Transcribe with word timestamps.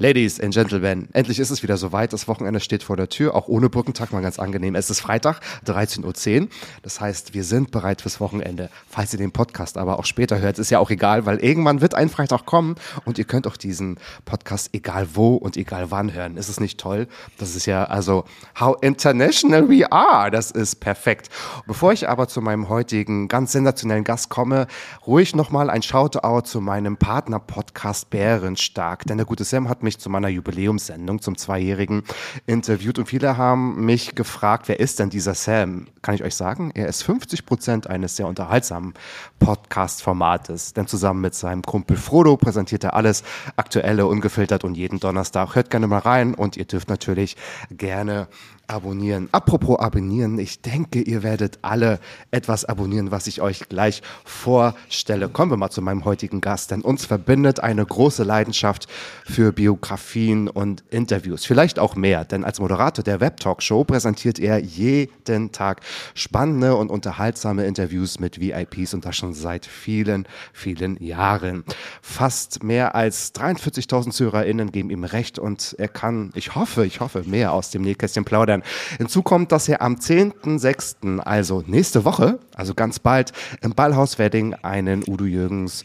Ladies 0.00 0.38
and 0.38 0.54
Gentlemen, 0.54 1.08
endlich 1.12 1.40
ist 1.40 1.50
es 1.50 1.64
wieder 1.64 1.76
soweit. 1.76 2.12
Das 2.12 2.28
Wochenende 2.28 2.60
steht 2.60 2.84
vor 2.84 2.96
der 2.96 3.08
Tür, 3.08 3.34
auch 3.34 3.48
ohne 3.48 3.68
Brückentag 3.68 4.12
mal 4.12 4.22
ganz 4.22 4.38
angenehm. 4.38 4.76
Es 4.76 4.90
ist 4.90 5.00
Freitag, 5.00 5.40
13.10 5.66 6.42
Uhr. 6.42 6.48
Das 6.82 7.00
heißt, 7.00 7.34
wir 7.34 7.42
sind 7.42 7.72
bereit 7.72 8.02
fürs 8.02 8.20
Wochenende. 8.20 8.70
Falls 8.88 9.12
ihr 9.12 9.18
den 9.18 9.32
Podcast 9.32 9.76
aber 9.76 9.98
auch 9.98 10.04
später 10.04 10.38
hört, 10.38 10.60
ist 10.60 10.70
ja 10.70 10.78
auch 10.78 10.90
egal, 10.90 11.26
weil 11.26 11.38
irgendwann 11.38 11.80
wird 11.80 11.96
ein 11.96 12.10
Freitag 12.10 12.46
kommen 12.46 12.76
und 13.06 13.18
ihr 13.18 13.24
könnt 13.24 13.48
auch 13.48 13.56
diesen 13.56 13.98
Podcast 14.24 14.70
egal 14.72 15.08
wo 15.14 15.34
und 15.34 15.56
egal 15.56 15.90
wann 15.90 16.12
hören. 16.12 16.36
Ist 16.36 16.48
es 16.48 16.60
nicht 16.60 16.78
toll? 16.78 17.08
Das 17.38 17.56
ist 17.56 17.66
ja 17.66 17.82
also, 17.82 18.22
how 18.60 18.76
international 18.80 19.68
we 19.68 19.90
are. 19.90 20.30
Das 20.30 20.52
ist 20.52 20.76
perfekt. 20.76 21.28
Bevor 21.66 21.92
ich 21.92 22.08
aber 22.08 22.28
zu 22.28 22.40
meinem 22.40 22.68
heutigen 22.68 23.26
ganz 23.26 23.50
sensationellen 23.50 24.04
Gast 24.04 24.28
komme, 24.28 24.68
ruhig 25.08 25.34
nochmal 25.34 25.70
ein 25.70 25.82
Shoutout 25.82 26.42
zu 26.42 26.60
meinem 26.60 26.98
Partner-Podcast 26.98 28.10
Bärenstark. 28.10 29.04
Denn 29.04 29.16
der 29.16 29.26
gute 29.26 29.42
Sam 29.42 29.68
hat 29.68 29.87
mich 29.88 29.98
zu 29.98 30.10
meiner 30.10 30.28
Jubiläumssendung 30.28 31.22
zum 31.22 31.38
Zweijährigen 31.38 32.02
interviewt 32.46 32.98
und 32.98 33.06
viele 33.06 33.38
haben 33.38 33.86
mich 33.86 34.14
gefragt, 34.14 34.68
wer 34.68 34.80
ist 34.80 34.98
denn 34.98 35.08
dieser 35.08 35.32
Sam? 35.32 35.86
Kann 36.02 36.14
ich 36.14 36.22
euch 36.22 36.34
sagen? 36.34 36.70
Er 36.74 36.88
ist 36.88 37.02
50 37.04 37.46
Prozent 37.46 37.86
eines 37.86 38.16
sehr 38.16 38.26
unterhaltsamen 38.26 38.92
Podcast-Formates. 39.38 40.74
Denn 40.74 40.86
zusammen 40.86 41.22
mit 41.22 41.34
seinem 41.34 41.62
Kumpel 41.62 41.96
Frodo 41.96 42.36
präsentiert 42.36 42.84
er 42.84 42.94
alles 42.94 43.24
Aktuelle, 43.56 44.06
ungefiltert 44.06 44.62
und 44.62 44.76
jeden 44.76 45.00
Donnerstag. 45.00 45.54
Hört 45.54 45.70
gerne 45.70 45.86
mal 45.86 46.00
rein 46.00 46.34
und 46.34 46.58
ihr 46.58 46.66
dürft 46.66 46.90
natürlich 46.90 47.36
gerne 47.70 48.28
abonnieren. 48.68 49.28
Apropos 49.32 49.78
abonnieren, 49.78 50.38
ich 50.38 50.60
denke, 50.60 51.00
ihr 51.00 51.22
werdet 51.22 51.58
alle 51.62 51.98
etwas 52.30 52.64
abonnieren, 52.64 53.10
was 53.10 53.26
ich 53.26 53.40
euch 53.40 53.68
gleich 53.68 54.02
vorstelle. 54.24 55.28
Kommen 55.28 55.50
wir 55.50 55.56
mal 55.56 55.70
zu 55.70 55.82
meinem 55.82 56.04
heutigen 56.04 56.40
Gast, 56.40 56.70
denn 56.70 56.82
uns 56.82 57.06
verbindet 57.06 57.60
eine 57.60 57.84
große 57.84 58.22
Leidenschaft 58.22 58.86
für 59.24 59.52
Biografien 59.52 60.48
und 60.48 60.84
Interviews. 60.90 61.44
Vielleicht 61.44 61.78
auch 61.78 61.96
mehr, 61.96 62.24
denn 62.24 62.44
als 62.44 62.60
Moderator 62.60 63.02
der 63.02 63.20
Web-Talk-Show 63.20 63.84
präsentiert 63.84 64.38
er 64.38 64.58
jeden 64.58 65.50
Tag 65.52 65.80
spannende 66.14 66.76
und 66.76 66.90
unterhaltsame 66.90 67.64
Interviews 67.64 68.20
mit 68.20 68.38
VIPs 68.38 68.94
und 68.94 69.04
das 69.04 69.16
schon 69.16 69.34
seit 69.34 69.66
vielen, 69.66 70.26
vielen 70.52 71.02
Jahren. 71.02 71.64
Fast 72.02 72.62
mehr 72.62 72.94
als 72.94 73.34
43.000 73.34 74.10
ZuhörerInnen 74.10 74.72
geben 74.72 74.90
ihm 74.90 75.04
recht 75.04 75.38
und 75.38 75.74
er 75.78 75.88
kann, 75.88 76.30
ich 76.34 76.54
hoffe, 76.54 76.84
ich 76.84 77.00
hoffe, 77.00 77.22
mehr 77.24 77.52
aus 77.52 77.70
dem 77.70 77.82
Nähkästchen 77.82 78.24
plaudern. 78.24 78.57
Hinzu 78.98 79.22
kommt, 79.22 79.52
dass 79.52 79.68
er 79.68 79.82
am 79.82 79.96
10.06., 79.96 81.20
also 81.20 81.62
nächste 81.66 82.04
Woche, 82.04 82.38
also 82.54 82.74
ganz 82.74 82.98
bald, 82.98 83.32
im 83.60 83.74
Ballhaus 83.74 84.18
Wedding 84.18 84.54
einen 84.62 85.04
Udo 85.06 85.24
Jürgens 85.24 85.84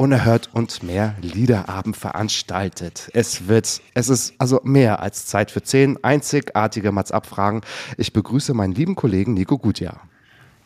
Unerhört 0.00 0.48
und 0.54 0.82
mehr 0.82 1.14
Liederabend 1.20 1.94
veranstaltet. 1.94 3.10
Es 3.12 3.48
wird, 3.48 3.82
es 3.92 4.08
ist 4.08 4.32
also 4.38 4.62
mehr 4.64 5.00
als 5.00 5.26
Zeit 5.26 5.50
für 5.50 5.62
zehn 5.62 6.02
einzigartige 6.02 6.90
Mats-Abfragen. 6.90 7.60
Ich 7.98 8.14
begrüße 8.14 8.54
meinen 8.54 8.72
lieben 8.72 8.94
Kollegen 8.94 9.34
Nico 9.34 9.58
Gutjahr. 9.58 10.00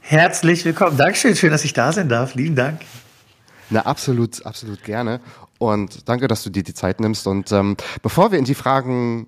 Herzlich 0.02 0.64
willkommen. 0.64 0.96
Dankeschön. 0.96 1.34
Schön, 1.34 1.50
dass 1.50 1.64
ich 1.64 1.72
da 1.72 1.90
sein 1.90 2.08
darf. 2.08 2.36
Lieben 2.36 2.54
Dank. 2.54 2.82
Na, 3.70 3.80
absolut, 3.80 4.46
absolut 4.46 4.84
gerne. 4.84 5.20
Und 5.58 6.08
danke, 6.08 6.28
dass 6.28 6.44
du 6.44 6.50
dir 6.50 6.62
die 6.62 6.74
Zeit 6.74 7.00
nimmst. 7.00 7.26
Und 7.26 7.50
ähm, 7.50 7.76
bevor 8.02 8.30
wir 8.30 8.38
in 8.38 8.44
die 8.44 8.54
Fragen 8.54 9.26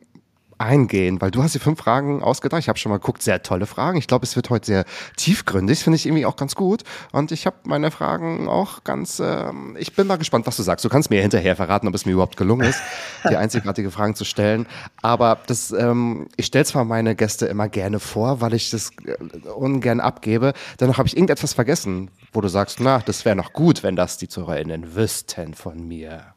eingehen, 0.58 1.20
weil 1.20 1.30
du 1.30 1.42
hast 1.42 1.54
die 1.54 1.58
fünf 1.58 1.78
Fragen 1.78 2.22
ausgedacht. 2.22 2.60
Ich 2.60 2.68
habe 2.68 2.78
schon 2.78 2.90
mal 2.90 2.98
geguckt, 2.98 3.22
sehr 3.22 3.42
tolle 3.42 3.66
Fragen. 3.66 3.98
Ich 3.98 4.06
glaube, 4.06 4.24
es 4.24 4.36
wird 4.36 4.50
heute 4.50 4.66
sehr 4.66 4.84
tiefgründig, 5.16 5.82
finde 5.82 5.96
ich 5.96 6.06
irgendwie 6.06 6.26
auch 6.26 6.36
ganz 6.36 6.54
gut. 6.54 6.82
Und 7.12 7.32
ich 7.32 7.46
habe 7.46 7.56
meine 7.64 7.90
Fragen 7.90 8.48
auch 8.48 8.84
ganz, 8.84 9.20
ähm, 9.20 9.76
ich 9.78 9.94
bin 9.94 10.06
mal 10.06 10.16
gespannt, 10.16 10.46
was 10.46 10.56
du 10.56 10.62
sagst. 10.62 10.84
Du 10.84 10.88
kannst 10.88 11.10
mir 11.10 11.20
hinterher 11.20 11.56
verraten, 11.56 11.88
ob 11.88 11.94
es 11.94 12.06
mir 12.06 12.12
überhaupt 12.12 12.36
gelungen 12.36 12.68
ist, 12.68 12.80
die 13.30 13.36
einzigartige 13.36 13.90
Fragen 13.90 14.14
zu 14.14 14.24
stellen. 14.24 14.66
Aber 15.02 15.38
das, 15.46 15.72
ähm, 15.72 16.28
ich 16.36 16.46
stelle 16.46 16.64
zwar 16.64 16.84
meine 16.84 17.14
Gäste 17.14 17.46
immer 17.46 17.68
gerne 17.68 18.00
vor, 18.00 18.40
weil 18.40 18.54
ich 18.54 18.70
das 18.70 18.90
äh, 19.04 19.48
ungern 19.48 20.00
abgebe. 20.00 20.52
Dennoch 20.80 20.98
habe 20.98 21.08
ich 21.08 21.16
irgendetwas 21.16 21.52
vergessen, 21.52 22.10
wo 22.32 22.40
du 22.40 22.48
sagst, 22.48 22.80
na, 22.80 23.00
das 23.00 23.24
wäre 23.24 23.36
noch 23.36 23.52
gut, 23.52 23.82
wenn 23.82 23.96
das 23.96 24.16
die 24.16 24.28
ZuhörerInnen 24.28 24.94
wüssten 24.94 25.54
von 25.54 25.86
mir. 25.86 26.35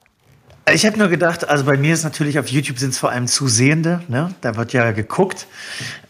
Ich 0.74 0.85
habe 0.85 0.97
nur 0.97 1.07
gedacht, 1.07 1.47
also 1.50 1.63
bei 1.66 1.78
mir 1.78 1.94
ist 1.94 2.03
natürlich 2.03 2.38
auf 2.40 2.47
YouTube 2.47 2.78
sind 2.80 2.90
es 2.91 2.97
vor 2.97 3.09
allem 3.12 3.28
Zusehende, 3.28 4.02
ne? 4.07 4.34
Da 4.41 4.56
wird 4.56 4.74
ja 4.74 4.91
geguckt. 4.91 5.47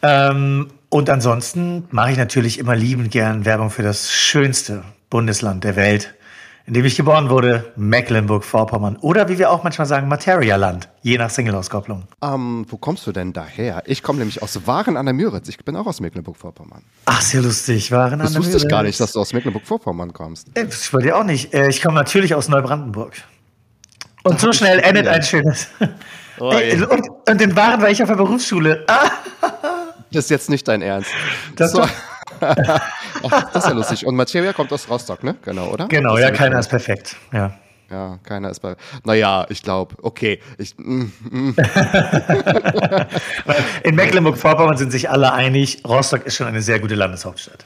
Ähm, 0.01 0.67
und 0.89 1.09
ansonsten 1.09 1.87
mache 1.91 2.11
ich 2.11 2.17
natürlich 2.17 2.57
immer 2.59 2.75
liebend 2.75 3.11
gern 3.11 3.45
Werbung 3.45 3.69
für 3.69 3.83
das 3.83 4.11
schönste 4.11 4.83
Bundesland 5.09 5.63
der 5.63 5.75
Welt, 5.75 6.13
in 6.65 6.73
dem 6.73 6.83
ich 6.85 6.95
geboren 6.97 7.29
wurde, 7.29 7.71
Mecklenburg-Vorpommern. 7.75 8.97
Oder 8.97 9.29
wie 9.29 9.37
wir 9.37 9.49
auch 9.51 9.63
manchmal 9.63 9.87
sagen, 9.87 10.07
Materialand, 10.07 10.89
je 11.01 11.17
nach 11.17 11.29
Single-Auskopplung. 11.29 12.03
Ähm, 12.21 12.65
wo 12.69 12.77
kommst 12.77 13.05
du 13.07 13.11
denn 13.11 13.33
daher? 13.33 13.83
Ich 13.85 14.03
komme 14.03 14.19
nämlich 14.19 14.41
aus 14.41 14.65
Waren 14.67 14.97
an 14.97 15.05
der 15.05 15.13
Müritz. 15.13 15.47
Ich 15.49 15.57
bin 15.63 15.75
auch 15.75 15.85
aus 15.85 15.99
Mecklenburg-Vorpommern. 15.99 16.83
Ach, 17.05 17.21
sehr 17.21 17.41
lustig. 17.41 17.91
Waren 17.91 18.19
Das 18.19 18.29
an 18.29 18.33
der 18.33 18.41
wusste 18.43 18.57
ich 18.57 18.67
gar 18.67 18.81
Müritz. 18.81 18.93
nicht, 18.95 18.99
dass 18.99 19.13
du 19.13 19.19
aus 19.19 19.31
Mecklenburg-Vorpommern 19.33 20.11
kommst. 20.13 20.47
Äh, 20.55 20.65
Das 20.65 20.89
bei 20.91 20.99
dir 21.01 21.17
auch 21.17 21.23
nicht. 21.23 21.53
Äh, 21.53 21.69
Ich 21.69 21.81
komme 21.81 21.95
natürlich 21.95 22.33
aus 22.35 22.49
Neubrandenburg. 22.49 23.13
Und 24.23 24.39
so 24.39 24.51
schnell 24.51 24.79
endet 24.79 25.07
ein 25.07 25.23
schönes. 25.23 25.67
Oh 26.39 26.51
Ey, 26.51 26.81
und, 26.83 27.09
und 27.27 27.41
in 27.41 27.55
Waren 27.55 27.81
war 27.81 27.89
ich 27.89 28.01
auf 28.01 28.09
der 28.09 28.15
Berufsschule. 28.15 28.83
Ah, 28.87 29.09
Das 30.11 30.25
ist 30.25 30.29
jetzt 30.29 30.49
nicht 30.49 30.67
dein 30.67 30.81
Ernst. 30.81 31.09
Das 31.55 31.71
so. 31.71 31.81
Ach, 32.41 33.51
das 33.53 33.63
ist 33.63 33.69
ja 33.69 33.75
lustig. 33.75 34.05
Und 34.05 34.15
Materia 34.15 34.53
kommt 34.53 34.71
aus 34.71 34.89
Rostock, 34.89 35.23
ne? 35.23 35.35
Genau, 35.43 35.67
oder? 35.67 35.87
genau, 35.87 36.17
ja, 36.17 36.31
keiner 36.31 36.59
ist 36.59 36.69
perfekt. 36.69 37.15
Ja. 37.33 37.53
Ja, 37.91 38.19
keiner 38.23 38.51
ist 38.51 38.59
bei. 38.59 38.75
Naja, 39.03 39.47
ich 39.49 39.63
glaube, 39.63 39.95
okay. 40.03 40.39
Ich, 40.59 40.75
mm, 40.77 41.05
mm. 41.29 41.55
In 43.83 43.95
Mecklenburg-Vorpommern 43.95 44.77
sind 44.77 44.91
sich 44.91 45.09
alle 45.09 45.33
einig, 45.33 45.81
Rostock 45.87 46.25
ist 46.25 46.35
schon 46.35 46.47
eine 46.47 46.61
sehr 46.61 46.79
gute 46.79 46.95
Landeshauptstadt. 46.95 47.65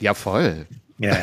ja, 0.00 0.14
voll. 0.14 0.66
Ja. 0.98 1.16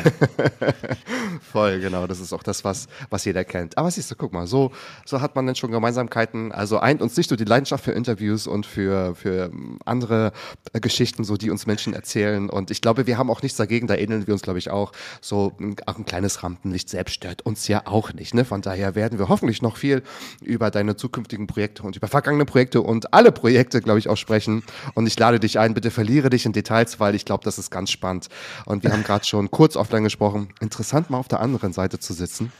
Voll, 1.40 1.80
genau. 1.80 2.06
Das 2.06 2.20
ist 2.20 2.32
auch 2.32 2.42
das, 2.42 2.64
was, 2.64 2.86
was 3.08 3.24
jeder 3.24 3.44
kennt. 3.44 3.78
Aber 3.78 3.90
siehst 3.90 4.10
du, 4.10 4.14
guck 4.14 4.32
mal, 4.32 4.46
so, 4.46 4.72
so 5.04 5.20
hat 5.20 5.34
man 5.36 5.46
dann 5.46 5.54
schon 5.54 5.70
Gemeinsamkeiten. 5.70 6.52
Also 6.52 6.78
eint 6.78 7.02
uns 7.02 7.16
nicht 7.16 7.30
nur 7.30 7.36
die 7.36 7.44
Leidenschaft 7.44 7.84
für 7.84 7.92
Interviews 7.92 8.46
und 8.46 8.66
für, 8.66 9.14
für 9.14 9.50
ähm, 9.52 9.78
andere 9.84 10.32
äh, 10.72 10.80
Geschichten, 10.80 11.24
so 11.24 11.36
die 11.36 11.50
uns 11.50 11.66
Menschen 11.66 11.94
erzählen. 11.94 12.50
Und 12.50 12.70
ich 12.70 12.80
glaube, 12.80 13.06
wir 13.06 13.18
haben 13.18 13.30
auch 13.30 13.42
nichts 13.42 13.56
dagegen, 13.56 13.86
da 13.86 13.94
ähneln 13.94 14.26
wir 14.26 14.34
uns, 14.34 14.42
glaube 14.42 14.58
ich, 14.58 14.70
auch. 14.70 14.92
So 15.20 15.52
auch 15.86 15.98
ein 15.98 16.04
kleines 16.04 16.42
Rampenlicht 16.42 16.88
selbst 16.88 17.14
stört 17.14 17.42
uns 17.42 17.68
ja 17.68 17.82
auch 17.86 18.12
nicht. 18.12 18.34
Ne? 18.34 18.44
Von 18.44 18.62
daher 18.62 18.94
werden 18.94 19.18
wir 19.18 19.28
hoffentlich 19.28 19.62
noch 19.62 19.76
viel 19.76 20.02
über 20.42 20.70
deine 20.70 20.96
zukünftigen 20.96 21.46
Projekte 21.46 21.82
und 21.82 21.96
über 21.96 22.08
vergangene 22.08 22.44
Projekte 22.44 22.82
und 22.82 23.14
alle 23.14 23.32
Projekte, 23.32 23.80
glaube 23.80 23.98
ich, 23.98 24.08
auch 24.08 24.16
sprechen. 24.16 24.62
Und 24.94 25.06
ich 25.06 25.18
lade 25.18 25.40
dich 25.40 25.58
ein, 25.58 25.74
bitte 25.74 25.90
verliere 25.90 26.30
dich 26.30 26.46
in 26.46 26.52
Details, 26.52 27.00
weil 27.00 27.14
ich 27.14 27.24
glaube, 27.24 27.44
das 27.44 27.58
ist 27.58 27.70
ganz 27.70 27.90
spannend. 27.90 28.28
Und 28.66 28.82
wir 28.84 28.92
haben 28.92 29.04
gerade 29.04 29.24
schon 29.24 29.50
kurz 29.60 29.76
offline 29.76 30.04
gesprochen. 30.04 30.48
Interessant, 30.60 31.10
mal 31.10 31.18
auf 31.18 31.28
der 31.28 31.40
anderen 31.40 31.74
Seite 31.74 31.98
zu 31.98 32.14
sitzen. 32.14 32.50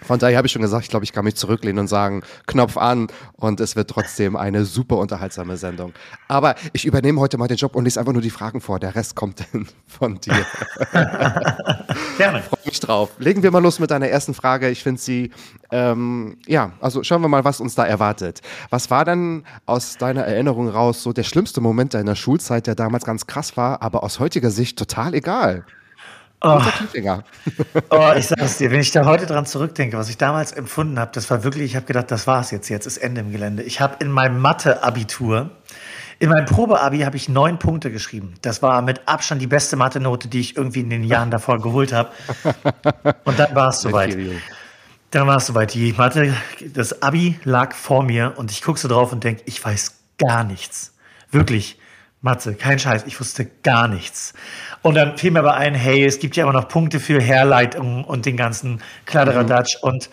Von 0.00 0.18
daher 0.18 0.38
habe 0.38 0.46
ich 0.46 0.52
schon 0.54 0.62
gesagt, 0.62 0.84
ich 0.84 0.88
glaube, 0.88 1.04
ich 1.04 1.12
kann 1.12 1.26
mich 1.26 1.36
zurücklehnen 1.36 1.80
und 1.80 1.86
sagen, 1.86 2.22
Knopf 2.46 2.78
an 2.78 3.08
und 3.34 3.60
es 3.60 3.76
wird 3.76 3.90
trotzdem 3.90 4.36
eine 4.36 4.64
super 4.64 4.96
unterhaltsame 4.96 5.58
Sendung. 5.58 5.92
Aber 6.28 6.54
ich 6.72 6.86
übernehme 6.86 7.20
heute 7.20 7.36
mal 7.36 7.46
den 7.46 7.58
Job 7.58 7.76
und 7.76 7.84
lese 7.84 8.00
einfach 8.00 8.14
nur 8.14 8.22
die 8.22 8.30
Fragen 8.30 8.62
vor. 8.62 8.80
Der 8.80 8.94
Rest 8.94 9.16
kommt 9.16 9.44
dann 9.52 9.68
von 9.86 10.18
dir. 10.18 10.32
Gerne. 12.16 12.40
Freue 12.40 12.64
mich 12.64 12.80
drauf. 12.80 13.10
Legen 13.18 13.42
wir 13.42 13.50
mal 13.50 13.62
los 13.62 13.78
mit 13.78 13.90
deiner 13.90 14.08
ersten 14.08 14.32
Frage. 14.32 14.70
Ich 14.70 14.82
finde 14.82 14.98
sie, 14.98 15.32
ähm, 15.70 16.38
ja, 16.46 16.72
also 16.80 17.02
schauen 17.02 17.20
wir 17.20 17.28
mal, 17.28 17.44
was 17.44 17.60
uns 17.60 17.74
da 17.74 17.84
erwartet. 17.84 18.40
Was 18.70 18.90
war 18.90 19.04
denn 19.04 19.44
aus 19.66 19.98
deiner 19.98 20.22
Erinnerung 20.22 20.70
raus 20.70 21.02
so 21.02 21.12
der 21.12 21.24
schlimmste 21.24 21.60
Moment 21.60 21.92
deiner 21.92 22.16
Schulzeit, 22.16 22.66
der 22.66 22.76
damals 22.76 23.04
ganz 23.04 23.26
krass 23.26 23.58
war, 23.58 23.82
aber 23.82 24.02
aus 24.02 24.20
heutiger 24.20 24.50
Sicht 24.50 24.78
total 24.78 25.12
egal? 25.12 25.66
Oh, 26.42 26.58
oh, 27.90 28.12
ich 28.16 28.26
sag's 28.28 28.56
dir, 28.58 28.70
wenn 28.70 28.80
ich 28.80 28.92
da 28.92 29.04
heute 29.04 29.26
dran 29.26 29.44
zurückdenke, 29.44 29.98
was 29.98 30.08
ich 30.08 30.16
damals 30.16 30.52
empfunden 30.52 30.98
habe, 30.98 31.10
das 31.14 31.28
war 31.30 31.44
wirklich, 31.44 31.64
ich 31.64 31.76
habe 31.76 31.86
gedacht, 31.86 32.10
das 32.10 32.26
war's 32.26 32.50
jetzt, 32.50 32.68
jetzt 32.70 32.86
ist 32.86 32.96
Ende 32.96 33.20
im 33.20 33.30
Gelände. 33.30 33.62
Ich 33.62 33.80
habe 33.80 33.96
in 34.00 34.10
meinem 34.10 34.40
Mathe-Abitur, 34.40 35.50
in 36.18 36.30
meinem 36.30 36.46
Probeabi 36.46 37.00
habe 37.00 37.16
ich 37.16 37.28
neun 37.28 37.58
Punkte 37.58 37.90
geschrieben. 37.90 38.34
Das 38.42 38.62
war 38.62 38.80
mit 38.82 39.06
Abstand 39.06 39.40
die 39.42 39.46
beste 39.46 39.76
Mathe-Note, 39.76 40.28
die 40.28 40.40
ich 40.40 40.56
irgendwie 40.56 40.80
in 40.80 40.90
den 40.90 41.04
Jahren 41.04 41.30
davor 41.30 41.60
geholt 41.60 41.92
habe. 41.92 42.10
Und 43.24 43.38
dann 43.38 43.54
war 43.54 43.68
es 43.68 43.80
soweit. 43.80 44.16
Dann 45.10 45.26
war 45.26 45.38
es 45.38 45.46
soweit. 45.46 45.74
Die 45.74 45.92
Mathe, 45.92 46.34
das 46.74 47.02
Abi 47.02 47.38
lag 47.44 47.74
vor 47.74 48.02
mir 48.02 48.34
und 48.36 48.50
ich 48.50 48.62
gucke 48.62 48.78
so 48.78 48.86
drauf 48.88 49.12
und 49.12 49.24
denke, 49.24 49.42
ich 49.46 49.64
weiß 49.64 49.94
gar 50.18 50.44
nichts. 50.44 50.94
Wirklich. 51.30 51.78
Mathe, 52.22 52.54
kein 52.54 52.78
Scheiß, 52.78 53.04
ich 53.06 53.18
wusste 53.18 53.46
gar 53.62 53.88
nichts. 53.88 54.34
Und 54.82 54.94
dann 54.94 55.18
fiel 55.18 55.30
mir 55.30 55.40
aber 55.40 55.54
ein, 55.54 55.74
hey, 55.74 56.04
es 56.04 56.18
gibt 56.18 56.36
ja 56.36 56.44
immer 56.44 56.52
noch 56.52 56.68
Punkte 56.68 57.00
für 57.00 57.20
Herleitung 57.20 58.04
und 58.04 58.24
den 58.24 58.36
ganzen 58.36 58.80
Kladderadatsch. 59.04 59.76
Und 59.82 60.08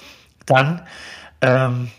dann, 0.46 0.82
ähm, 1.42 1.90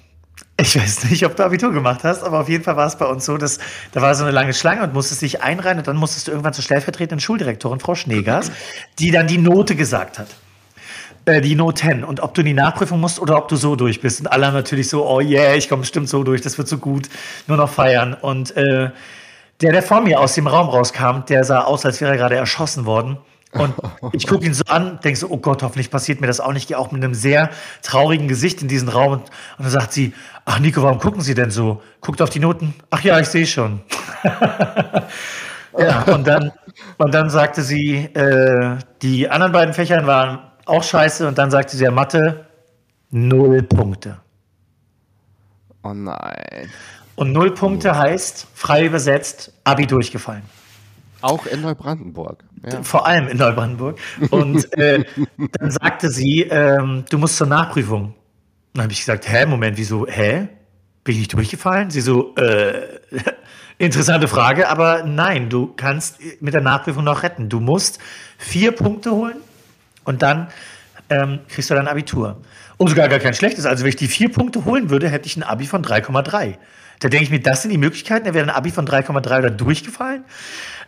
ich 0.60 0.76
weiß 0.76 1.04
nicht, 1.10 1.24
ob 1.24 1.36
du 1.36 1.44
Abitur 1.44 1.72
gemacht 1.72 2.04
hast, 2.04 2.22
aber 2.22 2.40
auf 2.40 2.48
jeden 2.48 2.64
Fall 2.64 2.76
war 2.76 2.86
es 2.86 2.96
bei 2.96 3.06
uns 3.06 3.24
so, 3.24 3.38
dass 3.38 3.58
da 3.92 4.02
war 4.02 4.14
so 4.14 4.24
eine 4.24 4.32
lange 4.32 4.52
Schlange 4.52 4.82
und 4.82 4.92
musstest 4.92 5.22
dich 5.22 5.42
einreihen 5.42 5.78
und 5.78 5.86
dann 5.86 5.96
musstest 5.96 6.28
du 6.28 6.32
irgendwann 6.32 6.52
zur 6.52 6.64
stellvertretenden 6.64 7.20
Schuldirektorin, 7.20 7.80
Frau 7.80 7.94
Schneegers, 7.94 8.50
die 8.98 9.10
dann 9.10 9.26
die 9.28 9.38
Note 9.38 9.76
gesagt 9.76 10.18
hat 10.18 10.28
äh, 11.24 11.40
die 11.40 11.54
Noten 11.54 12.04
und 12.04 12.20
ob 12.20 12.34
du 12.34 12.40
in 12.40 12.46
die 12.46 12.54
Nachprüfung 12.54 13.00
musst 13.00 13.20
oder 13.20 13.36
ob 13.38 13.48
du 13.48 13.56
so 13.56 13.76
durch 13.76 14.00
bist. 14.00 14.20
Und 14.20 14.26
alle 14.26 14.46
haben 14.46 14.54
natürlich 14.54 14.88
so, 14.88 15.06
oh 15.06 15.20
yeah, 15.20 15.54
ich 15.54 15.68
komme 15.68 15.80
bestimmt 15.80 16.08
so 16.08 16.22
durch, 16.22 16.40
das 16.40 16.58
wird 16.58 16.68
so 16.68 16.78
gut, 16.78 17.08
nur 17.46 17.56
noch 17.56 17.70
feiern. 17.70 18.14
Und 18.14 18.56
äh, 18.56 18.90
der, 19.60 19.72
der 19.72 19.82
vor 19.82 20.00
mir 20.00 20.20
aus 20.20 20.34
dem 20.34 20.46
Raum 20.46 20.68
rauskam, 20.68 21.24
der 21.28 21.44
sah 21.44 21.62
aus, 21.62 21.84
als 21.84 22.00
wäre 22.00 22.12
er 22.12 22.16
gerade 22.16 22.36
erschossen 22.36 22.86
worden. 22.86 23.18
Und 23.52 23.74
ich 24.12 24.26
gucke 24.26 24.44
ihn 24.44 24.54
so 24.54 24.64
an, 24.68 25.00
denke 25.02 25.18
so, 25.18 25.28
oh 25.30 25.38
Gott, 25.38 25.62
hoffentlich 25.62 25.90
passiert 25.90 26.20
mir 26.20 26.26
das 26.26 26.40
auch 26.40 26.52
nicht. 26.52 26.68
Gehe 26.68 26.78
auch 26.78 26.92
mit 26.92 27.02
einem 27.02 27.14
sehr 27.14 27.50
traurigen 27.82 28.28
Gesicht 28.28 28.62
in 28.62 28.68
diesen 28.68 28.88
Raum. 28.88 29.12
Und, 29.12 29.22
und 29.22 29.30
dann 29.64 29.70
sagt 29.70 29.92
sie, 29.92 30.14
ach 30.44 30.58
Nico, 30.60 30.82
warum 30.82 30.98
gucken 30.98 31.20
Sie 31.20 31.34
denn 31.34 31.50
so? 31.50 31.82
Guckt 32.00 32.22
auf 32.22 32.30
die 32.30 32.40
Noten. 32.40 32.74
Ach 32.90 33.00
ja, 33.02 33.18
ich 33.18 33.28
sehe 33.28 33.46
schon. 33.46 33.80
ja, 35.78 36.02
und 36.12 36.26
dann, 36.26 36.52
und 36.98 37.14
dann 37.14 37.30
sagte 37.30 37.62
sie, 37.62 38.04
äh, 38.14 38.76
die 39.02 39.28
anderen 39.28 39.52
beiden 39.52 39.74
Fächern 39.74 40.06
waren 40.06 40.40
auch 40.66 40.82
scheiße. 40.82 41.26
Und 41.26 41.38
dann 41.38 41.50
sagte 41.50 41.76
sie, 41.76 41.84
ja, 41.84 41.90
Mathe, 41.90 42.46
null 43.10 43.62
Punkte. 43.62 44.18
Oh 45.82 45.94
nein. 45.94 46.68
Und 47.18 47.32
null 47.32 47.52
Punkte 47.52 47.98
heißt, 47.98 48.46
frei 48.54 48.86
übersetzt, 48.86 49.52
Abi 49.64 49.88
durchgefallen. 49.88 50.44
Auch 51.20 51.46
in 51.46 51.62
Neubrandenburg. 51.62 52.44
Ja. 52.64 52.84
Vor 52.84 53.08
allem 53.08 53.26
in 53.26 53.38
Neubrandenburg. 53.38 53.98
Und 54.30 54.72
äh, 54.78 55.04
dann 55.58 55.72
sagte 55.72 56.10
sie, 56.10 56.42
ähm, 56.42 57.04
du 57.10 57.18
musst 57.18 57.36
zur 57.36 57.48
Nachprüfung. 57.48 58.14
Dann 58.72 58.84
habe 58.84 58.92
ich 58.92 59.00
gesagt, 59.00 59.28
hä, 59.28 59.46
Moment, 59.46 59.76
wieso, 59.78 60.06
hä? 60.06 60.46
Bin 61.02 61.14
ich 61.14 61.18
nicht 61.18 61.32
durchgefallen? 61.32 61.90
Sie 61.90 62.02
so, 62.02 62.36
äh, 62.36 63.00
interessante 63.78 64.28
Frage, 64.28 64.68
aber 64.68 65.02
nein, 65.02 65.50
du 65.50 65.72
kannst 65.74 66.20
mit 66.40 66.54
der 66.54 66.60
Nachprüfung 66.60 67.02
noch 67.02 67.24
retten. 67.24 67.48
Du 67.48 67.58
musst 67.58 67.98
vier 68.36 68.70
Punkte 68.70 69.10
holen 69.10 69.38
und 70.04 70.22
dann 70.22 70.50
ähm, 71.10 71.40
kriegst 71.48 71.68
du 71.68 71.74
dein 71.74 71.88
Abitur. 71.88 72.40
Und 72.76 72.90
sogar 72.90 73.08
gar 73.08 73.18
kein 73.18 73.34
schlechtes. 73.34 73.66
Also 73.66 73.82
wenn 73.82 73.88
ich 73.88 73.96
die 73.96 74.06
vier 74.06 74.30
Punkte 74.30 74.64
holen 74.64 74.88
würde, 74.88 75.08
hätte 75.08 75.26
ich 75.26 75.36
ein 75.36 75.42
Abi 75.42 75.66
von 75.66 75.82
3,3. 75.82 76.58
Da 77.00 77.08
denke 77.08 77.24
ich 77.24 77.30
mir, 77.30 77.40
das 77.40 77.62
sind 77.62 77.70
die 77.70 77.78
Möglichkeiten. 77.78 78.26
Er 78.26 78.34
wäre 78.34 78.44
ein 78.44 78.50
Abi 78.54 78.70
von 78.70 78.86
3,3 78.86 79.38
oder 79.38 79.50
durchgefallen. 79.50 80.24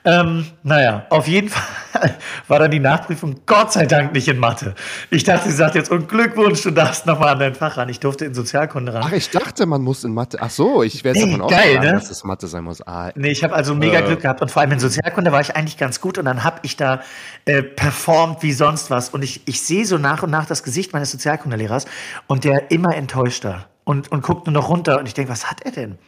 Ähm, 0.02 0.46
naja, 0.62 1.04
auf 1.10 1.28
jeden 1.28 1.48
Fall 1.50 2.16
war 2.48 2.58
dann 2.58 2.70
die 2.70 2.80
Nachprüfung 2.80 3.40
Gott 3.44 3.70
sei 3.72 3.84
Dank 3.84 4.14
nicht 4.14 4.28
in 4.28 4.38
Mathe. 4.38 4.74
Ich 5.10 5.24
dachte, 5.24 5.50
sie 5.50 5.54
sagt 5.54 5.74
jetzt, 5.74 5.90
und 5.90 6.08
Glückwunsch, 6.08 6.62
du 6.62 6.70
darfst 6.70 7.04
nochmal 7.04 7.34
an 7.34 7.38
dein 7.38 7.54
Fach 7.54 7.76
ran. 7.76 7.90
Ich 7.90 8.00
durfte 8.00 8.24
in 8.24 8.32
Sozialkunde 8.32 8.94
ran. 8.94 9.02
Ach, 9.06 9.12
ich 9.12 9.28
dachte, 9.28 9.66
man 9.66 9.82
muss 9.82 10.02
in 10.04 10.14
Mathe. 10.14 10.38
Ach 10.40 10.48
so, 10.48 10.82
ich 10.82 11.02
jetzt 11.02 11.16
Nee, 11.16 11.32
davon 11.32 11.48
geil, 11.48 11.58
ausgegangen, 11.60 11.86
ne? 11.86 11.92
dass 11.92 12.10
es 12.10 12.24
Mathe 12.24 12.46
sein 12.46 12.64
muss. 12.64 12.80
Ah, 12.86 13.10
Nee, 13.14 13.30
ich 13.30 13.44
habe 13.44 13.54
also 13.54 13.74
mega 13.74 13.98
Äh. 13.98 14.02
Glück 14.04 14.22
gehabt 14.22 14.40
und 14.40 14.50
vor 14.50 14.62
allem 14.62 14.72
in 14.72 14.80
Sozialkunde 14.80 15.32
war 15.32 15.42
ich 15.42 15.54
eigentlich 15.54 15.76
ganz 15.76 16.00
gut 16.00 16.16
und 16.16 16.24
dann 16.24 16.44
habe 16.44 16.60
ich 16.62 16.76
da 16.78 17.02
äh, 17.44 17.62
performt 17.62 18.42
wie 18.42 18.54
sonst 18.54 18.90
was 18.90 19.10
und 19.10 19.22
ich, 19.22 19.42
ich 19.46 19.60
sehe 19.60 19.84
so 19.84 19.98
nach 19.98 20.22
und 20.22 20.30
nach 20.30 20.46
das 20.46 20.62
Gesicht 20.62 20.94
meines 20.94 21.10
Sozialkundelehrers 21.10 21.84
und 22.26 22.44
der 22.44 22.70
immer 22.70 22.94
enttäuschter 22.96 23.66
und, 23.90 24.12
und 24.12 24.22
guckt 24.22 24.46
nur 24.46 24.54
noch 24.54 24.68
runter 24.68 25.00
und 25.00 25.06
ich 25.06 25.14
denke, 25.14 25.32
was 25.32 25.50
hat 25.50 25.62
er 25.64 25.72
denn? 25.72 25.98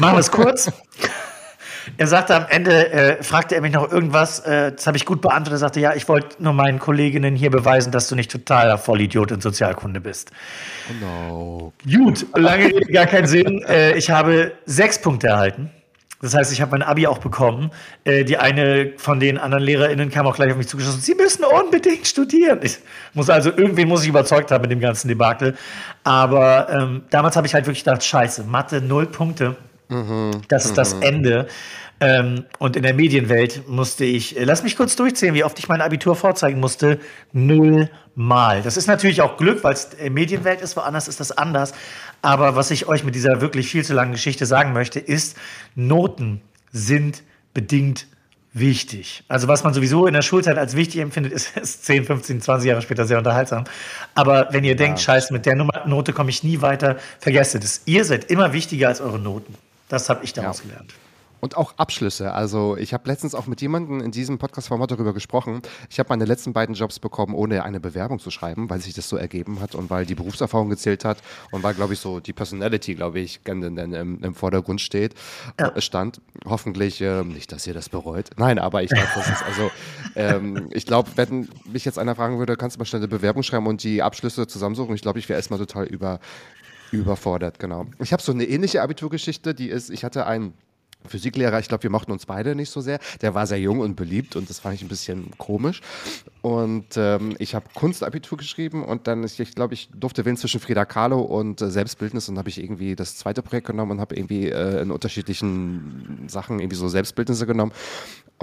Machen 0.00 0.14
wir 0.14 0.20
es 0.20 0.30
kurz. 0.30 0.72
Er 1.96 2.06
sagte 2.06 2.36
am 2.36 2.46
Ende, 2.48 2.92
äh, 2.92 3.22
fragte 3.24 3.56
er 3.56 3.60
mich 3.60 3.72
noch 3.72 3.90
irgendwas, 3.90 4.38
äh, 4.38 4.70
das 4.70 4.86
habe 4.86 4.96
ich 4.96 5.04
gut 5.04 5.20
beantwortet. 5.20 5.54
Er 5.54 5.58
sagte, 5.58 5.80
ja, 5.80 5.94
ich 5.94 6.08
wollte 6.08 6.40
nur 6.40 6.52
meinen 6.52 6.78
Kolleginnen 6.78 7.34
hier 7.34 7.50
beweisen, 7.50 7.90
dass 7.90 8.08
du 8.08 8.14
nicht 8.14 8.30
totaler 8.30 8.78
Vollidiot 8.78 9.32
in 9.32 9.40
Sozialkunde 9.40 10.00
bist. 10.00 10.30
no. 11.00 11.72
Gut, 11.84 12.24
lange 12.36 12.66
Rede, 12.66 12.92
gar 12.92 13.06
keinen 13.06 13.26
Sinn. 13.26 13.64
Äh, 13.64 13.98
ich 13.98 14.12
habe 14.12 14.52
sechs 14.64 15.00
Punkte 15.00 15.26
erhalten. 15.26 15.72
Das 16.22 16.34
heißt, 16.34 16.52
ich 16.52 16.60
habe 16.60 16.70
mein 16.70 16.82
Abi 16.82 17.06
auch 17.08 17.18
bekommen. 17.18 17.70
Äh, 18.04 18.24
die 18.24 18.38
eine 18.38 18.92
von 18.96 19.18
den 19.20 19.38
anderen 19.38 19.64
LehrerInnen 19.64 20.08
kam 20.08 20.26
auch 20.26 20.36
gleich 20.36 20.52
auf 20.52 20.56
mich 20.56 20.68
zugeschossen. 20.68 21.00
Sie 21.00 21.14
müssen 21.16 21.44
unbedingt 21.44 22.06
studieren. 22.06 22.60
Ich 22.62 22.78
muss 23.12 23.28
also, 23.28 23.50
irgendwen 23.50 23.88
muss 23.88 24.04
ich 24.04 24.08
überzeugt 24.08 24.52
haben 24.52 24.62
mit 24.62 24.70
dem 24.70 24.80
ganzen 24.80 25.08
Debakel. 25.08 25.56
Aber 26.04 26.68
ähm, 26.70 27.02
damals 27.10 27.36
habe 27.36 27.46
ich 27.46 27.54
halt 27.54 27.66
wirklich 27.66 27.84
gedacht, 27.84 28.04
scheiße, 28.04 28.44
Mathe, 28.44 28.80
null 28.80 29.06
Punkte. 29.06 29.56
Das 30.48 30.64
ist 30.64 30.78
das 30.78 30.94
Ende. 30.94 31.48
Ähm, 32.02 32.46
und 32.58 32.74
in 32.74 32.82
der 32.82 32.94
Medienwelt 32.94 33.68
musste 33.68 34.04
ich, 34.04 34.36
äh, 34.36 34.42
lass 34.42 34.64
mich 34.64 34.76
kurz 34.76 34.96
durchzählen, 34.96 35.34
wie 35.34 35.44
oft 35.44 35.56
ich 35.60 35.68
mein 35.68 35.80
Abitur 35.80 36.16
vorzeigen 36.16 36.58
musste. 36.58 36.98
Null 37.32 37.88
Mal. 38.14 38.60
Das 38.62 38.76
ist 38.76 38.88
natürlich 38.88 39.22
auch 39.22 39.36
Glück, 39.38 39.62
weil 39.64 39.72
es 39.72 39.88
Medienwelt 40.10 40.60
ist, 40.60 40.76
woanders 40.76 41.06
ist 41.08 41.20
das 41.20 41.32
anders. 41.32 41.72
Aber 42.20 42.56
was 42.56 42.70
ich 42.70 42.86
euch 42.88 43.04
mit 43.04 43.14
dieser 43.14 43.40
wirklich 43.40 43.68
viel 43.68 43.84
zu 43.84 43.94
langen 43.94 44.12
Geschichte 44.12 44.44
sagen 44.46 44.72
möchte, 44.72 44.98
ist, 44.98 45.36
Noten 45.76 46.42
sind 46.72 47.22
bedingt 47.54 48.06
wichtig. 48.52 49.24
Also 49.28 49.48
was 49.48 49.64
man 49.64 49.72
sowieso 49.72 50.06
in 50.06 50.12
der 50.12 50.22
Schulzeit 50.22 50.58
als 50.58 50.76
wichtig 50.76 51.00
empfindet, 51.00 51.32
ist, 51.36 51.56
ist 51.56 51.84
10, 51.86 52.04
15, 52.04 52.40
20 52.42 52.68
Jahre 52.68 52.82
später 52.82 53.06
sehr 53.06 53.18
unterhaltsam. 53.18 53.64
Aber 54.14 54.48
wenn 54.50 54.64
ihr 54.64 54.76
denkt, 54.76 55.00
scheiße, 55.00 55.32
mit 55.32 55.46
der 55.46 55.54
Nummer, 55.56 55.86
Note 55.86 56.12
komme 56.12 56.30
ich 56.30 56.42
nie 56.42 56.60
weiter, 56.60 56.96
vergesst 57.20 57.54
es. 57.54 57.82
Ihr 57.86 58.04
seid 58.04 58.24
immer 58.24 58.52
wichtiger 58.52 58.88
als 58.88 59.00
eure 59.00 59.18
Noten. 59.20 59.54
Das 59.88 60.08
habe 60.08 60.24
ich 60.24 60.32
daraus 60.32 60.58
Ja. 60.58 60.64
gelernt. 60.64 60.92
Und 61.44 61.56
auch 61.56 61.76
Abschlüsse. 61.76 62.32
Also 62.34 62.76
ich 62.76 62.94
habe 62.94 63.08
letztens 63.08 63.34
auch 63.34 63.48
mit 63.48 63.60
jemandem 63.60 64.00
in 64.00 64.12
diesem 64.12 64.38
Podcast-Format 64.38 64.92
darüber 64.92 65.12
gesprochen. 65.12 65.60
Ich 65.90 65.98
habe 65.98 66.08
meine 66.10 66.24
letzten 66.24 66.52
beiden 66.52 66.76
Jobs 66.76 67.00
bekommen, 67.00 67.34
ohne 67.34 67.64
eine 67.64 67.80
Bewerbung 67.80 68.20
zu 68.20 68.30
schreiben, 68.30 68.70
weil 68.70 68.80
sich 68.80 68.94
das 68.94 69.08
so 69.08 69.16
ergeben 69.16 69.58
hat 69.60 69.74
und 69.74 69.90
weil 69.90 70.06
die 70.06 70.14
Berufserfahrung 70.14 70.68
gezählt 70.68 71.04
hat 71.04 71.18
und 71.50 71.64
weil, 71.64 71.74
glaube 71.74 71.94
ich, 71.94 71.98
so 71.98 72.20
die 72.20 72.32
Personality, 72.32 72.94
glaube 72.94 73.18
ich, 73.18 73.42
ganz 73.42 73.64
im, 73.64 74.22
im 74.22 74.34
Vordergrund 74.36 74.80
steht, 74.80 75.16
Ja. 75.58 75.70
äh, 75.70 75.80
stand. 75.80 76.20
Hoffentlich 76.44 77.00
ähm, 77.00 77.30
nicht, 77.30 77.50
dass 77.50 77.66
ihr 77.66 77.74
das 77.74 77.88
bereut. 77.88 78.30
Nein, 78.36 78.60
aber 78.60 78.84
ich 78.84 78.90
glaube, 78.90 79.08
das 79.12 79.28
ist 79.28 79.42
also, 79.42 79.68
ähm, 80.14 80.68
ich 80.70 80.86
glaube, 80.86 81.10
wenn 81.16 81.48
mich 81.64 81.84
jetzt 81.84 81.98
einer 81.98 82.14
fragen 82.14 82.38
würde, 82.38 82.56
kannst 82.56 82.76
du 82.76 82.78
mal 82.78 82.84
schnell 82.84 83.00
eine 83.02 83.08
Bewerbung 83.08 83.42
schreiben 83.42 83.66
und 83.66 83.82
die 83.82 84.00
Abschlüsse 84.00 84.46
zusammensuchen, 84.46 84.94
ich 84.94 85.02
glaube, 85.02 85.18
ich 85.18 85.28
wäre 85.28 85.40
erstmal 85.40 85.58
total 85.58 85.86
über, 85.86 86.20
überfordert, 86.92 87.58
genau. 87.58 87.86
Ich 87.98 88.12
habe 88.12 88.22
so 88.22 88.30
eine 88.30 88.44
ähnliche 88.44 88.80
Abiturgeschichte, 88.80 89.54
die 89.56 89.68
ist, 89.70 89.90
ich 89.90 90.04
hatte 90.04 90.24
einen 90.26 90.54
Physiklehrer, 91.06 91.58
ich 91.58 91.68
glaube, 91.68 91.82
wir 91.82 91.90
mochten 91.90 92.12
uns 92.12 92.26
beide 92.26 92.54
nicht 92.54 92.70
so 92.70 92.80
sehr. 92.80 92.98
Der 93.20 93.34
war 93.34 93.46
sehr 93.46 93.60
jung 93.60 93.80
und 93.80 93.96
beliebt 93.96 94.36
und 94.36 94.48
das 94.48 94.58
fand 94.58 94.74
ich 94.74 94.82
ein 94.82 94.88
bisschen 94.88 95.30
komisch. 95.38 95.80
Und 96.42 96.96
ähm, 96.96 97.36
ich 97.38 97.54
habe 97.54 97.66
Kunstabitur 97.74 98.38
geschrieben 98.38 98.84
und 98.84 99.06
dann, 99.06 99.24
ich, 99.24 99.38
ich 99.38 99.54
glaube, 99.54 99.74
ich 99.74 99.88
durfte 99.94 100.24
wählen 100.24 100.36
zwischen 100.36 100.60
Frida 100.60 100.84
Kahlo 100.84 101.20
und 101.20 101.60
äh, 101.60 101.70
Selbstbildnis 101.70 102.28
und 102.28 102.38
habe 102.38 102.48
ich 102.48 102.62
irgendwie 102.62 102.96
das 102.96 103.16
zweite 103.16 103.42
Projekt 103.42 103.68
genommen 103.68 103.92
und 103.92 104.00
habe 104.00 104.16
irgendwie 104.16 104.48
äh, 104.48 104.82
in 104.82 104.90
unterschiedlichen 104.90 106.26
Sachen 106.28 106.58
irgendwie 106.58 106.76
so 106.76 106.88
Selbstbildnisse 106.88 107.46
genommen. 107.46 107.72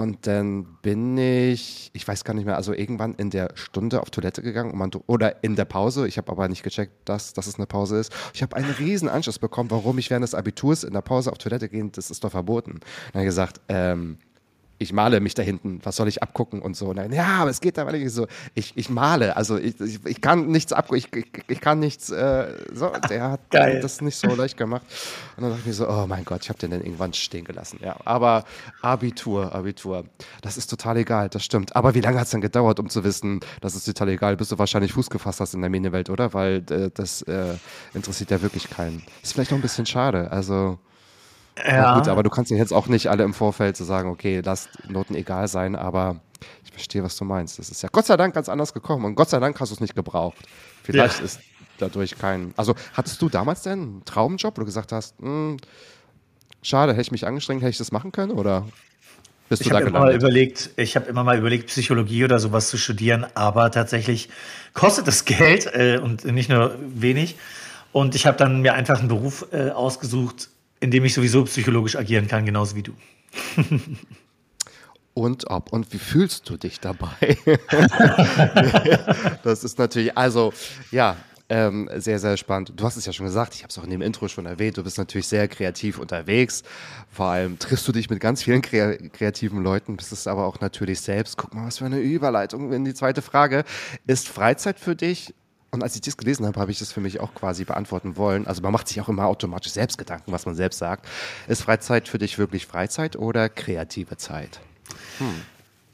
Und 0.00 0.26
dann 0.26 0.64
bin 0.80 1.18
ich, 1.18 1.90
ich 1.92 2.08
weiß 2.08 2.24
gar 2.24 2.32
nicht 2.32 2.46
mehr, 2.46 2.56
also 2.56 2.72
irgendwann 2.72 3.16
in 3.16 3.28
der 3.28 3.50
Stunde 3.52 4.00
auf 4.00 4.08
Toilette 4.08 4.40
gegangen 4.40 4.70
und 4.70 4.78
man, 4.78 4.90
oder 5.06 5.44
in 5.44 5.56
der 5.56 5.66
Pause. 5.66 6.08
Ich 6.08 6.16
habe 6.16 6.32
aber 6.32 6.48
nicht 6.48 6.62
gecheckt, 6.62 7.06
dass, 7.06 7.34
dass 7.34 7.46
es 7.46 7.56
eine 7.56 7.66
Pause 7.66 7.98
ist. 7.98 8.10
Ich 8.32 8.40
habe 8.40 8.56
einen 8.56 8.70
riesen 8.70 9.10
Anschluss 9.10 9.38
bekommen, 9.38 9.70
warum 9.70 9.98
ich 9.98 10.08
während 10.08 10.22
des 10.22 10.34
Abiturs 10.34 10.84
in 10.84 10.94
der 10.94 11.02
Pause 11.02 11.30
auf 11.30 11.36
Toilette 11.36 11.68
gehen, 11.68 11.92
das 11.92 12.10
ist 12.10 12.24
doch 12.24 12.30
verboten. 12.30 12.80
Dann 12.80 13.12
habe 13.12 13.24
ich 13.24 13.26
gesagt, 13.26 13.60
ähm, 13.68 14.16
ich 14.80 14.94
male 14.94 15.20
mich 15.20 15.34
da 15.34 15.42
hinten, 15.42 15.78
was 15.82 15.96
soll 15.96 16.08
ich 16.08 16.22
abgucken 16.22 16.62
und 16.62 16.74
so. 16.74 16.86
Und 16.88 16.96
dann, 16.96 17.12
ja, 17.12 17.36
aber 17.40 17.50
es 17.50 17.60
geht 17.60 17.76
da, 17.76 17.84
weil 17.84 17.96
ich 17.96 18.10
so, 18.10 18.26
ich, 18.54 18.72
ich 18.76 18.88
male, 18.88 19.36
also 19.36 19.58
ich, 19.58 19.78
ich, 19.78 20.00
ich 20.06 20.20
kann 20.22 20.46
nichts 20.46 20.72
abgucken, 20.72 20.96
ich, 20.96 21.14
ich, 21.14 21.26
ich 21.48 21.60
kann 21.60 21.80
nichts, 21.80 22.08
äh, 22.08 22.56
so, 22.72 22.90
der 23.10 23.32
hat 23.32 23.50
Geil. 23.50 23.80
das 23.80 24.00
nicht 24.00 24.16
so 24.16 24.34
leicht 24.34 24.56
gemacht. 24.56 24.82
Und 25.36 25.42
dann 25.42 25.50
dachte 25.50 25.60
ich 25.60 25.66
mir 25.66 25.74
so, 25.74 25.86
oh 25.86 26.06
mein 26.06 26.24
Gott, 26.24 26.44
ich 26.44 26.48
habe 26.48 26.58
den 26.58 26.70
dann 26.70 26.80
irgendwann 26.80 27.12
stehen 27.12 27.44
gelassen. 27.44 27.78
Ja, 27.82 27.96
aber 28.06 28.44
Abitur, 28.80 29.54
Abitur, 29.54 30.04
das 30.40 30.56
ist 30.56 30.68
total 30.68 30.96
egal, 30.96 31.28
das 31.28 31.44
stimmt. 31.44 31.76
Aber 31.76 31.94
wie 31.94 32.00
lange 32.00 32.18
hat 32.18 32.24
es 32.24 32.30
denn 32.30 32.40
gedauert, 32.40 32.80
um 32.80 32.88
zu 32.88 33.04
wissen, 33.04 33.40
das 33.60 33.74
ist 33.74 33.84
total 33.84 34.08
egal, 34.08 34.38
bis 34.38 34.48
du 34.48 34.58
wahrscheinlich 34.58 34.94
Fuß 34.94 35.10
gefasst 35.10 35.40
hast 35.40 35.52
in 35.52 35.60
der 35.60 35.68
Medienwelt, 35.68 36.08
oder? 36.08 36.32
Weil 36.32 36.64
äh, 36.70 36.90
das 36.94 37.20
äh, 37.22 37.52
interessiert 37.92 38.30
ja 38.30 38.40
wirklich 38.40 38.70
keinen. 38.70 39.02
Ist 39.22 39.34
vielleicht 39.34 39.52
auch 39.52 39.56
ein 39.56 39.62
bisschen 39.62 39.84
schade, 39.84 40.32
also... 40.32 40.78
Ja. 41.66 41.98
gut, 41.98 42.08
aber 42.08 42.22
du 42.22 42.30
kannst 42.30 42.50
ja 42.50 42.56
jetzt 42.56 42.72
auch 42.72 42.86
nicht 42.86 43.08
alle 43.08 43.24
im 43.24 43.34
Vorfeld 43.34 43.76
so 43.76 43.84
sagen, 43.84 44.08
okay, 44.10 44.40
lasst 44.44 44.70
Noten 44.88 45.14
egal 45.14 45.48
sein, 45.48 45.76
aber 45.76 46.20
Ich 46.64 46.72
verstehe, 46.72 47.02
was 47.02 47.16
du 47.16 47.24
meinst. 47.24 47.58
Das 47.58 47.70
ist 47.70 47.82
ja 47.82 47.88
Gott 47.92 48.06
sei 48.06 48.16
Dank 48.16 48.34
ganz 48.34 48.48
anders 48.48 48.72
gekommen 48.72 49.04
und 49.04 49.14
Gott 49.14 49.28
sei 49.28 49.40
Dank 49.40 49.58
hast 49.60 49.70
du 49.70 49.74
es 49.74 49.80
nicht 49.80 49.94
gebraucht. 49.94 50.38
Vielleicht 50.82 51.18
ja. 51.18 51.24
ist 51.24 51.40
dadurch 51.78 52.18
kein. 52.18 52.54
Also 52.56 52.74
hattest 52.94 53.20
du 53.20 53.28
damals 53.28 53.62
denn 53.62 53.80
einen 53.80 54.04
Traumjob, 54.04 54.56
wo 54.56 54.60
du 54.60 54.66
gesagt 54.66 54.92
hast, 54.92 55.18
hm, 55.18 55.56
schade, 56.62 56.92
hätte 56.92 57.02
ich 57.02 57.12
mich 57.12 57.26
angestrengt, 57.26 57.62
hätte 57.62 57.70
ich 57.70 57.78
das 57.78 57.92
machen 57.92 58.12
können? 58.12 58.32
Oder 58.32 58.66
bist 59.48 59.62
ich 59.62 59.68
du 59.68 59.74
da 59.74 59.80
immer 59.80 59.98
mal 59.98 60.14
überlegt, 60.14 60.70
Ich 60.76 60.94
habe 60.94 61.06
immer 61.06 61.24
mal 61.24 61.36
überlegt, 61.36 61.66
Psychologie 61.66 62.24
oder 62.24 62.38
sowas 62.38 62.68
zu 62.68 62.78
studieren, 62.78 63.26
aber 63.34 63.70
tatsächlich 63.70 64.28
kostet 64.74 65.08
es 65.08 65.24
Geld 65.26 65.66
äh, 65.74 65.98
und 65.98 66.24
nicht 66.24 66.48
nur 66.48 66.76
wenig. 66.80 67.36
Und 67.92 68.14
ich 68.14 68.26
habe 68.26 68.36
dann 68.36 68.60
mir 68.60 68.74
einfach 68.74 69.00
einen 69.00 69.08
Beruf 69.08 69.46
äh, 69.52 69.70
ausgesucht, 69.70 70.50
in 70.80 70.90
dem 70.90 71.04
ich 71.04 71.14
sowieso 71.14 71.44
psychologisch 71.44 71.96
agieren 71.96 72.26
kann, 72.26 72.44
genauso 72.44 72.74
wie 72.74 72.82
du. 72.82 72.92
und 75.14 75.48
ob 75.50 75.72
und 75.72 75.92
wie 75.92 75.98
fühlst 75.98 76.48
du 76.48 76.56
dich 76.56 76.80
dabei? 76.80 77.36
das 79.42 79.62
ist 79.62 79.78
natürlich, 79.78 80.16
also 80.16 80.52
ja, 80.90 81.16
ähm, 81.50 81.90
sehr, 81.96 82.20
sehr 82.20 82.36
spannend. 82.36 82.72
Du 82.76 82.84
hast 82.84 82.96
es 82.96 83.06
ja 83.06 83.12
schon 83.12 83.26
gesagt, 83.26 83.54
ich 83.54 83.62
habe 83.62 83.70
es 83.70 83.78
auch 83.78 83.82
in 83.82 83.90
dem 83.90 84.02
Intro 84.02 84.28
schon 84.28 84.46
erwähnt, 84.46 84.76
du 84.76 84.84
bist 84.84 84.98
natürlich 84.98 85.26
sehr 85.26 85.48
kreativ 85.48 85.98
unterwegs. 85.98 86.62
Vor 87.10 87.26
allem 87.26 87.58
triffst 87.58 87.86
du 87.88 87.92
dich 87.92 88.08
mit 88.08 88.20
ganz 88.20 88.44
vielen 88.44 88.62
kreativen 88.62 89.62
Leuten, 89.62 89.96
bist 89.96 90.12
es 90.12 90.28
aber 90.28 90.46
auch 90.46 90.60
natürlich 90.60 91.00
selbst. 91.00 91.36
Guck 91.36 91.52
mal, 91.52 91.66
was 91.66 91.78
für 91.78 91.86
eine 91.86 91.98
Überleitung 91.98 92.72
in 92.72 92.84
die 92.84 92.94
zweite 92.94 93.20
Frage. 93.20 93.64
Ist 94.06 94.28
Freizeit 94.28 94.78
für 94.78 94.94
dich 94.94 95.34
und 95.70 95.82
als 95.82 95.94
ich 95.94 96.00
das 96.00 96.16
gelesen 96.16 96.46
habe, 96.46 96.58
habe 96.58 96.70
ich 96.70 96.78
das 96.78 96.92
für 96.92 97.00
mich 97.00 97.20
auch 97.20 97.34
quasi 97.34 97.64
beantworten 97.64 98.16
wollen. 98.16 98.46
Also 98.46 98.60
man 98.62 98.72
macht 98.72 98.88
sich 98.88 99.00
auch 99.00 99.08
immer 99.08 99.26
automatisch 99.26 99.72
selbst 99.72 99.98
Gedanken, 99.98 100.32
was 100.32 100.46
man 100.46 100.54
selbst 100.54 100.78
sagt. 100.78 101.06
Ist 101.46 101.62
Freizeit 101.62 102.08
für 102.08 102.18
dich 102.18 102.38
wirklich 102.38 102.66
Freizeit 102.66 103.16
oder 103.16 103.48
kreative 103.48 104.16
Zeit? 104.16 104.60
Hm. 105.18 105.42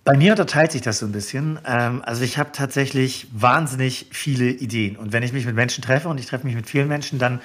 Bei 0.05 0.17
mir 0.17 0.31
unterteilt 0.33 0.73
sich 0.73 0.83
das 0.83 1.01
so 1.01 1.07
ein 1.07 1.13
bisschen. 1.13 1.59
Ähm, 1.67 2.01
also 2.05 2.23
ich 2.23 2.39
habe 2.39 2.53
tatsächlich 2.53 3.27
wahnsinnig 3.33 4.07
viele 4.13 4.49
Ideen. 4.49 4.97
Und 4.97 5.13
wenn 5.13 5.23
ich 5.23 5.33
mich 5.33 5.45
mit 5.45 5.57
Menschen 5.57 5.83
treffe 5.83 6.09
und 6.09 6.19
ich 6.19 6.27
treffe 6.27 6.47
mich 6.47 6.55
mit 6.55 6.71
vielen 6.71 6.89
Menschen, 6.89 7.19
dann 7.19 7.41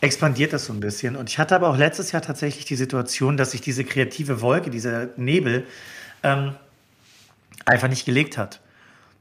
expandiert 0.00 0.52
das 0.52 0.64
so 0.64 0.72
ein 0.72 0.80
bisschen. 0.80 1.16
Und 1.16 1.28
ich 1.28 1.38
hatte 1.38 1.54
aber 1.54 1.68
auch 1.68 1.76
letztes 1.76 2.12
Jahr 2.12 2.22
tatsächlich 2.22 2.64
die 2.64 2.76
Situation, 2.76 3.36
dass 3.36 3.50
sich 3.50 3.60
diese 3.60 3.84
kreative 3.84 4.40
Wolke, 4.40 4.70
dieser 4.70 5.08
Nebel 5.16 5.66
ähm, 6.22 6.54
einfach 7.66 7.88
nicht 7.88 8.04
gelegt 8.04 8.38
hat. 8.38 8.60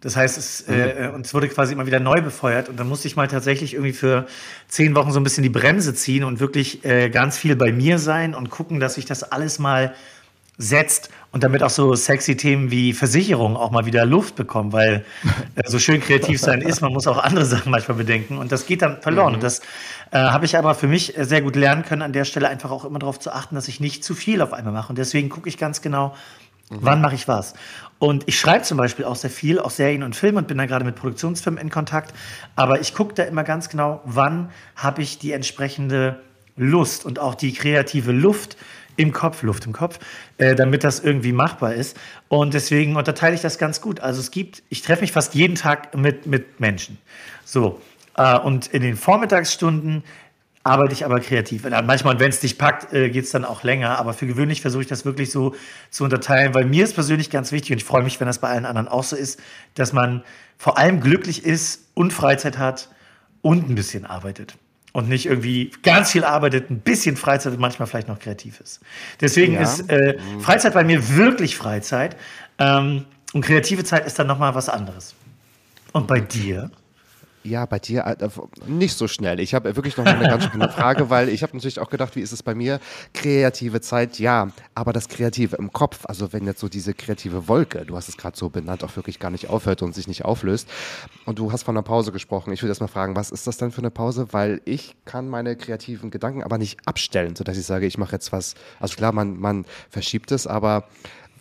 Das 0.01 0.15
heißt, 0.15 0.37
es, 0.37 0.67
mhm. 0.67 0.75
äh, 0.75 1.07
uns 1.09 1.33
wurde 1.33 1.47
quasi 1.47 1.73
immer 1.73 1.85
wieder 1.85 1.99
neu 1.99 2.21
befeuert 2.21 2.69
und 2.69 2.79
dann 2.79 2.87
musste 2.87 3.07
ich 3.07 3.15
mal 3.15 3.27
tatsächlich 3.27 3.73
irgendwie 3.73 3.93
für 3.93 4.27
zehn 4.67 4.95
Wochen 4.95 5.11
so 5.11 5.19
ein 5.19 5.23
bisschen 5.23 5.43
die 5.43 5.49
Bremse 5.49 5.95
ziehen 5.95 6.23
und 6.23 6.39
wirklich 6.39 6.85
äh, 6.85 7.09
ganz 7.09 7.37
viel 7.37 7.55
bei 7.55 7.71
mir 7.71 7.97
sein 7.97 8.35
und 8.35 8.49
gucken, 8.49 8.79
dass 8.79 8.97
ich 8.97 9.05
das 9.05 9.23
alles 9.23 9.57
mal 9.57 9.93
setzt 10.57 11.09
und 11.31 11.43
damit 11.43 11.61
auch 11.61 11.69
so 11.69 11.93
sexy 11.93 12.35
Themen 12.35 12.71
wie 12.71 12.93
Versicherung 12.93 13.55
auch 13.55 13.69
mal 13.69 13.85
wieder 13.85 14.05
Luft 14.05 14.35
bekommen, 14.35 14.73
weil 14.73 15.05
äh, 15.55 15.69
so 15.69 15.77
schön 15.77 16.01
kreativ 16.01 16.39
sein 16.39 16.61
ist, 16.61 16.81
man 16.81 16.91
muss 16.93 17.07
auch 17.07 17.17
andere 17.17 17.45
Sachen 17.45 17.71
manchmal 17.71 17.97
bedenken 17.97 18.37
und 18.37 18.51
das 18.51 18.65
geht 18.65 18.81
dann 18.81 19.01
verloren. 19.01 19.29
Mhm. 19.29 19.35
Und 19.35 19.43
das 19.43 19.59
äh, 20.11 20.17
habe 20.17 20.45
ich 20.45 20.57
aber 20.57 20.73
für 20.73 20.87
mich 20.87 21.13
sehr 21.17 21.41
gut 21.41 21.55
lernen 21.55 21.83
können, 21.83 22.01
an 22.01 22.13
der 22.13 22.25
Stelle 22.25 22.49
einfach 22.49 22.71
auch 22.71 22.85
immer 22.85 22.99
darauf 22.99 23.19
zu 23.19 23.31
achten, 23.31 23.55
dass 23.55 23.67
ich 23.67 23.79
nicht 23.79 24.03
zu 24.03 24.15
viel 24.15 24.41
auf 24.41 24.53
einmal 24.53 24.73
mache. 24.73 24.89
Und 24.89 24.97
deswegen 24.97 25.29
gucke 25.29 25.47
ich 25.47 25.57
ganz 25.57 25.81
genau, 25.81 26.15
mhm. 26.69 26.77
wann 26.81 27.01
mache 27.01 27.15
ich 27.15 27.27
was. 27.27 27.53
Und 27.99 28.27
ich 28.27 28.39
schreibe 28.39 28.63
zum 28.63 28.77
Beispiel 28.77 29.05
auch 29.05 29.15
sehr 29.15 29.29
viel, 29.29 29.59
auch 29.59 29.71
Serien 29.71 30.03
und 30.03 30.15
Filme 30.15 30.39
und 30.39 30.47
bin 30.47 30.57
da 30.57 30.65
gerade 30.65 30.85
mit 30.85 30.95
Produktionsfirmen 30.95 31.59
in 31.59 31.69
Kontakt. 31.69 32.13
Aber 32.55 32.79
ich 32.79 32.93
gucke 32.93 33.13
da 33.13 33.23
immer 33.23 33.43
ganz 33.43 33.69
genau, 33.69 34.01
wann 34.05 34.51
habe 34.75 35.01
ich 35.01 35.17
die 35.17 35.31
entsprechende 35.31 36.19
Lust 36.55 37.05
und 37.05 37.19
auch 37.19 37.35
die 37.35 37.53
kreative 37.53 38.11
Luft, 38.11 38.57
im 38.97 39.13
Kopf, 39.13 39.43
Luft 39.43 39.65
im 39.65 39.73
Kopf, 39.73 39.99
äh, 40.37 40.55
damit 40.55 40.83
das 40.83 40.99
irgendwie 40.99 41.31
machbar 41.31 41.73
ist. 41.73 41.95
Und 42.27 42.53
deswegen 42.53 42.95
unterteile 42.95 43.35
ich 43.35 43.41
das 43.41 43.57
ganz 43.57 43.79
gut. 43.79 43.99
Also 43.99 44.19
es 44.19 44.31
gibt, 44.31 44.63
ich 44.69 44.81
treffe 44.81 45.01
mich 45.01 45.11
fast 45.11 45.35
jeden 45.35 45.55
Tag 45.55 45.95
mit, 45.95 46.25
mit 46.25 46.59
Menschen. 46.59 46.97
So. 47.45 47.79
Äh, 48.15 48.37
und 48.39 48.67
in 48.67 48.81
den 48.81 48.97
Vormittagsstunden 48.97 50.03
arbeite 50.67 50.93
ich 50.93 51.05
aber 51.05 51.19
kreativ. 51.19 51.63
Manchmal, 51.63 52.19
wenn 52.19 52.29
es 52.29 52.39
dich 52.39 52.57
packt, 52.57 52.93
äh, 52.93 53.09
geht 53.09 53.25
es 53.25 53.31
dann 53.31 53.45
auch 53.45 53.63
länger. 53.63 53.97
Aber 53.97 54.13
für 54.13 54.27
gewöhnlich 54.27 54.61
versuche 54.61 54.81
ich 54.81 54.87
das 54.87 55.05
wirklich 55.05 55.31
so 55.31 55.55
zu 55.89 56.03
unterteilen, 56.03 56.53
weil 56.53 56.65
mir 56.65 56.83
ist 56.83 56.93
persönlich 56.93 57.29
ganz 57.29 57.51
wichtig 57.51 57.71
und 57.71 57.77
ich 57.77 57.83
freue 57.83 58.03
mich, 58.03 58.19
wenn 58.19 58.27
das 58.27 58.39
bei 58.39 58.49
allen 58.49 58.65
anderen 58.65 58.87
auch 58.87 59.03
so 59.03 59.15
ist, 59.15 59.39
dass 59.75 59.93
man 59.93 60.23
vor 60.57 60.77
allem 60.77 60.99
glücklich 61.01 61.45
ist 61.45 61.87
und 61.93 62.13
Freizeit 62.13 62.57
hat 62.57 62.89
und 63.41 63.69
ein 63.69 63.75
bisschen 63.75 64.05
arbeitet 64.05 64.55
und 64.93 65.09
nicht 65.09 65.27
irgendwie 65.27 65.71
ganz 65.83 66.11
viel 66.11 66.23
arbeitet, 66.23 66.71
ein 66.71 66.79
bisschen 66.79 67.17
Freizeit 67.17 67.53
und 67.53 67.59
manchmal 67.59 67.87
vielleicht 67.87 68.07
noch 68.07 68.19
kreativ 68.19 68.59
ist. 68.59 68.79
Deswegen 69.21 69.53
ja. 69.53 69.61
ist 69.61 69.89
äh, 69.89 70.17
Freizeit 70.39 70.73
bei 70.73 70.83
mir 70.83 71.15
wirklich 71.15 71.55
Freizeit 71.55 72.17
ähm, 72.57 73.05
und 73.33 73.41
kreative 73.41 73.83
Zeit 73.83 74.05
ist 74.05 74.17
dann 74.17 74.27
nochmal 74.27 74.55
was 74.55 74.69
anderes. 74.69 75.13
Und 75.93 76.07
bei 76.07 76.19
dir? 76.19 76.71
Ja, 77.47 77.65
bei 77.65 77.79
dir 77.79 78.05
äh, 78.05 78.29
nicht 78.67 78.97
so 78.97 79.07
schnell. 79.07 79.39
Ich 79.39 79.53
habe 79.53 79.73
wirklich 79.77 79.95
noch 79.95 80.05
eine 80.05 80.27
ganz 80.27 80.43
spannende 80.45 80.73
Frage, 80.73 81.09
weil 81.09 81.29
ich 81.29 81.43
habe 81.43 81.55
natürlich 81.55 81.79
auch 81.79 81.89
gedacht, 81.89 82.17
wie 82.17 82.19
ist 82.19 82.33
es 82.33 82.43
bei 82.43 82.53
mir? 82.53 82.81
Kreative 83.13 83.79
Zeit, 83.79 84.19
ja, 84.19 84.49
aber 84.75 84.91
das 84.91 85.07
Kreative 85.07 85.55
im 85.55 85.71
Kopf, 85.71 86.05
also 86.07 86.33
wenn 86.33 86.45
jetzt 86.45 86.59
so 86.59 86.67
diese 86.67 86.93
kreative 86.93 87.47
Wolke, 87.47 87.85
du 87.85 87.95
hast 87.95 88.09
es 88.09 88.17
gerade 88.17 88.37
so 88.37 88.49
benannt, 88.49 88.83
auch 88.83 88.95
wirklich 88.97 89.19
gar 89.19 89.31
nicht 89.31 89.49
aufhört 89.49 89.81
und 89.81 89.95
sich 89.95 90.09
nicht 90.09 90.25
auflöst. 90.25 90.67
Und 91.25 91.39
du 91.39 91.53
hast 91.53 91.63
von 91.63 91.75
einer 91.77 91.83
Pause 91.83 92.11
gesprochen. 92.11 92.51
Ich 92.51 92.61
würde 92.61 92.71
erst 92.71 92.81
mal 92.81 92.87
fragen, 92.87 93.15
was 93.15 93.31
ist 93.31 93.47
das 93.47 93.55
denn 93.55 93.71
für 93.71 93.79
eine 93.79 93.91
Pause? 93.91 94.27
Weil 94.31 94.59
ich 94.65 94.97
kann 95.05 95.29
meine 95.29 95.55
kreativen 95.55 96.11
Gedanken 96.11 96.43
aber 96.43 96.57
nicht 96.57 96.79
abstellen, 96.85 97.37
sodass 97.37 97.57
ich 97.57 97.65
sage, 97.65 97.85
ich 97.85 97.97
mache 97.97 98.11
jetzt 98.11 98.33
was. 98.33 98.55
Also 98.81 98.95
klar, 98.97 99.13
man, 99.13 99.39
man 99.39 99.65
verschiebt 99.89 100.33
es, 100.33 100.47
aber 100.47 100.83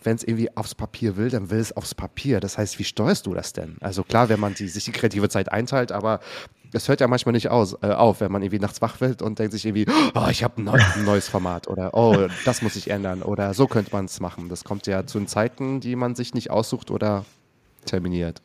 wenn 0.06 0.16
es 0.16 0.24
irgendwie 0.24 0.56
aufs 0.56 0.74
Papier 0.74 1.16
will, 1.16 1.28
dann 1.28 1.50
will 1.50 1.58
es 1.58 1.76
aufs 1.76 1.94
Papier. 1.94 2.40
Das 2.40 2.56
heißt, 2.56 2.78
wie 2.78 2.84
steuerst 2.84 3.26
du 3.26 3.34
das 3.34 3.52
denn? 3.52 3.76
Also 3.80 4.04
klar, 4.04 4.28
wenn 4.28 4.40
man 4.40 4.54
die, 4.54 4.68
sich 4.68 4.84
die 4.84 4.92
kreative 4.92 5.28
Zeit 5.28 5.52
einteilt, 5.52 5.92
aber 5.92 6.20
es 6.72 6.88
hört 6.88 7.00
ja 7.00 7.08
manchmal 7.08 7.32
nicht 7.32 7.48
aus, 7.48 7.76
äh, 7.82 7.88
auf, 7.88 8.20
wenn 8.20 8.32
man 8.32 8.42
irgendwie 8.42 8.60
nachts 8.60 8.80
wach 8.80 9.00
wird 9.00 9.22
und 9.22 9.38
denkt 9.38 9.52
sich 9.52 9.66
irgendwie, 9.66 9.86
oh, 10.14 10.28
ich 10.30 10.44
habe 10.44 10.62
ein, 10.62 10.68
ein, 10.68 11.04
neues 11.04 11.28
Format 11.28 11.68
oder 11.68 11.94
oh, 11.94 12.28
das 12.44 12.62
muss 12.62 12.76
ich 12.76 12.90
ändern 12.90 13.22
oder 13.22 13.54
so 13.54 13.66
könnte 13.66 13.92
man 13.92 14.06
es 14.06 14.20
machen. 14.20 14.48
Das 14.48 14.64
kommt 14.64 14.86
ja 14.86 15.06
zu 15.06 15.18
den 15.18 15.26
Zeiten, 15.26 15.80
die 15.80 15.96
man 15.96 16.14
sich 16.14 16.34
nicht 16.34 16.50
aussucht 16.50 16.90
oder 16.90 17.24
terminiert. 17.84 18.40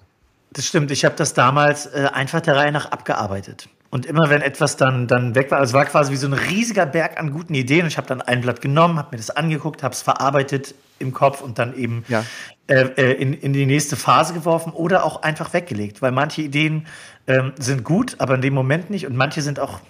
Das 0.53 0.65
stimmt. 0.65 0.91
Ich 0.91 1.05
habe 1.05 1.15
das 1.15 1.33
damals 1.33 1.85
äh, 1.85 2.09
einfach 2.11 2.41
der 2.41 2.55
Reihe 2.57 2.71
nach 2.71 2.91
abgearbeitet. 2.91 3.69
Und 3.91 4.05
immer 4.05 4.29
wenn 4.29 4.41
etwas 4.41 4.77
dann, 4.77 5.07
dann 5.07 5.35
weg 5.35 5.51
war, 5.51 5.59
also 5.59 5.71
es 5.71 5.73
war 5.73 5.85
quasi 5.85 6.13
wie 6.13 6.15
so 6.15 6.25
ein 6.25 6.33
riesiger 6.33 6.85
Berg 6.85 7.19
an 7.19 7.31
guten 7.31 7.53
Ideen. 7.53 7.81
Und 7.81 7.87
ich 7.87 7.97
habe 7.97 8.07
dann 8.07 8.21
ein 8.21 8.39
Blatt 8.39 8.61
genommen, 8.61 8.97
habe 8.97 9.09
mir 9.11 9.17
das 9.17 9.29
angeguckt, 9.29 9.83
habe 9.83 9.93
es 9.93 10.01
verarbeitet 10.01 10.73
im 10.97 11.13
Kopf 11.13 11.41
und 11.41 11.59
dann 11.59 11.75
eben 11.75 12.05
ja. 12.07 12.23
äh, 12.67 12.83
äh, 12.95 13.11
in, 13.11 13.33
in 13.33 13.51
die 13.51 13.65
nächste 13.65 13.97
Phase 13.97 14.33
geworfen 14.33 14.71
oder 14.71 15.03
auch 15.03 15.23
einfach 15.23 15.51
weggelegt. 15.51 16.01
Weil 16.01 16.13
manche 16.13 16.41
Ideen 16.41 16.87
ähm, 17.27 17.51
sind 17.59 17.83
gut, 17.83 18.15
aber 18.19 18.35
in 18.35 18.41
dem 18.41 18.53
Moment 18.53 18.89
nicht. 18.89 19.07
Und 19.07 19.17
manche 19.17 19.41
sind 19.41 19.59
auch, 19.59 19.81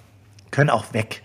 können 0.50 0.72
auch 0.72 0.96
weg. 0.96 1.22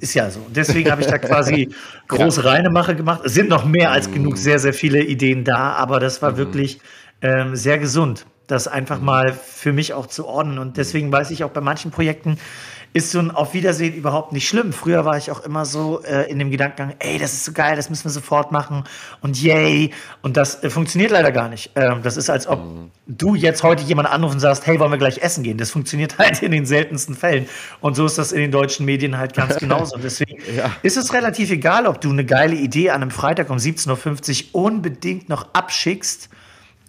Ist 0.00 0.14
ja 0.14 0.28
so. 0.28 0.44
Deswegen 0.48 0.90
habe 0.90 1.02
ich 1.02 1.06
da 1.06 1.18
quasi 1.18 1.72
große 2.08 2.42
ja. 2.42 2.50
Reinemache 2.50 2.96
gemacht. 2.96 3.20
Es 3.24 3.34
sind 3.34 3.48
noch 3.48 3.64
mehr 3.64 3.92
als 3.92 4.10
genug, 4.10 4.38
sehr, 4.38 4.58
sehr 4.58 4.74
viele 4.74 5.04
Ideen 5.04 5.44
da, 5.44 5.74
aber 5.74 6.00
das 6.00 6.20
war 6.20 6.32
mhm. 6.32 6.36
wirklich 6.36 6.80
ähm, 7.20 7.54
sehr 7.54 7.78
gesund 7.78 8.26
das 8.52 8.68
einfach 8.68 9.00
mhm. 9.00 9.06
mal 9.06 9.32
für 9.32 9.72
mich 9.72 9.92
auch 9.94 10.06
zu 10.06 10.26
ordnen. 10.26 10.58
Und 10.58 10.76
deswegen 10.76 11.10
weiß 11.10 11.30
ich 11.30 11.44
auch 11.44 11.50
bei 11.50 11.60
manchen 11.60 11.90
Projekten, 11.90 12.38
ist 12.94 13.10
so 13.10 13.18
ein 13.18 13.30
Auf 13.30 13.54
Wiedersehen 13.54 13.94
überhaupt 13.94 14.32
nicht 14.32 14.46
schlimm. 14.46 14.72
Früher 14.72 15.04
war 15.04 15.16
ich 15.16 15.30
auch 15.30 15.40
immer 15.40 15.64
so 15.64 16.02
äh, 16.02 16.30
in 16.30 16.38
dem 16.38 16.50
Gedankengang, 16.50 16.94
ey, 16.98 17.18
das 17.18 17.32
ist 17.32 17.46
so 17.46 17.52
geil, 17.52 17.74
das 17.74 17.88
müssen 17.88 18.04
wir 18.04 18.10
sofort 18.10 18.52
machen 18.52 18.84
und 19.22 19.40
yay. 19.40 19.92
Und 20.20 20.36
das 20.36 20.62
äh, 20.62 20.68
funktioniert 20.68 21.10
leider 21.10 21.32
gar 21.32 21.48
nicht. 21.48 21.70
Ähm, 21.74 22.00
das 22.02 22.18
ist, 22.18 22.28
als 22.28 22.46
ob 22.46 22.62
mhm. 22.62 22.90
du 23.06 23.34
jetzt 23.34 23.62
heute 23.62 23.82
jemand 23.82 24.10
anrufen 24.10 24.34
und 24.34 24.40
sagst, 24.40 24.66
hey, 24.66 24.78
wollen 24.78 24.90
wir 24.90 24.98
gleich 24.98 25.18
essen 25.18 25.42
gehen? 25.42 25.56
Das 25.56 25.70
funktioniert 25.70 26.18
halt 26.18 26.42
in 26.42 26.52
den 26.52 26.66
seltensten 26.66 27.14
Fällen. 27.14 27.46
Und 27.80 27.96
so 27.96 28.04
ist 28.04 28.18
das 28.18 28.32
in 28.32 28.40
den 28.40 28.52
deutschen 28.52 28.84
Medien 28.84 29.16
halt 29.16 29.32
ganz 29.34 29.56
genauso. 29.58 29.96
Und 29.96 30.04
deswegen 30.04 30.36
ja. 30.54 30.70
ist 30.82 30.98
es 30.98 31.14
relativ 31.14 31.50
egal, 31.50 31.86
ob 31.86 32.00
du 32.02 32.10
eine 32.10 32.26
geile 32.26 32.56
Idee 32.56 32.90
an 32.90 33.00
einem 33.00 33.10
Freitag 33.10 33.48
um 33.48 33.56
17.50 33.56 34.52
Uhr 34.52 34.64
unbedingt 34.64 35.30
noch 35.30 35.48
abschickst 35.54 36.28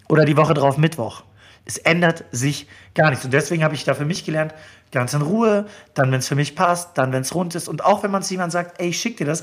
oder 0.08 0.26
die 0.26 0.36
Woche 0.36 0.52
drauf 0.52 0.76
Mittwoch. 0.76 1.22
Es 1.64 1.78
ändert 1.78 2.24
sich 2.30 2.66
gar 2.94 3.10
nichts. 3.10 3.24
Und 3.24 3.32
deswegen 3.32 3.64
habe 3.64 3.74
ich 3.74 3.84
da 3.84 3.94
für 3.94 4.04
mich 4.04 4.24
gelernt, 4.24 4.54
ganz 4.92 5.14
in 5.14 5.22
Ruhe, 5.22 5.66
dann, 5.94 6.12
wenn 6.12 6.20
es 6.20 6.28
für 6.28 6.34
mich 6.34 6.54
passt, 6.54 6.96
dann, 6.96 7.12
wenn 7.12 7.22
es 7.22 7.34
rund 7.34 7.54
ist. 7.54 7.68
Und 7.68 7.84
auch 7.84 8.02
wenn 8.02 8.10
man 8.10 8.22
zu 8.22 8.34
jemandem 8.34 8.52
sagt, 8.52 8.80
ey, 8.80 8.88
ich 8.88 9.00
schick 9.00 9.16
dir 9.16 9.26
das, 9.26 9.42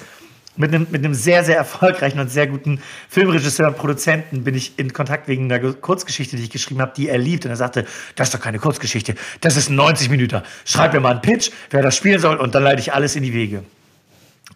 mit 0.57 0.73
einem, 0.73 0.87
mit 0.91 1.03
einem 1.03 1.13
sehr, 1.13 1.43
sehr 1.43 1.55
erfolgreichen 1.55 2.19
und 2.19 2.29
sehr 2.29 2.47
guten 2.47 2.81
Filmregisseur 3.09 3.67
und 3.67 3.77
Produzenten 3.77 4.43
bin 4.43 4.53
ich 4.53 4.77
in 4.77 4.91
Kontakt 4.91 5.27
wegen 5.27 5.51
einer 5.51 5.73
Kurzgeschichte, 5.73 6.35
die 6.35 6.43
ich 6.43 6.49
geschrieben 6.49 6.81
habe, 6.81 6.91
die 6.95 7.07
er 7.07 7.17
liebt. 7.17 7.45
Und 7.45 7.51
er 7.51 7.57
sagte, 7.57 7.85
das 8.15 8.27
ist 8.27 8.33
doch 8.33 8.41
keine 8.41 8.59
Kurzgeschichte, 8.59 9.15
das 9.39 9.55
ist 9.55 9.69
ein 9.69 9.75
90 9.75 10.09
Minuten. 10.09 10.41
Schreib 10.65 10.93
mir 10.93 10.99
mal 10.99 11.11
einen 11.11 11.21
Pitch, 11.21 11.51
wer 11.69 11.81
das 11.81 11.95
spielen 11.95 12.19
soll, 12.19 12.35
und 12.35 12.53
dann 12.53 12.63
leite 12.63 12.81
ich 12.81 12.93
alles 12.93 13.15
in 13.15 13.23
die 13.23 13.33
Wege. 13.33 13.63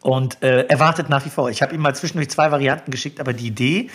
Und 0.01 0.43
äh, 0.43 0.65
er 0.67 0.79
wartet 0.79 1.09
nach 1.09 1.25
wie 1.25 1.29
vor. 1.29 1.49
Ich 1.49 1.61
habe 1.61 1.73
ihm 1.73 1.81
mal 1.81 1.95
zwischendurch 1.95 2.29
zwei 2.29 2.51
Varianten 2.51 2.91
geschickt, 2.91 3.19
aber 3.19 3.33
die 3.33 3.47
Idee 3.47 3.89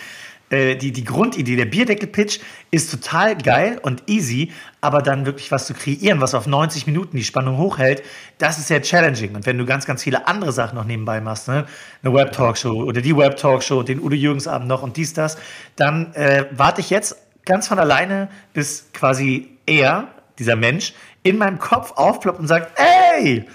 äh, 0.51 0.75
die, 0.75 0.91
die 0.91 1.03
Grundidee, 1.03 1.55
der 1.55 1.65
Bierdeckel-Pitch 1.65 2.39
ist 2.71 2.91
total 2.91 3.37
geil 3.37 3.79
und 3.81 4.03
easy, 4.07 4.51
aber 4.81 5.01
dann 5.01 5.25
wirklich 5.25 5.51
was 5.51 5.65
zu 5.65 5.73
kreieren, 5.73 6.21
was 6.21 6.35
auf 6.35 6.45
90 6.45 6.87
Minuten 6.87 7.15
die 7.15 7.23
Spannung 7.23 7.57
hochhält, 7.57 8.03
das 8.37 8.59
ist 8.59 8.67
sehr 8.67 8.81
challenging. 8.81 9.33
Und 9.35 9.45
wenn 9.45 9.57
du 9.57 9.65
ganz, 9.65 9.85
ganz 9.85 10.03
viele 10.03 10.27
andere 10.27 10.51
Sachen 10.51 10.75
noch 10.75 10.85
nebenbei 10.85 11.21
machst, 11.21 11.47
ne? 11.47 11.65
eine 12.03 12.13
Web-Talkshow 12.13 12.83
oder 12.83 13.01
die 13.01 13.15
Web-Talkshow, 13.15 13.83
den 13.83 14.01
Udo 14.01 14.15
Jürgens-Abend 14.15 14.67
noch 14.67 14.83
und 14.83 14.97
dies, 14.97 15.13
das, 15.13 15.37
dann 15.77 16.13
äh, 16.15 16.45
warte 16.51 16.81
ich 16.81 16.89
jetzt 16.89 17.15
ganz 17.45 17.67
von 17.67 17.79
alleine, 17.79 18.27
bis 18.53 18.89
quasi 18.93 19.49
er, 19.65 20.09
dieser 20.37 20.55
Mensch, 20.55 20.93
in 21.23 21.37
meinem 21.37 21.59
Kopf 21.59 21.93
aufploppt 21.95 22.39
und 22.39 22.47
sagt, 22.47 22.77
ey, 22.77 23.45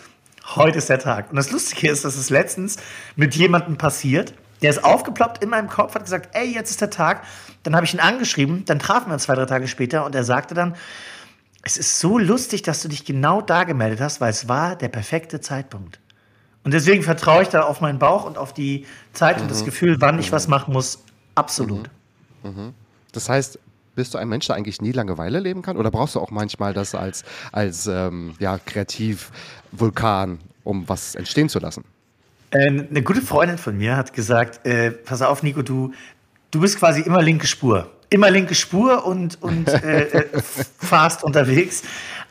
heute 0.55 0.79
ist 0.79 0.89
der 0.89 0.99
Tag. 0.99 1.31
Und 1.31 1.37
das 1.37 1.51
Lustige 1.51 1.91
ist, 1.91 2.05
dass 2.05 2.17
es 2.17 2.31
letztens 2.31 2.77
mit 3.17 3.35
jemandem 3.35 3.77
passiert, 3.77 4.33
der 4.63 4.71
ist 4.71 4.85
aufgeploppt 4.85 5.43
in 5.43 5.51
meinem 5.51 5.69
Kopf, 5.69 5.95
hat 5.95 6.05
gesagt, 6.05 6.31
ey, 6.33 6.53
jetzt 6.53 6.71
ist 6.71 6.81
der 6.81 6.91
Tag. 6.91 7.23
Dann 7.63 7.75
habe 7.75 7.85
ich 7.85 7.95
ihn 7.95 8.01
angeschrieben, 8.01 8.65
dann 8.65 8.79
trafen 8.79 9.09
wir 9.09 9.15
uns 9.15 9.25
zwei, 9.25 9.35
drei 9.35 9.47
Tage 9.47 9.69
später 9.69 10.05
und 10.05 10.15
er 10.15 10.25
sagte 10.25 10.55
dann, 10.55 10.75
es 11.63 11.77
ist 11.77 11.99
so 11.99 12.19
lustig, 12.19 12.63
dass 12.63 12.83
du 12.83 12.89
dich 12.89 13.05
genau 13.05 13.41
da 13.43 13.65
gemeldet 13.65 14.01
hast, 14.01 14.21
weil 14.21 14.31
es 14.31 14.49
war 14.49 14.77
der 14.77 14.89
perfekte 14.89 15.41
Zeitpunkt. 15.41 15.99
Und 16.63 16.75
deswegen 16.75 17.03
vertraue 17.03 17.43
ich 17.43 17.49
da 17.49 17.63
auf 17.63 17.81
meinen 17.81 17.99
Bauch 17.99 18.25
und 18.25 18.39
auf 18.39 18.53
die 18.53 18.87
Zeit 19.13 19.37
mhm. 19.37 19.43
und 19.43 19.51
das 19.51 19.63
mhm. 19.63 19.67
Gefühl, 19.67 19.97
wann 20.01 20.19
ich 20.19 20.33
was 20.33 20.49
machen 20.49 20.73
muss. 20.73 21.03
Absolut. 21.35 21.91
Mhm. 22.43 22.51
Mhm. 22.51 22.75
Das 23.13 23.29
heißt, 23.29 23.59
bist 23.97 24.15
du 24.15 24.19
ein 24.19 24.29
Mensch, 24.29 24.47
der 24.47 24.55
eigentlich 24.55 24.81
nie 24.81 24.93
Langeweile 24.93 25.41
leben 25.41 25.63
kann? 25.63 25.77
Oder 25.77 25.91
brauchst 25.91 26.15
du 26.15 26.21
auch 26.21 26.31
manchmal 26.31 26.73
das 26.73 26.95
als, 26.95 27.25
als 27.51 27.87
ähm, 27.87 28.35
ja, 28.39 28.59
Kreativvulkan, 28.59 30.39
um 30.65 30.89
was 30.89 31.15
entstehen 31.15 31.49
zu 31.49 31.59
lassen? 31.59 31.85
Ähm, 32.53 32.87
eine 32.91 33.03
gute 33.03 33.23
Freundin 33.23 33.59
von 33.59 33.77
mir 33.77 33.97
hat 33.97 34.13
gesagt, 34.13 34.67
äh, 34.67 34.91
pass 34.91 35.23
auf, 35.23 35.43
Nico, 35.43 35.63
du, 35.63 35.93
du 36.51 36.61
bist 36.61 36.79
quasi 36.79 37.01
immer 37.01 37.23
linke 37.23 37.47
Spur. 37.47 37.91
Immer 38.09 38.31
linke 38.31 38.55
Spur 38.55 39.05
und, 39.05 39.43
und 39.43 39.69
äh, 39.69 40.03
äh, 40.03 40.43
fast 40.79 41.25
unterwegs. 41.25 41.83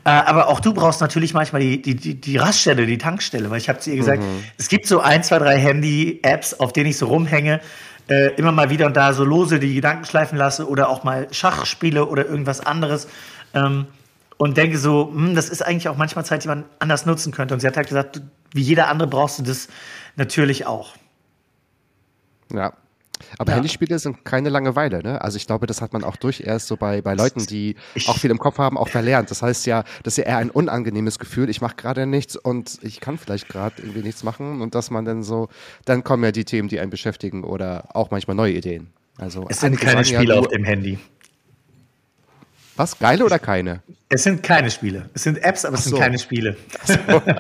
Äh, 0.06 0.10
aber 0.10 0.48
auch 0.48 0.60
du 0.60 0.74
brauchst 0.74 1.02
natürlich 1.02 1.34
manchmal 1.34 1.62
die, 1.62 1.82
die, 1.82 1.96
die, 1.96 2.16
die 2.16 2.38
Raststelle, 2.38 2.86
die 2.86 2.98
Tankstelle, 2.98 3.50
weil 3.50 3.58
ich 3.58 3.68
habe 3.68 3.80
zu 3.80 3.90
ihr 3.90 3.98
gesagt, 3.98 4.22
mhm. 4.22 4.44
es 4.58 4.70
gibt 4.70 4.88
so 4.88 5.02
ein, 5.02 5.24
zwei, 5.24 5.40
drei 5.40 5.58
Handy-Apps, 5.58 6.60
auf 6.60 6.72
denen 6.72 6.92
ich 6.92 6.98
so 6.98 7.08
rumhänge, 7.08 7.60
äh, 8.08 8.34
immer 8.36 8.52
mal 8.52 8.70
wieder 8.70 8.86
und 8.86 8.96
da 8.96 9.14
so 9.14 9.26
lose 9.26 9.60
die 9.60 9.74
Gedanken 9.74 10.06
schleifen 10.06 10.38
lasse 10.38 10.68
oder 10.70 10.90
auch 10.90 11.04
mal 11.04 11.28
Schach 11.32 11.66
spiele 11.66 12.06
oder 12.06 12.26
irgendwas 12.26 12.62
anderes. 12.62 13.08
Ähm, 13.54 13.88
und 14.38 14.58
denke 14.58 14.78
so, 14.78 15.12
hm, 15.14 15.36
das 15.36 15.50
ist 15.50 15.66
eigentlich 15.66 15.90
auch 15.90 15.98
manchmal 15.98 16.26
Zeit, 16.26 16.44
die 16.44 16.48
man 16.48 16.66
anders 16.80 17.06
nutzen 17.06 17.32
könnte. 17.32 17.54
Und 17.54 17.62
sie 17.62 17.68
hat 17.68 17.78
halt 17.78 17.88
gesagt, 17.88 18.22
wie 18.54 18.62
jeder 18.62 18.90
andere 18.90 19.08
brauchst 19.08 19.40
du 19.40 19.44
das 19.44 19.68
natürlich 20.16 20.66
auch. 20.66 20.96
Ja. 22.54 22.74
Aber 23.38 23.52
ja. 23.52 23.56
Handyspiele 23.58 23.98
sind 23.98 24.26
keine 24.26 24.50
Langeweile, 24.50 25.02
ne? 25.02 25.22
Also 25.22 25.38
ich 25.38 25.48
glaube, 25.48 25.68
das 25.68 25.82
hat 25.82 25.94
man 25.94 26.04
auch 26.04 26.16
durch 26.18 26.42
erst 26.42 26.68
so 26.68 26.76
bei, 26.76 27.02
bei 27.02 27.14
Leuten, 27.14 27.46
die 27.46 27.76
ich, 27.94 28.10
auch 28.10 28.18
viel 28.18 28.30
im 28.30 28.38
Kopf 28.38 28.58
haben, 28.58 28.78
auch 28.78 28.90
verlernt. 28.90 29.32
Das 29.32 29.42
heißt 29.42 29.66
ja, 29.66 29.84
das 30.04 30.14
ist 30.14 30.18
ja 30.18 30.26
eher 30.26 30.38
ein 30.38 30.50
unangenehmes 30.50 31.18
Gefühl, 31.18 31.50
ich 31.50 31.62
mache 31.62 31.76
gerade 31.76 32.06
nichts 32.06 32.36
und 32.36 32.80
ich 32.82 33.00
kann 33.00 33.18
vielleicht 33.18 33.48
gerade 33.48 33.82
irgendwie 33.82 34.02
nichts 34.02 34.24
machen 34.24 34.62
und 34.62 34.76
dass 34.76 34.92
man 34.92 35.06
dann 35.06 35.24
so, 35.24 35.48
dann 35.86 36.04
kommen 36.04 36.24
ja 36.24 36.32
die 36.32 36.46
Themen, 36.46 36.68
die 36.68 36.80
einen 36.80 36.92
beschäftigen 36.92 37.44
oder 37.44 37.90
auch 37.94 38.12
manchmal 38.12 38.36
neue 38.36 38.54
Ideen. 38.54 38.88
Also 39.18 39.46
es 39.50 39.62
sind 39.62 39.80
keine 39.80 40.04
Spiele 40.04 40.34
ja 40.34 40.40
auf 40.40 40.50
dem 40.50 40.66
Handy. 40.66 41.00
Was? 42.76 43.00
Geile 43.00 43.26
oder 43.26 43.40
keine? 43.40 43.82
Es 44.10 44.24
sind 44.24 44.44
keine 44.44 44.70
Spiele. 44.70 45.10
Es 45.14 45.24
sind 45.24 45.38
Apps, 45.38 45.64
aber 45.66 45.78
es 45.78 45.86
so. 45.86 45.92
sind 45.92 46.00
keine 46.00 46.20
Spiele. 46.20 46.58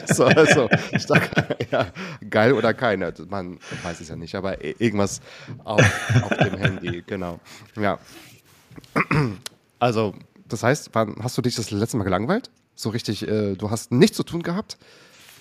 So, 0.07 0.29
so, 0.29 0.45
so. 0.45 0.69
Ich 0.91 1.05
dachte, 1.05 1.57
ja, 1.71 1.87
geil 2.29 2.53
oder 2.53 2.73
keine. 2.73 3.13
Man 3.27 3.59
weiß 3.83 3.99
es 3.99 4.09
ja 4.09 4.15
nicht, 4.15 4.35
aber 4.35 4.63
irgendwas 4.63 5.21
auf, 5.63 5.81
auf 6.23 6.37
dem 6.37 6.57
Handy, 6.57 7.03
genau. 7.05 7.39
Ja. 7.75 7.99
Also, 9.79 10.15
das 10.47 10.63
heißt, 10.63 10.89
wann 10.93 11.15
hast 11.21 11.37
du 11.37 11.41
dich 11.41 11.55
das 11.55 11.71
letzte 11.71 11.97
Mal 11.97 12.03
gelangweilt? 12.03 12.49
So 12.75 12.89
richtig, 12.89 13.27
äh, 13.27 13.55
du 13.55 13.69
hast 13.69 13.91
nichts 13.91 14.17
zu 14.17 14.23
tun 14.23 14.41
gehabt? 14.41 14.77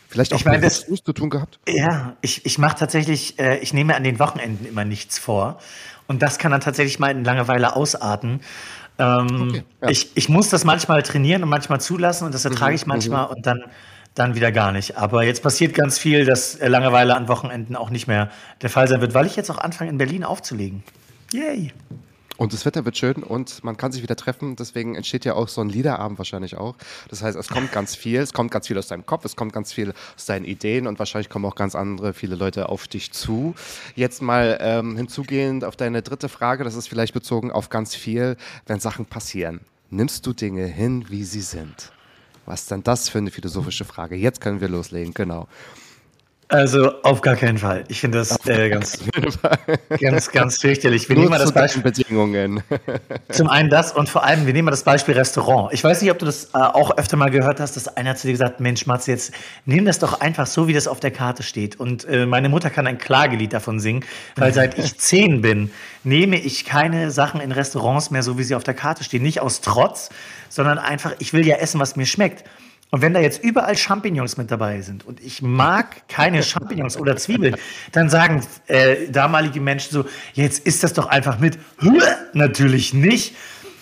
Vielleicht 0.08 0.32
auch 0.32 0.38
ich 0.38 0.44
meine, 0.44 0.60
das, 0.60 0.88
nichts 0.88 1.04
zu 1.04 1.12
tun 1.12 1.30
gehabt? 1.30 1.58
Ja, 1.68 2.16
ich, 2.20 2.46
ich 2.46 2.58
mache 2.58 2.78
tatsächlich, 2.78 3.38
äh, 3.38 3.58
ich 3.58 3.72
nehme 3.72 3.96
an 3.96 4.04
den 4.04 4.18
Wochenenden 4.18 4.66
immer 4.66 4.84
nichts 4.84 5.18
vor. 5.18 5.58
Und 6.06 6.22
das 6.22 6.38
kann 6.38 6.52
dann 6.52 6.60
tatsächlich 6.60 6.98
mal 6.98 7.10
in 7.10 7.24
Langeweile 7.24 7.74
ausarten. 7.74 8.40
Ähm, 8.98 9.48
okay, 9.48 9.62
ja. 9.82 9.88
ich, 9.88 10.10
ich 10.14 10.28
muss 10.28 10.48
das 10.48 10.64
manchmal 10.64 11.02
trainieren 11.02 11.42
und 11.42 11.48
manchmal 11.48 11.80
zulassen 11.80 12.26
und 12.26 12.34
das 12.34 12.44
ertrage 12.44 12.72
mhm, 12.72 12.76
ich 12.76 12.86
manchmal 12.86 13.26
mhm. 13.26 13.32
und 13.32 13.46
dann, 13.46 13.64
dann 14.14 14.34
wieder 14.34 14.52
gar 14.52 14.72
nicht. 14.72 14.96
Aber 14.96 15.24
jetzt 15.24 15.42
passiert 15.42 15.74
ganz 15.74 15.98
viel, 15.98 16.24
dass 16.24 16.58
Langeweile 16.60 17.16
an 17.16 17.28
Wochenenden 17.28 17.76
auch 17.76 17.90
nicht 17.90 18.06
mehr 18.06 18.30
der 18.62 18.70
Fall 18.70 18.86
sein 18.86 19.00
wird, 19.00 19.14
weil 19.14 19.26
ich 19.26 19.36
jetzt 19.36 19.50
auch 19.50 19.58
anfange, 19.58 19.90
in 19.90 19.98
Berlin 19.98 20.24
aufzulegen. 20.24 20.84
Yay! 21.32 21.72
Und 22.36 22.52
das 22.52 22.66
Wetter 22.66 22.84
wird 22.84 22.96
schön 22.96 23.22
und 23.22 23.62
man 23.62 23.76
kann 23.76 23.92
sich 23.92 24.02
wieder 24.02 24.16
treffen. 24.16 24.56
Deswegen 24.56 24.96
entsteht 24.96 25.24
ja 25.24 25.34
auch 25.34 25.46
so 25.46 25.60
ein 25.60 25.68
Liederabend 25.68 26.18
wahrscheinlich 26.18 26.56
auch. 26.56 26.74
Das 27.08 27.22
heißt, 27.22 27.38
es 27.38 27.48
kommt 27.48 27.70
ganz 27.70 27.94
viel. 27.94 28.18
Es 28.20 28.32
kommt 28.32 28.50
ganz 28.50 28.66
viel 28.66 28.76
aus 28.76 28.88
deinem 28.88 29.06
Kopf. 29.06 29.24
Es 29.24 29.36
kommt 29.36 29.52
ganz 29.52 29.72
viel 29.72 29.94
aus 30.16 30.26
deinen 30.26 30.44
Ideen 30.44 30.88
und 30.88 30.98
wahrscheinlich 30.98 31.28
kommen 31.28 31.44
auch 31.44 31.54
ganz 31.54 31.76
andere, 31.76 32.12
viele 32.12 32.34
Leute 32.34 32.68
auf 32.68 32.88
dich 32.88 33.12
zu. 33.12 33.54
Jetzt 33.94 34.20
mal 34.20 34.58
ähm, 34.60 34.96
hinzugehend 34.96 35.64
auf 35.64 35.76
deine 35.76 36.02
dritte 36.02 36.28
Frage. 36.28 36.64
Das 36.64 36.74
ist 36.74 36.88
vielleicht 36.88 37.14
bezogen 37.14 37.52
auf 37.52 37.68
ganz 37.68 37.94
viel, 37.94 38.36
wenn 38.66 38.80
Sachen 38.80 39.06
passieren. 39.06 39.60
Nimmst 39.90 40.26
du 40.26 40.32
Dinge 40.32 40.66
hin, 40.66 41.06
wie 41.10 41.22
sie 41.22 41.40
sind? 41.40 41.92
Was 42.46 42.62
ist 42.62 42.70
denn 42.72 42.82
das 42.82 43.08
für 43.08 43.18
eine 43.18 43.30
philosophische 43.30 43.84
Frage? 43.84 44.16
Jetzt 44.16 44.40
können 44.40 44.60
wir 44.60 44.68
loslegen, 44.68 45.14
genau. 45.14 45.46
Also 46.54 47.02
auf 47.02 47.20
gar 47.20 47.34
keinen 47.34 47.58
Fall. 47.58 47.82
Ich 47.88 48.00
finde 48.00 48.18
das 48.18 48.46
äh, 48.46 48.70
ganz, 48.70 49.00
ganz, 50.00 50.30
ganz 50.30 50.58
fürchterlich. 50.60 51.08
Wir 51.08 51.16
Nur 51.16 51.24
nehmen 51.24 51.32
mal 51.32 51.40
das 51.40 51.50
Beispiel. 51.50 51.82
Bedingungen. 51.82 52.62
Zum 53.28 53.48
einen 53.48 53.70
das 53.70 53.90
und 53.90 54.08
vor 54.08 54.22
allem, 54.22 54.46
wir 54.46 54.52
nehmen 54.52 54.66
mal 54.66 54.70
das 54.70 54.84
Beispiel 54.84 55.14
Restaurant. 55.14 55.72
Ich 55.72 55.82
weiß 55.82 56.00
nicht, 56.00 56.12
ob 56.12 56.20
du 56.20 56.26
das 56.26 56.44
äh, 56.54 56.58
auch 56.58 56.96
öfter 56.96 57.16
mal 57.16 57.32
gehört 57.32 57.58
hast, 57.58 57.74
dass 57.74 57.88
einer 57.96 58.14
zu 58.14 58.28
dir 58.28 58.34
gesagt 58.34 58.60
Mensch, 58.60 58.86
Matze, 58.86 59.10
jetzt 59.10 59.32
nimm 59.64 59.84
das 59.84 59.98
doch 59.98 60.20
einfach 60.20 60.46
so, 60.46 60.68
wie 60.68 60.72
das 60.72 60.86
auf 60.86 61.00
der 61.00 61.10
Karte 61.10 61.42
steht. 61.42 61.80
Und 61.80 62.04
äh, 62.04 62.24
meine 62.24 62.48
Mutter 62.48 62.70
kann 62.70 62.86
ein 62.86 62.98
Klagelied 62.98 63.52
davon 63.52 63.80
singen, 63.80 64.04
weil 64.36 64.54
seit 64.54 64.78
ich 64.78 64.96
zehn 64.98 65.40
bin, 65.40 65.72
nehme 66.04 66.36
ich 66.36 66.64
keine 66.64 67.10
Sachen 67.10 67.40
in 67.40 67.50
Restaurants 67.50 68.12
mehr 68.12 68.22
so, 68.22 68.38
wie 68.38 68.44
sie 68.44 68.54
auf 68.54 68.62
der 68.62 68.74
Karte 68.74 69.02
stehen. 69.02 69.24
Nicht 69.24 69.40
aus 69.40 69.60
Trotz, 69.60 70.10
sondern 70.48 70.78
einfach, 70.78 71.14
ich 71.18 71.32
will 71.32 71.44
ja 71.44 71.56
essen, 71.56 71.80
was 71.80 71.96
mir 71.96 72.06
schmeckt. 72.06 72.44
Und 72.94 73.02
wenn 73.02 73.12
da 73.12 73.18
jetzt 73.18 73.42
überall 73.42 73.76
Champignons 73.76 74.36
mit 74.36 74.52
dabei 74.52 74.80
sind 74.80 75.04
und 75.04 75.18
ich 75.18 75.42
mag 75.42 76.06
keine 76.06 76.42
Champignons 76.44 76.96
oder 76.96 77.16
Zwiebeln, 77.16 77.56
dann 77.90 78.08
sagen 78.08 78.46
äh, 78.68 79.08
damalige 79.08 79.60
Menschen 79.60 79.90
so, 79.90 80.04
jetzt 80.34 80.64
ist 80.64 80.84
das 80.84 80.92
doch 80.92 81.06
einfach 81.06 81.40
mit. 81.40 81.58
Natürlich 82.34 82.94
nicht. 82.94 83.34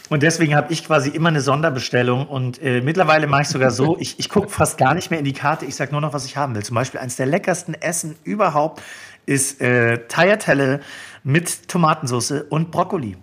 Und 0.09 0.23
deswegen 0.23 0.55
habe 0.55 0.73
ich 0.73 0.87
quasi 0.87 1.11
immer 1.11 1.29
eine 1.29 1.43
Sonderbestellung. 1.43 2.27
Und 2.27 2.63
äh, 2.63 2.81
mittlerweile 2.81 3.27
mache 3.27 3.43
ich 3.43 3.49
sogar 3.49 3.71
so, 3.71 3.97
ich, 4.01 4.19
ich 4.19 4.31
gucke 4.31 4.49
fast 4.49 4.79
gar 4.79 4.95
nicht 4.95 5.11
mehr 5.11 5.19
in 5.19 5.27
die 5.27 5.35
Karte, 5.35 5.67
ich 5.67 5.75
sage 5.77 5.93
nur 5.93 6.01
noch, 6.01 6.15
was 6.15 6.25
ich 6.25 6.39
haben 6.39 6.55
will. 6.55 6.63
Zum 6.63 6.77
Beispiel 6.77 6.99
eines 6.99 7.17
der 7.17 7.27
leckersten 7.27 7.75
Essen 7.75 8.17
überhaupt 8.25 8.81
ist 9.27 9.61
äh, 9.61 10.07
Tagliatelle 10.09 10.81
mit 11.23 11.69
Tomatensauce 11.69 12.47
und 12.49 12.71
Brokkoli. 12.71 13.19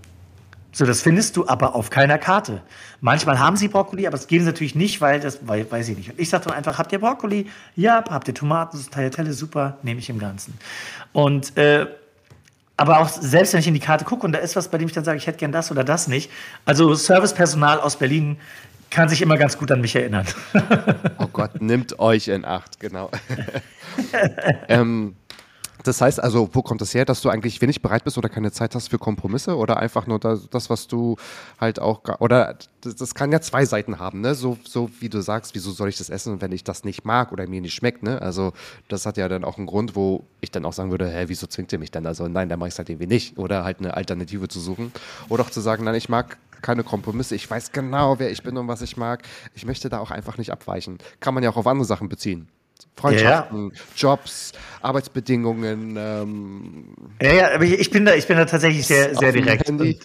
So, 0.80 0.86
das 0.86 1.02
findest 1.02 1.36
du 1.36 1.46
aber 1.46 1.76
auf 1.76 1.90
keiner 1.90 2.18
Karte. 2.18 2.62
Manchmal 3.02 3.38
haben 3.38 3.58
sie 3.58 3.68
Brokkoli, 3.68 4.08
aber 4.08 4.16
das 4.16 4.28
geben 4.28 4.46
sie 4.46 4.52
natürlich 4.52 4.76
nicht, 4.76 5.02
weil 5.02 5.20
das 5.20 5.40
weil, 5.46 5.70
weiß 5.70 5.90
ich 5.90 5.98
nicht. 5.98 6.12
Und 6.12 6.18
ich 6.18 6.30
sage 6.30 6.46
dann 6.46 6.54
einfach, 6.54 6.78
habt 6.78 6.94
ihr 6.94 7.00
Brokkoli? 7.00 7.48
Ja, 7.76 8.02
habt 8.10 8.30
ihr 8.30 8.34
Tomaten, 8.34 8.82
Tagliatelle, 8.90 9.34
super, 9.34 9.78
nehme 9.84 10.00
ich 10.00 10.10
im 10.10 10.20
Ganzen. 10.20 10.58
Und 11.12 11.58
äh, 11.58 11.86
aber 12.78 13.02
auch 13.02 13.10
selbst 13.10 13.52
wenn 13.52 13.60
ich 13.60 13.68
in 13.68 13.74
die 13.74 13.82
Karte 13.82 14.06
gucke 14.06 14.26
und 14.26 14.32
da 14.32 14.40
ist 14.40 14.56
was, 14.56 14.70
bei 14.70 14.78
dem 14.78 14.88
ich 14.88 14.94
dann 14.94 15.04
sage, 15.04 15.18
ich 15.18 15.28
hätte 15.28 15.40
gern 15.40 15.52
das 15.52 15.70
oder 15.70 15.84
das 15.84 16.08
nicht. 16.08 16.32
Also 16.64 16.96
Servicepersonal 16.96 17.82
aus 17.82 17.98
Berlin 17.98 18.38
kann 18.90 19.10
sich 19.10 19.22
immer 19.22 19.38
ganz 19.38 19.58
gut 19.58 19.74
an 19.74 19.82
mich 19.82 19.98
erinnern. 19.98 20.28
oh 21.18 21.28
Gott, 21.28 21.60
nimmt 21.62 22.00
euch 22.00 22.30
in 22.30 22.46
Acht, 22.46 22.80
genau. 22.80 23.12
ähm, 24.70 25.18
das 25.84 26.02
heißt 26.02 26.22
also, 26.22 26.50
wo 26.54 26.62
kommt 26.62 26.82
das 26.82 26.94
her, 26.94 27.06
dass 27.06 27.22
du 27.22 27.30
eigentlich 27.30 27.62
wenig 27.62 27.82
bereit 27.82 28.04
bist 28.04 28.18
oder 28.18 28.30
keine 28.30 28.52
Zeit 28.52 28.76
hast 28.76 28.90
für 28.90 29.00
Kompromisse 29.00 29.56
oder 29.56 29.78
einfach 29.78 30.08
nur 30.08 30.20
das, 30.20 30.70
was 30.70 30.88
du 30.88 31.16
halt 31.60 31.80
auch, 31.80 32.02
oder 32.20 32.58
das, 32.82 32.96
das, 32.96 33.16
kann 33.16 33.32
ja 33.32 33.42
zwei 33.42 33.66
Seiten 33.66 34.00
haben, 34.00 34.22
ne? 34.22 34.36
So, 34.36 34.58
so 34.64 34.90
wie 35.00 35.10
du 35.10 35.22
sagst, 35.22 35.56
wieso 35.56 35.72
soll 35.72 35.90
ich 35.90 35.98
das 35.98 36.10
essen, 36.10 36.42
wenn 36.42 36.52
ich 36.52 36.64
das 36.64 36.84
nicht 36.84 37.06
mag 37.06 37.32
oder 37.32 37.48
mir 37.48 37.62
nicht 37.62 37.74
schmeckt, 37.74 38.04
ne? 38.04 38.22
Also 38.22 38.54
das 38.88 39.06
hat 39.06 39.18
ja 39.18 39.28
dann 39.28 39.44
auch 39.44 39.58
einen 39.58 39.68
Grund, 39.68 39.96
wo 39.96 40.24
ich 40.42 40.52
dann 40.52 40.66
auch 40.66 40.74
sagen 40.74 40.92
würde, 40.92 41.10
hä, 41.10 41.26
wieso 41.28 41.48
zwingt 41.48 41.72
ihr 41.72 41.80
mich 41.80 41.92
dann? 41.92 42.06
Also 42.06 42.28
nein, 42.28 42.50
dann 42.50 42.60
mache 42.60 42.68
ich 42.68 42.74
es 42.74 42.78
halt 42.78 42.90
irgendwie 42.90 43.08
nicht. 43.08 43.38
Oder 43.38 43.64
halt 43.64 43.80
eine 43.80 43.96
Alternative 43.96 44.48
zu 44.48 44.60
suchen. 44.60 44.92
Oder 45.30 45.44
auch 45.44 45.50
zu 45.50 45.62
sagen, 45.62 45.84
nein, 45.84 45.96
ich 45.96 46.10
mag 46.10 46.38
keine 46.62 46.84
Kompromisse. 46.84 47.36
Ich 47.36 47.50
weiß 47.50 47.72
genau, 47.72 48.20
wer 48.20 48.32
ich 48.32 48.44
bin 48.44 48.58
und 48.58 48.68
was 48.68 48.82
ich 48.82 48.98
mag. 48.98 49.24
Ich 49.56 49.66
möchte 49.66 49.90
da 49.90 50.00
auch 50.00 50.12
einfach 50.12 50.38
nicht 50.38 50.52
abweichen. 50.52 50.98
Kann 51.20 51.34
man 51.34 51.44
ja 51.44 51.50
auch 51.50 51.58
auf 51.58 51.68
andere 51.68 51.86
Sachen 51.86 52.10
beziehen. 52.10 52.48
Freundschaften, 53.00 53.72
Jobs, 53.96 54.52
Arbeitsbedingungen. 54.82 55.96
Ähm, 55.98 56.86
Ja, 57.22 57.32
ja, 57.34 57.56
aber 57.56 57.64
ich 57.64 57.90
bin 57.92 58.06
da, 58.06 58.14
ich 58.14 58.28
bin 58.28 58.38
da 58.38 58.46
tatsächlich 58.46 58.86
sehr, 58.86 59.16
sehr 59.16 59.32
direkt. 59.32 59.70
Ich, 59.70 60.00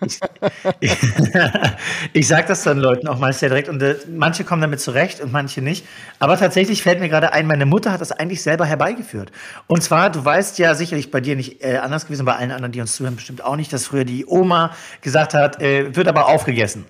ich, 0.80 0.98
ich 2.12 2.28
sage 2.28 2.48
das 2.48 2.62
dann 2.62 2.78
Leuten 2.78 3.08
auch 3.08 3.18
meist 3.18 3.40
sehr 3.40 3.48
direkt 3.48 3.68
und 3.68 3.82
äh, 3.82 3.96
manche 4.14 4.44
kommen 4.44 4.62
damit 4.62 4.80
zurecht 4.80 5.20
und 5.20 5.32
manche 5.32 5.60
nicht. 5.60 5.84
Aber 6.20 6.38
tatsächlich 6.38 6.82
fällt 6.82 7.00
mir 7.00 7.08
gerade 7.08 7.32
ein, 7.32 7.46
meine 7.46 7.66
Mutter 7.66 7.90
hat 7.92 8.00
das 8.00 8.12
eigentlich 8.12 8.42
selber 8.42 8.64
herbeigeführt. 8.64 9.32
Und 9.66 9.82
zwar, 9.82 10.10
du 10.10 10.24
weißt 10.24 10.58
ja 10.58 10.74
sicherlich 10.74 11.10
bei 11.10 11.20
dir 11.20 11.34
nicht 11.34 11.64
äh, 11.64 11.78
anders 11.78 12.06
gewesen, 12.06 12.24
bei 12.24 12.36
allen 12.36 12.52
anderen, 12.52 12.72
die 12.72 12.80
uns 12.80 12.94
zuhören, 12.94 13.16
bestimmt 13.16 13.42
auch 13.42 13.56
nicht, 13.56 13.72
dass 13.72 13.86
früher 13.86 14.04
die 14.04 14.24
Oma 14.26 14.72
gesagt 15.00 15.34
hat, 15.34 15.60
äh, 15.60 15.94
wird 15.96 16.06
aber 16.06 16.28
aufgegessen. 16.28 16.84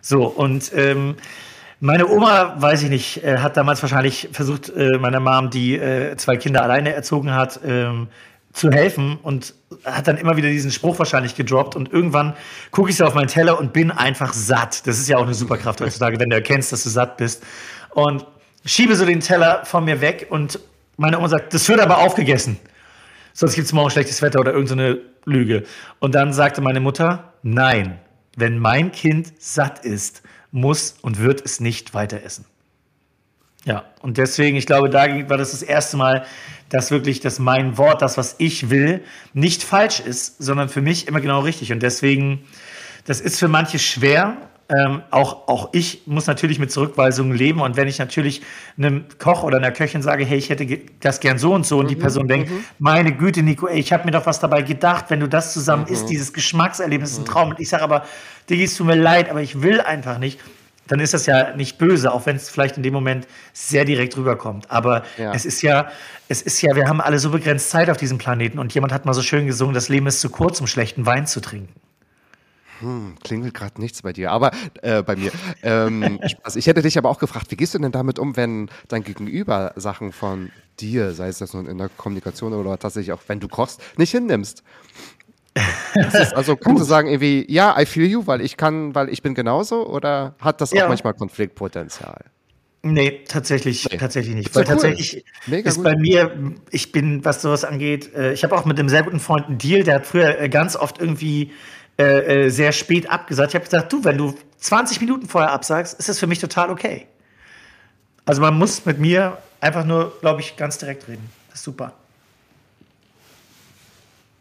So, 0.00 0.26
und 0.26 0.70
ähm, 0.72 1.16
meine 1.80 2.08
Oma, 2.08 2.54
weiß 2.58 2.82
ich 2.84 2.90
nicht, 2.90 3.24
äh, 3.24 3.38
hat 3.38 3.56
damals 3.56 3.82
wahrscheinlich 3.82 4.28
versucht, 4.32 4.70
äh, 4.70 4.98
meiner 4.98 5.20
Mom, 5.20 5.50
die 5.50 5.76
äh, 5.76 6.16
zwei 6.16 6.36
Kinder 6.36 6.62
alleine 6.62 6.92
erzogen 6.92 7.34
hat, 7.34 7.60
ähm, 7.64 8.08
zu 8.52 8.70
helfen 8.70 9.18
und 9.22 9.52
hat 9.84 10.08
dann 10.08 10.16
immer 10.16 10.38
wieder 10.38 10.48
diesen 10.48 10.70
Spruch 10.70 10.98
wahrscheinlich 10.98 11.34
gedroppt 11.34 11.76
und 11.76 11.92
irgendwann 11.92 12.34
gucke 12.70 12.88
ich 12.88 12.96
so 12.96 13.04
auf 13.04 13.14
meinen 13.14 13.28
Teller 13.28 13.60
und 13.60 13.74
bin 13.74 13.90
einfach 13.90 14.32
satt. 14.32 14.86
Das 14.86 14.98
ist 14.98 15.08
ja 15.08 15.18
auch 15.18 15.24
eine 15.24 15.34
Superkraft 15.34 15.82
heutzutage, 15.82 16.18
wenn 16.18 16.30
du 16.30 16.36
erkennst, 16.36 16.72
dass 16.72 16.82
du 16.82 16.88
satt 16.88 17.18
bist. 17.18 17.44
Und 17.90 18.24
schiebe 18.64 18.96
so 18.96 19.04
den 19.04 19.20
Teller 19.20 19.66
von 19.66 19.84
mir 19.84 20.00
weg 20.00 20.28
und 20.30 20.58
meine 20.96 21.18
Oma 21.18 21.28
sagt, 21.28 21.52
das 21.52 21.68
wird 21.68 21.80
aber 21.80 21.98
aufgegessen. 21.98 22.58
Sonst 23.34 23.54
gibt 23.54 23.66
es 23.66 23.74
morgen 23.74 23.90
schlechtes 23.90 24.22
Wetter 24.22 24.40
oder 24.40 24.52
irgendeine 24.52 25.00
Lüge. 25.26 25.64
Und 25.98 26.14
dann 26.14 26.32
sagte 26.32 26.62
meine 26.62 26.80
Mutter, 26.80 27.34
nein, 27.42 27.98
wenn 28.36 28.58
mein 28.58 28.92
Kind 28.92 29.32
satt 29.38 29.84
ist, 29.84 30.22
muss 30.52 30.96
und 31.02 31.18
wird 31.18 31.44
es 31.44 31.58
nicht 31.58 31.94
weiter 31.94 32.22
essen. 32.22 32.44
Ja, 33.64 33.84
und 34.00 34.16
deswegen, 34.16 34.56
ich 34.56 34.66
glaube, 34.66 34.88
da 34.88 35.28
war 35.28 35.36
das 35.36 35.50
das 35.50 35.62
erste 35.62 35.96
Mal, 35.96 36.24
dass 36.68 36.92
wirklich 36.92 37.18
dass 37.20 37.40
mein 37.40 37.76
Wort, 37.78 38.00
das, 38.00 38.16
was 38.16 38.36
ich 38.38 38.70
will, 38.70 39.02
nicht 39.34 39.64
falsch 39.64 39.98
ist, 39.98 40.40
sondern 40.40 40.68
für 40.68 40.82
mich 40.82 41.08
immer 41.08 41.20
genau 41.20 41.40
richtig. 41.40 41.72
Und 41.72 41.82
deswegen, 41.82 42.44
das 43.06 43.20
ist 43.20 43.38
für 43.40 43.48
manche 43.48 43.80
schwer. 43.80 44.36
Ähm, 44.68 45.02
auch, 45.12 45.46
auch 45.46 45.68
ich 45.72 46.02
muss 46.06 46.26
natürlich 46.26 46.58
mit 46.58 46.72
Zurückweisungen 46.72 47.36
leben. 47.36 47.60
Und 47.60 47.76
wenn 47.76 47.86
ich 47.86 47.98
natürlich 47.98 48.42
einem 48.76 49.04
Koch 49.18 49.44
oder 49.44 49.58
einer 49.58 49.70
Köchin 49.70 50.02
sage, 50.02 50.24
hey, 50.24 50.38
ich 50.38 50.50
hätte 50.50 50.66
das 51.00 51.20
gern 51.20 51.38
so 51.38 51.52
und 51.54 51.64
so, 51.64 51.78
und 51.78 51.88
die 51.88 51.94
Person 51.96 52.26
denkt, 52.26 52.50
meine 52.78 53.12
Güte, 53.12 53.42
Nico, 53.42 53.68
ey, 53.68 53.78
ich 53.78 53.92
habe 53.92 54.04
mir 54.04 54.10
doch 54.10 54.26
was 54.26 54.40
dabei 54.40 54.62
gedacht, 54.62 55.06
wenn 55.08 55.20
du 55.20 55.28
das 55.28 55.52
zusammen 55.52 55.86
isst, 55.86 56.08
dieses 56.08 56.32
Geschmackserlebnis 56.32 57.12
ist 57.12 57.18
ein 57.18 57.24
Traum. 57.24 57.50
Und 57.50 57.60
ich 57.60 57.68
sage 57.68 57.84
aber, 57.84 58.04
Digi, 58.50 58.64
es 58.64 58.76
tut 58.76 58.86
mir 58.88 58.96
leid, 58.96 59.30
aber 59.30 59.40
ich 59.40 59.62
will 59.62 59.80
einfach 59.80 60.18
nicht 60.18 60.40
dann 60.88 61.00
ist 61.00 61.14
das 61.14 61.26
ja 61.26 61.56
nicht 61.56 61.78
böse, 61.78 62.12
auch 62.12 62.26
wenn 62.26 62.36
es 62.36 62.48
vielleicht 62.48 62.76
in 62.76 62.82
dem 62.82 62.94
Moment 62.94 63.26
sehr 63.52 63.84
direkt 63.84 64.16
rüberkommt. 64.16 64.70
Aber 64.70 65.02
Ja. 65.16 65.32
es 65.32 65.44
ist 65.44 65.62
ja, 65.62 65.88
es 66.28 66.42
ist 66.42 66.62
ja, 66.62 66.74
wir 66.74 66.86
haben 66.86 67.00
alle 67.00 67.18
so 67.18 67.30
begrenzt 67.30 67.70
Zeit 67.70 67.90
auf 67.90 67.96
diesem 67.96 68.18
Planeten 68.18 68.58
und 68.58 68.72
jemand 68.74 68.92
hat 68.92 69.04
mal 69.04 69.12
so 69.12 69.22
schön 69.22 69.46
gesungen, 69.46 69.74
das 69.74 69.88
Leben 69.88 70.06
ist 70.06 70.20
zu 70.20 70.30
kurz, 70.30 70.60
um 70.60 70.66
schlechten 70.66 71.04
Wein 71.06 71.26
zu 71.26 71.40
trinken. 71.40 71.72
Klingelt 73.24 73.54
gerade 73.54 73.80
nichts 73.80 74.02
bei 74.02 74.12
dir, 74.12 74.30
aber 74.32 74.50
äh, 74.82 75.02
bei 75.02 75.16
mir. 75.16 75.30
Ähm, 75.62 76.20
Spaß. 76.26 76.56
Ich 76.56 76.66
hätte 76.66 76.82
dich 76.82 76.98
aber 76.98 77.08
auch 77.10 77.18
gefragt, 77.18 77.50
wie 77.50 77.56
gehst 77.56 77.74
du 77.74 77.78
denn 77.78 77.92
damit 77.92 78.18
um, 78.18 78.36
wenn 78.36 78.70
dein 78.88 79.04
Gegenüber 79.04 79.72
Sachen 79.76 80.12
von 80.12 80.50
dir, 80.80 81.12
sei 81.12 81.28
es 81.28 81.38
das 81.38 81.54
nun 81.54 81.66
in 81.66 81.78
der 81.78 81.88
Kommunikation 81.88 82.52
oder 82.52 82.78
tatsächlich 82.78 83.12
auch, 83.12 83.22
wenn 83.28 83.40
du 83.40 83.48
kochst, 83.48 83.80
nicht 83.98 84.10
hinnimmst? 84.10 84.62
Das 85.94 86.14
ist, 86.14 86.34
also 86.34 86.54
kannst 86.62 86.82
du 86.82 86.84
sagen 86.84 87.08
irgendwie, 87.08 87.46
ja, 87.48 87.80
I 87.80 87.86
feel 87.86 88.06
you, 88.06 88.26
weil 88.26 88.40
ich 88.42 88.56
kann, 88.56 88.94
weil 88.94 89.08
ich 89.08 89.22
bin 89.22 89.34
genauso, 89.34 89.86
oder 89.88 90.34
hat 90.40 90.60
das 90.60 90.72
Ja. 90.72 90.84
auch 90.84 90.88
manchmal 90.88 91.14
Konfliktpotenzial? 91.14 92.26
Nee, 92.82 93.22
tatsächlich, 93.26 93.88
Nee. 93.90 93.96
tatsächlich 93.96 94.34
nicht. 94.34 94.54
Weil 94.54 94.62
cool. 94.62 94.68
tatsächlich 94.68 95.24
Mega 95.46 95.68
ist 95.68 95.76
gut. 95.76 95.84
bei 95.84 95.96
mir, 95.96 96.54
ich 96.70 96.92
bin, 96.92 97.24
was 97.24 97.42
sowas 97.42 97.64
angeht, 97.64 98.14
äh, 98.14 98.32
ich 98.32 98.44
habe 98.44 98.56
auch 98.56 98.64
mit 98.64 98.78
einem 98.78 98.88
sehr 98.88 99.02
guten 99.02 99.18
Freund 99.18 99.46
einen 99.46 99.58
Deal, 99.58 99.82
der 99.82 99.96
hat 99.96 100.06
früher 100.06 100.38
äh, 100.38 100.48
ganz 100.48 100.76
oft 100.76 101.00
irgendwie 101.00 101.52
äh, 101.98 102.44
äh, 102.44 102.48
sehr 102.50 102.72
spät 102.72 103.08
abgesagt. 103.08 103.50
Ich 103.50 103.54
habe 103.54 103.64
gesagt, 103.64 103.92
du, 103.92 104.04
wenn 104.04 104.18
du 104.18 104.34
20 104.58 105.00
Minuten 105.00 105.26
vorher 105.26 105.52
absagst, 105.52 105.98
ist 105.98 106.08
das 106.08 106.18
für 106.18 106.26
mich 106.26 106.38
total 106.38 106.70
okay. 106.70 107.06
Also 108.24 108.40
man 108.40 108.58
muss 108.58 108.84
mit 108.84 108.98
mir 108.98 109.38
einfach 109.60 109.84
nur, 109.84 110.12
glaube 110.20 110.40
ich, 110.40 110.56
ganz 110.56 110.78
direkt 110.78 111.08
reden. 111.08 111.30
Das 111.48 111.60
ist 111.60 111.64
super. 111.64 111.92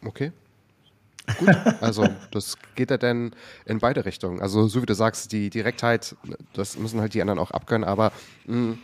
Okay. 0.04 0.32
Gut, 1.40 1.50
also 1.82 2.08
das 2.32 2.56
geht 2.76 2.92
ja 2.92 2.98
dann 2.98 3.34
in 3.66 3.80
beide 3.80 4.06
Richtungen. 4.06 4.42
Also 4.42 4.68
so 4.68 4.82
wie 4.82 4.86
du 4.86 4.94
sagst, 4.94 5.32
die 5.32 5.50
Direktheit, 5.50 6.16
das 6.54 6.78
müssen 6.78 7.02
halt 7.02 7.14
die 7.14 7.22
anderen 7.22 7.40
auch 7.40 7.52
abkönnen, 7.52 7.88
aber 7.88 8.12
mh, 8.46 8.78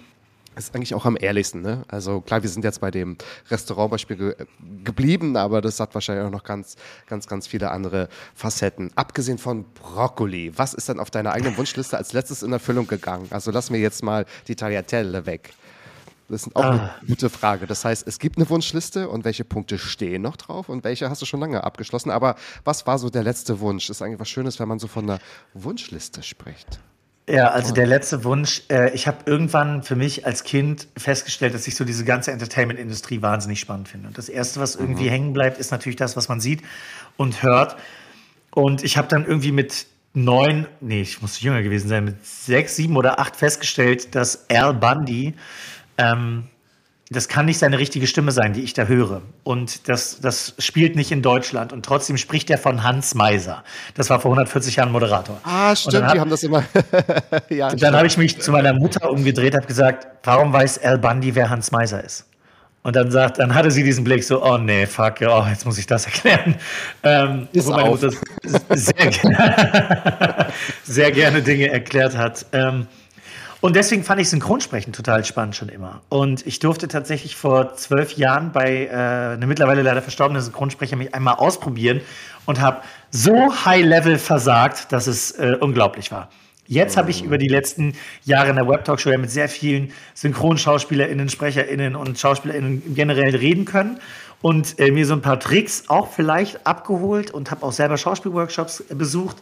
ist 0.66 0.76
eigentlich 0.76 0.94
auch 0.94 1.06
am 1.06 1.18
ehrlichsten. 1.20 1.62
Ne? 1.62 1.84
Also 1.88 2.22
klar, 2.22 2.42
wir 2.44 2.50
sind 2.50 2.64
jetzt 2.64 2.82
bei 2.82 2.92
dem 2.92 3.18
Restaurantbeispiel 3.50 4.18
ge 4.18 4.36
geblieben, 4.84 5.38
aber 5.38 5.62
das 5.62 5.80
hat 5.80 5.94
wahrscheinlich 5.94 6.26
auch 6.26 6.32
noch 6.32 6.44
ganz, 6.44 6.76
ganz, 7.08 7.28
ganz 7.28 7.48
viele 7.48 7.72
andere 7.72 8.10
Facetten. 8.36 8.92
Abgesehen 8.96 9.38
von 9.38 9.66
Brokkoli, 9.74 10.54
was 10.56 10.74
ist 10.74 10.90
denn 10.90 11.00
auf 11.00 11.12
deiner 11.12 11.34
eigenen 11.34 11.58
Wunschliste 11.58 11.98
als 11.98 12.14
letztes 12.14 12.44
in 12.44 12.52
Erfüllung 12.52 12.88
gegangen? 12.88 13.28
Also 13.30 13.52
lass 13.52 13.70
mir 13.70 13.80
jetzt 13.80 14.04
mal 14.04 14.26
die 14.48 14.56
Tagliatelle 14.56 15.26
weg. 15.26 15.54
Das 16.32 16.48
ist 16.48 16.56
auch 16.56 16.64
eine 16.64 16.92
gute 17.06 17.30
Frage. 17.30 17.68
Das 17.68 17.84
heißt, 17.84 18.08
es 18.08 18.18
gibt 18.18 18.38
eine 18.38 18.50
Wunschliste 18.50 19.10
und 19.10 19.26
welche 19.26 19.44
Punkte 19.44 19.78
stehen 19.78 20.22
noch 20.22 20.38
drauf 20.38 20.70
und 20.70 20.86
welche 20.86 21.10
hast 21.10 21.22
du 21.22 21.26
schon 21.26 21.42
lange 21.42 21.64
abgeschlossen. 21.64 22.10
Aber 22.10 22.36
was 22.64 22.88
war 22.88 22.98
so 23.00 23.10
der 23.10 23.24
letzte 23.24 23.60
Wunsch? 23.60 23.90
Ist 23.90 24.02
eigentlich 24.02 24.20
was 24.20 24.30
Schönes, 24.30 24.58
wenn 24.60 24.70
man 24.70 24.80
so 24.80 24.88
von 24.88 25.10
einer 25.10 25.20
Wunschliste 25.54 26.24
spricht. 26.24 26.80
Ja, 27.30 27.50
also 27.50 27.74
der 27.74 27.86
letzte 27.86 28.24
Wunsch. 28.24 28.64
Äh, 28.70 28.94
ich 28.94 29.08
habe 29.08 29.20
irgendwann 29.26 29.84
für 29.84 29.96
mich 29.96 30.26
als 30.26 30.44
Kind 30.44 30.88
festgestellt, 30.98 31.54
dass 31.54 31.68
ich 31.68 31.76
so 31.76 31.86
diese 31.86 32.04
ganze 32.04 32.32
Entertainment-Industrie 32.32 33.22
wahnsinnig 33.22 33.60
spannend 33.60 33.88
finde. 33.88 34.08
Und 34.08 34.18
das 34.18 34.28
Erste, 34.28 34.60
was 34.60 34.76
irgendwie 34.76 35.10
hängen 35.10 35.34
bleibt, 35.34 35.58
ist 35.58 35.72
natürlich 35.72 35.96
das, 35.96 36.18
was 36.18 36.30
man 36.30 36.40
sieht 36.40 36.62
und 37.18 37.44
hört. 37.44 37.78
Und 38.54 38.84
ich 38.84 38.98
habe 38.98 39.08
dann 39.08 39.26
irgendwie 39.26 39.52
mit 39.52 39.86
neun, 40.14 40.68
nee, 40.82 41.02
ich 41.02 41.22
muss 41.22 41.40
jünger 41.42 41.62
gewesen 41.62 41.88
sein, 41.88 42.04
mit 42.04 42.26
sechs, 42.26 42.76
sieben 42.76 42.98
oder 42.98 43.20
acht 43.20 43.36
festgestellt, 43.36 44.14
dass 44.16 44.50
Al 44.50 44.74
Bundy, 44.74 45.36
ähm, 45.98 46.46
das 47.14 47.28
kann 47.28 47.46
nicht 47.46 47.60
seine 47.60 47.78
richtige 47.78 48.08
Stimme 48.08 48.32
sein, 48.32 48.54
die 48.54 48.62
ich 48.62 48.74
da 48.74 48.86
höre. 48.86 49.22
Und 49.44 49.90
das, 49.90 50.22
das 50.22 50.54
spielt 50.60 50.96
nicht 50.96 51.12
in 51.12 51.22
Deutschland. 51.22 51.74
Und 51.74 51.86
trotzdem 51.86 52.16
spricht 52.16 52.50
er 52.50 52.58
von 52.58 52.84
Hans 52.84 53.16
Meiser. 53.16 53.66
Das 53.96 54.10
war 54.10 54.22
vor 54.22 54.32
140 54.32 54.78
Jahren 54.78 54.94
Moderator. 54.94 55.40
Ah, 55.44 55.76
stimmt, 55.76 55.96
dann 55.96 56.04
die 56.04 56.10
hab- 56.12 56.20
haben 56.20 56.30
das 56.30 56.44
immer. 56.44 56.64
ja, 57.50 57.76
dann 57.76 57.96
habe 57.96 58.08
ich 58.08 58.18
mich 58.18 58.40
zu 58.40 58.52
meiner 58.52 58.74
Mutter 58.74 59.12
umgedreht, 59.12 59.56
habe 59.56 59.68
gesagt, 59.68 60.08
warum 60.24 60.54
weiß 60.54 60.80
Al 60.84 61.00
Bundy, 61.00 61.36
wer 61.36 61.50
Hans 61.50 61.72
Meiser 61.72 62.02
ist? 62.02 62.26
Und 62.84 62.96
dann 62.96 63.12
sagt, 63.12 63.38
dann 63.40 63.54
hatte 63.54 63.70
sie 63.70 63.84
diesen 63.84 64.04
Blick 64.04 64.24
so, 64.24 64.44
oh 64.44 64.58
nee, 64.58 64.88
fuck, 64.88 65.16
oh, 65.22 65.46
jetzt 65.50 65.66
muss 65.66 65.78
ich 65.78 65.86
das 65.86 66.06
erklären. 66.06 66.56
Ähm, 67.04 67.48
Ist 67.52 67.68
wo 67.68 67.72
meine. 67.72 67.90
Mutter 67.90 68.10
sehr, 68.70 69.12
sehr 70.84 71.12
gerne 71.12 71.42
Dinge 71.42 71.70
erklärt 71.70 72.18
hat. 72.18 72.46
Ähm, 72.54 72.88
und 73.62 73.76
deswegen 73.76 74.04
fand 74.04 74.20
ich 74.20 74.30
Synchronsprechen 74.30 74.92
total 74.92 75.24
spannend 75.24 75.56
schon 75.56 75.70
immer. 75.70 76.02
Und 76.10 76.46
ich 76.48 76.58
durfte 76.58 76.88
tatsächlich 76.88 77.36
vor 77.36 77.76
zwölf 77.76 78.14
Jahren 78.14 78.52
bei 78.52 78.88
äh, 78.88 79.34
einem 79.34 79.48
mittlerweile 79.48 79.84
leider 79.84 80.02
verstorbenen 80.02 80.42
Synchronsprecher 80.42 80.96
mich 80.96 81.14
einmal 81.14 81.36
ausprobieren 81.36 82.02
und 82.46 82.60
habe 82.60 82.82
so 83.12 83.54
high-level 83.66 84.18
versagt, 84.18 84.92
dass 84.92 85.06
es 85.06 85.32
äh, 85.32 85.58
unglaublich 85.60 86.12
war. 86.12 86.30
Jetzt 86.66 86.98
habe 86.98 87.12
ich 87.12 87.24
über 87.24 87.38
die 87.38 87.50
letzten 87.50 87.94
Jahre 88.24 88.50
in 88.50 88.56
der 88.56 88.68
Web-Talk-Show 88.68 89.12
ja 89.12 89.18
mit 89.18 89.30
sehr 89.30 89.50
vielen 89.50 89.92
SynchronschauspielerInnen, 90.16 91.30
SprecherInnen 91.30 91.96
und 91.96 92.18
SchauspielerInnen 92.18 92.96
generell 92.96 93.36
reden 93.36 93.66
können 93.66 94.00
und 94.42 94.80
äh, 94.80 94.90
mir 94.90 95.06
so 95.06 95.14
ein 95.14 95.22
paar 95.22 95.40
Tricks 95.40 95.84
auch 95.88 96.12
vielleicht 96.12 96.66
abgeholt 96.66 97.30
und 97.30 97.52
habe 97.52 97.64
auch 97.64 97.74
selber 97.74 97.98
Schauspielworkshops 97.98 98.86
äh, 98.90 98.96
besucht 98.96 99.38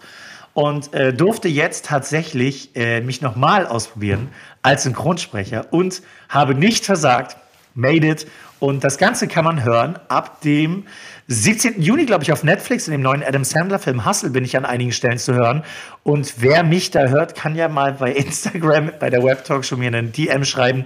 und 0.53 0.93
äh, 0.93 1.13
durfte 1.13 1.47
jetzt 1.47 1.85
tatsächlich 1.85 2.75
äh, 2.75 3.01
mich 3.01 3.21
nochmal 3.21 3.65
ausprobieren 3.67 4.29
als 4.61 4.83
Synchronsprecher 4.83 5.67
und 5.71 6.01
habe 6.27 6.55
nicht 6.55 6.85
versagt, 6.85 7.37
made 7.75 8.05
it. 8.07 8.27
Und 8.59 8.83
das 8.83 8.97
Ganze 8.97 9.27
kann 9.29 9.45
man 9.45 9.63
hören 9.63 9.97
ab 10.09 10.41
dem 10.41 10.85
17. 11.27 11.81
Juni, 11.81 12.05
glaube 12.05 12.23
ich, 12.23 12.33
auf 12.33 12.43
Netflix. 12.43 12.87
In 12.87 12.91
dem 12.91 13.01
neuen 13.01 13.23
Adam 13.23 13.45
Sandler-Film 13.45 14.05
Hustle 14.05 14.31
bin 14.31 14.43
ich 14.43 14.57
an 14.57 14.65
einigen 14.65 14.91
Stellen 14.91 15.17
zu 15.17 15.33
hören. 15.33 15.63
Und 16.03 16.41
wer 16.41 16.63
mich 16.63 16.91
da 16.91 17.07
hört, 17.07 17.35
kann 17.35 17.55
ja 17.55 17.69
mal 17.69 17.93
bei 17.93 18.11
Instagram, 18.11 18.91
bei 18.99 19.09
der 19.09 19.23
Webtalk 19.23 19.63
schon 19.63 19.79
mir 19.79 19.87
einen 19.87 20.11
DM 20.11 20.43
schreiben, 20.43 20.85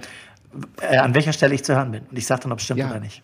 äh, 0.82 0.98
an 0.98 1.14
welcher 1.14 1.32
Stelle 1.32 1.52
ich 1.54 1.64
zu 1.64 1.74
hören 1.74 1.90
bin. 1.90 2.02
Und 2.08 2.16
ich 2.16 2.26
sage 2.26 2.42
dann, 2.42 2.52
ob 2.52 2.58
es 2.58 2.64
stimmt 2.64 2.78
Ja. 2.78 2.90
oder 2.90 3.00
nicht. 3.00 3.22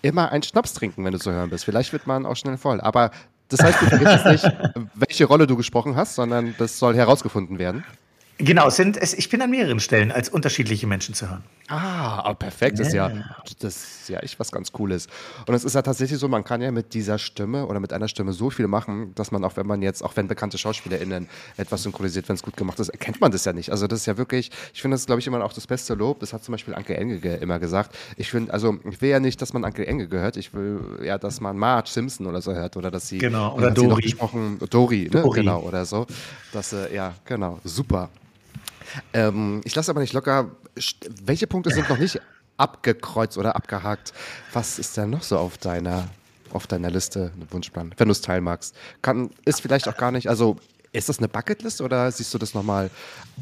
immer 0.00 0.30
einen 0.30 0.44
Schnaps 0.44 0.74
trinken, 0.74 1.04
wenn 1.04 1.10
du 1.12 1.18
zu 1.18 1.32
hören 1.32 1.50
bist. 1.50 1.64
Vielleicht 1.64 1.92
wird 1.92 2.06
man 2.06 2.24
auch 2.24 2.36
schnell 2.36 2.56
voll. 2.56 2.80
Aber 2.80 3.10
das 3.48 3.60
heißt, 3.60 3.82
du 3.82 3.86
vergisst 3.86 4.26
nicht, 4.26 4.56
welche 4.94 5.24
Rolle 5.24 5.46
du 5.46 5.56
gesprochen 5.56 5.96
hast, 5.96 6.14
sondern 6.14 6.54
das 6.58 6.78
soll 6.78 6.94
herausgefunden 6.96 7.58
werden. 7.58 7.84
Genau, 8.40 8.70
sind, 8.70 8.96
es, 8.96 9.14
ich 9.14 9.28
bin 9.30 9.42
an 9.42 9.50
mehreren 9.50 9.80
Stellen 9.80 10.12
als 10.12 10.28
unterschiedliche 10.28 10.86
Menschen 10.86 11.12
zu 11.12 11.28
hören. 11.28 11.42
Ah, 11.66 12.20
aber 12.20 12.34
perfekt. 12.34 12.78
Das 12.78 12.88
ist 12.88 12.94
ja, 12.94 13.10
das 13.58 13.76
ist 13.76 14.08
ja 14.08 14.20
echt 14.20 14.38
was 14.38 14.52
ganz 14.52 14.70
Cooles. 14.70 15.08
Und 15.46 15.54
es 15.54 15.64
ist 15.64 15.74
ja 15.74 15.82
tatsächlich 15.82 16.20
so, 16.20 16.28
man 16.28 16.44
kann 16.44 16.62
ja 16.62 16.70
mit 16.70 16.94
dieser 16.94 17.18
Stimme 17.18 17.66
oder 17.66 17.80
mit 17.80 17.92
einer 17.92 18.06
Stimme 18.06 18.32
so 18.32 18.48
viel 18.48 18.68
machen, 18.68 19.12
dass 19.16 19.32
man 19.32 19.44
auch, 19.44 19.56
wenn 19.56 19.66
man 19.66 19.82
jetzt, 19.82 20.02
auch 20.02 20.16
wenn 20.16 20.28
bekannte 20.28 20.56
SchauspielerInnen 20.56 21.28
etwas 21.56 21.82
synchronisiert, 21.82 22.28
wenn 22.28 22.36
es 22.36 22.42
gut 22.44 22.56
gemacht 22.56 22.78
ist, 22.78 22.90
erkennt 22.90 23.20
man 23.20 23.32
das 23.32 23.44
ja 23.44 23.52
nicht. 23.52 23.70
Also 23.70 23.88
das 23.88 24.00
ist 24.00 24.06
ja 24.06 24.16
wirklich, 24.16 24.52
ich 24.72 24.80
finde 24.80 24.94
das, 24.94 25.04
glaube 25.06 25.20
ich, 25.20 25.26
immer 25.26 25.44
auch 25.44 25.52
das 25.52 25.66
beste 25.66 25.94
Lob. 25.94 26.20
Das 26.20 26.32
hat 26.32 26.44
zum 26.44 26.52
Beispiel 26.52 26.74
Anke 26.74 26.96
Engege 26.96 27.34
immer 27.34 27.58
gesagt. 27.58 27.94
Ich 28.16 28.30
finde, 28.30 28.52
also 28.52 28.78
ich 28.88 29.02
will 29.02 29.10
ja 29.10 29.18
nicht, 29.18 29.42
dass 29.42 29.52
man 29.52 29.64
Anke 29.64 29.84
Engege 29.84 30.20
hört. 30.20 30.36
Ich 30.36 30.54
will 30.54 31.00
ja, 31.02 31.18
dass 31.18 31.40
man 31.40 31.58
Marge 31.58 31.90
Simpson 31.90 32.26
oder 32.26 32.40
so 32.40 32.54
hört 32.54 32.76
oder 32.76 32.92
dass 32.92 33.08
sie, 33.08 33.18
genau, 33.18 33.56
oder 33.56 33.72
Dori. 33.72 34.02
Gesprochen, 34.02 34.60
Dori, 34.70 35.10
ne? 35.12 35.22
Dori. 35.22 35.40
genau, 35.40 35.60
oder 35.62 35.84
so. 35.84 36.06
Das, 36.52 36.72
äh, 36.72 36.94
ja, 36.94 37.14
genau, 37.24 37.58
super. 37.64 38.08
Ähm, 39.12 39.60
ich 39.64 39.74
lasse 39.74 39.90
aber 39.90 40.00
nicht 40.00 40.12
locker. 40.12 40.50
Welche 41.24 41.46
Punkte 41.46 41.70
sind 41.70 41.88
noch 41.88 41.98
nicht 41.98 42.20
abgekreuzt 42.56 43.38
oder 43.38 43.56
abgehakt? 43.56 44.12
Was 44.52 44.78
ist 44.78 44.96
denn 44.96 45.10
noch 45.10 45.22
so 45.22 45.38
auf 45.38 45.58
deiner, 45.58 46.08
auf 46.52 46.66
deiner 46.66 46.90
Liste, 46.90 47.32
ein 47.36 47.46
Wunschplan, 47.50 47.94
wenn 47.96 48.08
du 48.08 48.12
es 48.12 48.20
teilen 48.20 48.44
magst? 48.44 48.74
Kann, 49.02 49.30
ist 49.44 49.62
vielleicht 49.62 49.88
auch 49.88 49.96
gar 49.96 50.10
nicht, 50.10 50.28
also 50.28 50.56
ist 50.92 51.08
das 51.08 51.18
eine 51.18 51.28
Bucketlist 51.28 51.80
oder 51.80 52.10
siehst 52.10 52.32
du 52.34 52.38
das 52.38 52.54
nochmal 52.54 52.90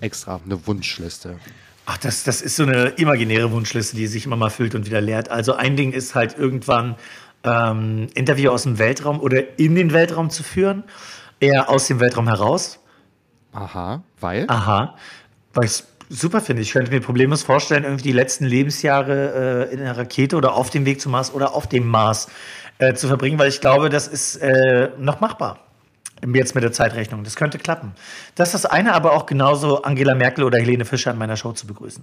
extra, 0.00 0.40
eine 0.44 0.66
Wunschliste? 0.66 1.38
Ach, 1.87 1.96
das, 1.98 2.24
das 2.24 2.42
ist 2.42 2.56
so 2.56 2.64
eine 2.64 2.88
imaginäre 2.96 3.50
Wunschliste, 3.52 3.96
die 3.96 4.09
sich 4.09 4.26
immer 4.26 4.37
mal 4.37 4.50
füllt 4.50 4.74
und 4.74 4.87
wieder 4.87 5.00
leert. 5.00 5.30
Also 5.30 5.54
ein 5.54 5.76
Ding 5.76 5.92
ist 5.92 6.16
halt 6.16 6.37
irgendwann 6.37 6.96
ähm, 7.44 8.09
Interview 8.14 8.50
aus 8.50 8.64
dem 8.64 8.78
Weltraum 8.78 9.20
oder 9.20 9.59
in 9.59 9.76
den 9.76 9.92
Weltraum 9.92 10.30
zu 10.30 10.42
führen, 10.42 10.82
eher 11.38 11.70
aus 11.70 11.87
dem 11.87 12.00
Weltraum 12.00 12.26
heraus. 12.26 12.80
Aha, 13.52 14.02
weil? 14.20 14.46
Aha, 14.48 14.96
weil 15.57 15.64
ich 15.64 15.85
super 16.09 16.40
finde. 16.40 16.62
Ich 16.62 16.73
könnte 16.73 16.92
mir 16.92 17.01
problemlos 17.01 17.42
vorstellen, 17.42 17.85
irgendwie 17.85 18.05
die 18.05 18.12
letzten 18.12 18.45
Lebensjahre 18.45 19.69
äh, 19.71 19.75
in 19.75 19.81
einer 19.81 19.97
Rakete 19.97 20.37
oder 20.37 20.55
auf 20.55 20.71
dem 20.71 20.85
Weg 20.85 21.01
zum 21.01 21.12
Mars 21.12 21.33
oder 21.33 21.55
auf 21.55 21.66
dem 21.66 21.87
Mars 21.87 22.29
äh, 22.79 22.95
zu 22.95 23.09
verbringen, 23.09 23.38
weil 23.38 23.49
ich 23.49 23.61
glaube, 23.61 23.88
das 23.88 24.07
ist 24.07 24.37
äh, 24.37 24.90
noch 24.99 25.21
machbar. 25.21 25.61
Jetzt 26.33 26.55
mit 26.55 26.64
der 26.64 26.73
Zeitrechnung. 26.73 27.25
Das 27.25 27.37
könnte 27.37 27.59
klappen. 27.59 27.92
Das 28.37 28.49
ist 28.49 28.64
das 28.64 28.71
eine, 28.71 28.95
aber 28.95 29.12
auch 29.12 29.27
genauso 29.27 29.83
Angela 29.83 30.14
Merkel 30.14 30.45
oder 30.45 30.59
Helene 30.59 30.85
Fischer 30.85 31.11
in 31.11 31.19
meiner 31.19 31.37
Show 31.37 31.53
zu 31.53 31.66
begrüßen. 31.66 32.03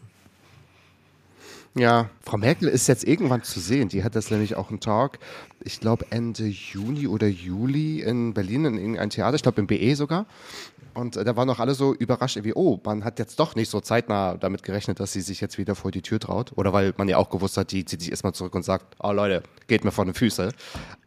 Ja, 1.76 2.12
Frau 2.22 2.38
Merkel 2.38 2.68
ist 2.68 2.88
jetzt 2.88 3.04
irgendwann 3.04 3.42
zu 3.42 3.60
sehen. 3.60 3.90
Die 3.90 4.04
hat 4.04 4.16
das 4.16 4.30
nämlich 4.30 4.56
auch 4.56 4.70
einen 4.70 4.80
Talk, 4.80 5.18
ich 5.64 5.80
glaube 5.80 6.06
Ende 6.12 6.46
Juni 6.46 7.08
oder 7.08 7.26
Juli 7.26 8.02
in 8.02 8.36
Berlin 8.36 8.66
in 8.66 8.78
irgendeinem 8.78 9.10
Theater, 9.10 9.36
ich 9.36 9.42
glaube 9.42 9.60
im 9.60 9.66
BE 9.66 9.96
sogar. 9.96 10.28
Und 10.94 11.18
äh, 11.18 11.24
da 11.24 11.36
waren 11.36 11.50
auch 11.50 11.60
alle 11.60 11.74
so 11.74 11.94
überrascht, 11.94 12.38
wie, 12.42 12.54
oh, 12.54 12.80
man 12.84 13.04
hat 13.04 13.20
jetzt 13.20 13.40
doch 13.40 13.56
nicht 13.56 13.70
so 13.70 13.80
zeitnah 13.80 14.36
damit 14.36 14.64
gerechnet, 14.64 15.00
dass 15.00 15.14
sie 15.14 15.22
sich 15.22 15.42
jetzt 15.42 15.58
wieder 15.58 15.76
vor 15.76 15.92
die 15.92 16.02
Tür 16.02 16.20
traut. 16.20 16.52
Oder 16.56 16.74
weil 16.74 16.94
man 16.98 17.08
ja 17.08 17.18
auch 17.18 17.30
gewusst 17.30 17.58
hat, 17.58 17.72
die 17.72 17.86
zieht 17.86 18.02
sich 18.02 18.12
erstmal 18.12 18.34
zurück 18.34 18.56
und 18.56 18.64
sagt, 18.64 18.96
oh 19.00 19.12
Leute, 19.12 19.44
geht 19.68 19.84
mir 19.84 19.92
vor 19.92 20.06
den 20.06 20.14
Füße. 20.14 20.52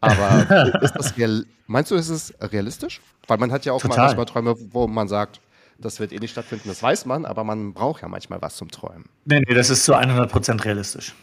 Aber 0.01 0.81
ist 0.83 0.95
das 0.95 1.17
real 1.17 1.45
meinst 1.67 1.91
du, 1.91 1.95
ist 1.95 2.09
es 2.09 2.35
realistisch? 2.41 3.01
Weil 3.27 3.39
man 3.39 3.53
hat 3.53 3.65
ja 3.65 3.73
auch 3.73 3.81
Total. 3.81 4.07
manchmal 4.07 4.27
Träume, 4.27 4.57
wo 4.73 4.87
man 4.87 5.09
sagt, 5.09 5.41
das 5.79 6.01
wird 6.01 6.13
eh 6.13 6.19
nicht 6.19 6.31
stattfinden, 6.31 6.69
das 6.69 6.83
weiß 6.83 7.07
man, 7.07 7.25
aber 7.25 7.45
man 7.45 7.75
braucht 7.75 8.03
ja 8.03 8.09
manchmal 8.09 8.41
was 8.41 8.57
zum 8.57 8.71
Träumen. 8.71 9.05
Nee, 9.25 9.41
nee, 9.41 9.55
das 9.55 9.71
ist 9.71 9.85
zu 9.85 9.95
100% 9.95 10.65
realistisch. 10.65 11.15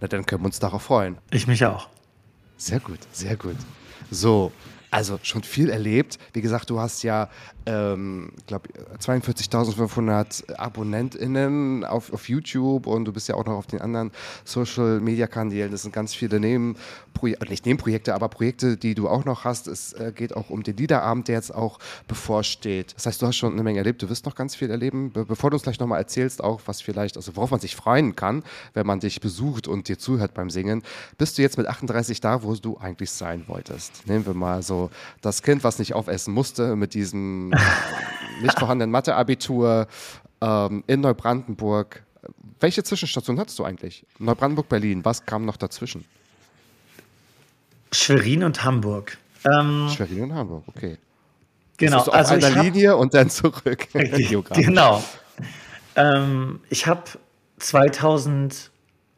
Na, 0.00 0.06
dann 0.06 0.24
können 0.24 0.42
wir 0.42 0.46
uns 0.46 0.58
darauf 0.58 0.82
freuen. 0.82 1.18
Ich 1.30 1.46
mich 1.46 1.64
auch. 1.64 1.88
Sehr 2.56 2.80
gut, 2.80 3.00
sehr 3.12 3.36
gut. 3.36 3.56
So, 4.10 4.52
also 4.90 5.18
schon 5.22 5.42
viel 5.42 5.70
erlebt. 5.70 6.18
Wie 6.32 6.40
gesagt, 6.40 6.70
du 6.70 6.80
hast 6.80 7.02
ja 7.02 7.28
ähm, 7.66 8.30
glaube 8.46 8.68
42.500 9.00 10.54
AbonnentInnen 10.54 11.84
auf, 11.84 12.12
auf 12.12 12.28
YouTube 12.28 12.86
und 12.86 13.04
du 13.04 13.12
bist 13.12 13.28
ja 13.28 13.34
auch 13.34 13.44
noch 13.44 13.54
auf 13.54 13.66
den 13.66 13.80
anderen 13.80 14.12
Social 14.44 15.00
Media 15.00 15.26
Kanälen. 15.26 15.72
Das 15.72 15.82
sind 15.82 15.92
ganz 15.92 16.14
viele 16.14 16.38
Nebenprojekte, 16.38 17.48
nicht 17.48 17.66
Nebenprojekte, 17.66 18.14
aber 18.14 18.28
Projekte, 18.28 18.76
die 18.76 18.94
du 18.94 19.08
auch 19.08 19.24
noch 19.24 19.44
hast. 19.44 19.66
Es 19.66 19.92
äh, 19.94 20.12
geht 20.14 20.36
auch 20.36 20.50
um 20.50 20.62
den 20.62 20.76
Liederabend, 20.76 21.28
der 21.28 21.36
jetzt 21.36 21.54
auch 21.54 21.78
bevorsteht. 22.06 22.94
Das 22.94 23.06
heißt, 23.06 23.20
du 23.20 23.26
hast 23.26 23.36
schon 23.36 23.52
eine 23.52 23.62
Menge 23.62 23.78
erlebt. 23.78 24.02
Du 24.02 24.08
wirst 24.08 24.24
noch 24.26 24.36
ganz 24.36 24.54
viel 24.54 24.70
erleben. 24.70 25.10
Be 25.12 25.24
bevor 25.24 25.50
du 25.50 25.56
uns 25.56 25.64
gleich 25.64 25.80
nochmal 25.80 25.98
erzählst, 25.98 26.42
auch 26.42 26.60
was 26.66 26.80
vielleicht, 26.80 27.16
also 27.16 27.34
worauf 27.36 27.50
man 27.50 27.60
sich 27.60 27.74
freuen 27.74 28.14
kann, 28.14 28.44
wenn 28.74 28.86
man 28.86 29.00
dich 29.00 29.20
besucht 29.20 29.66
und 29.66 29.88
dir 29.88 29.98
zuhört 29.98 30.34
beim 30.34 30.50
Singen, 30.50 30.82
bist 31.18 31.36
du 31.36 31.42
jetzt 31.42 31.58
mit 31.58 31.66
38 31.66 32.20
da, 32.20 32.42
wo 32.42 32.54
du 32.54 32.78
eigentlich 32.78 33.10
sein 33.10 33.44
wolltest. 33.48 34.06
Nehmen 34.06 34.24
wir 34.24 34.34
mal 34.34 34.62
so 34.62 34.75
das 35.20 35.42
Kind, 35.42 35.64
was 35.64 35.78
nicht 35.78 35.94
aufessen 35.94 36.32
musste, 36.32 36.76
mit 36.76 36.94
diesem 36.94 37.50
nicht 38.42 38.58
vorhandenen 38.58 38.90
Mathe-Abitur 38.90 39.86
ähm, 40.40 40.84
in 40.86 41.00
Neubrandenburg. 41.00 42.02
Welche 42.60 42.82
Zwischenstation 42.82 43.38
hattest 43.38 43.58
du 43.58 43.64
eigentlich? 43.64 44.04
Neubrandenburg, 44.18 44.68
Berlin. 44.68 45.04
Was 45.04 45.24
kam 45.24 45.44
noch 45.44 45.56
dazwischen? 45.56 46.04
Schwerin 47.92 48.42
und 48.44 48.64
Hamburg. 48.64 49.18
Ähm, 49.44 49.88
Schwerin 49.94 50.24
und 50.24 50.34
Hamburg, 50.34 50.64
okay. 50.66 50.98
Genau. 51.76 51.98
Das 51.98 52.08
also 52.08 52.34
auf 52.34 52.44
einer 52.44 52.62
Linie 52.62 52.96
und 52.96 53.14
dann 53.14 53.30
zurück. 53.30 53.88
genau. 53.92 55.02
Ähm, 55.94 56.60
ich 56.68 56.86
habe 56.86 57.02
2000 57.58 58.70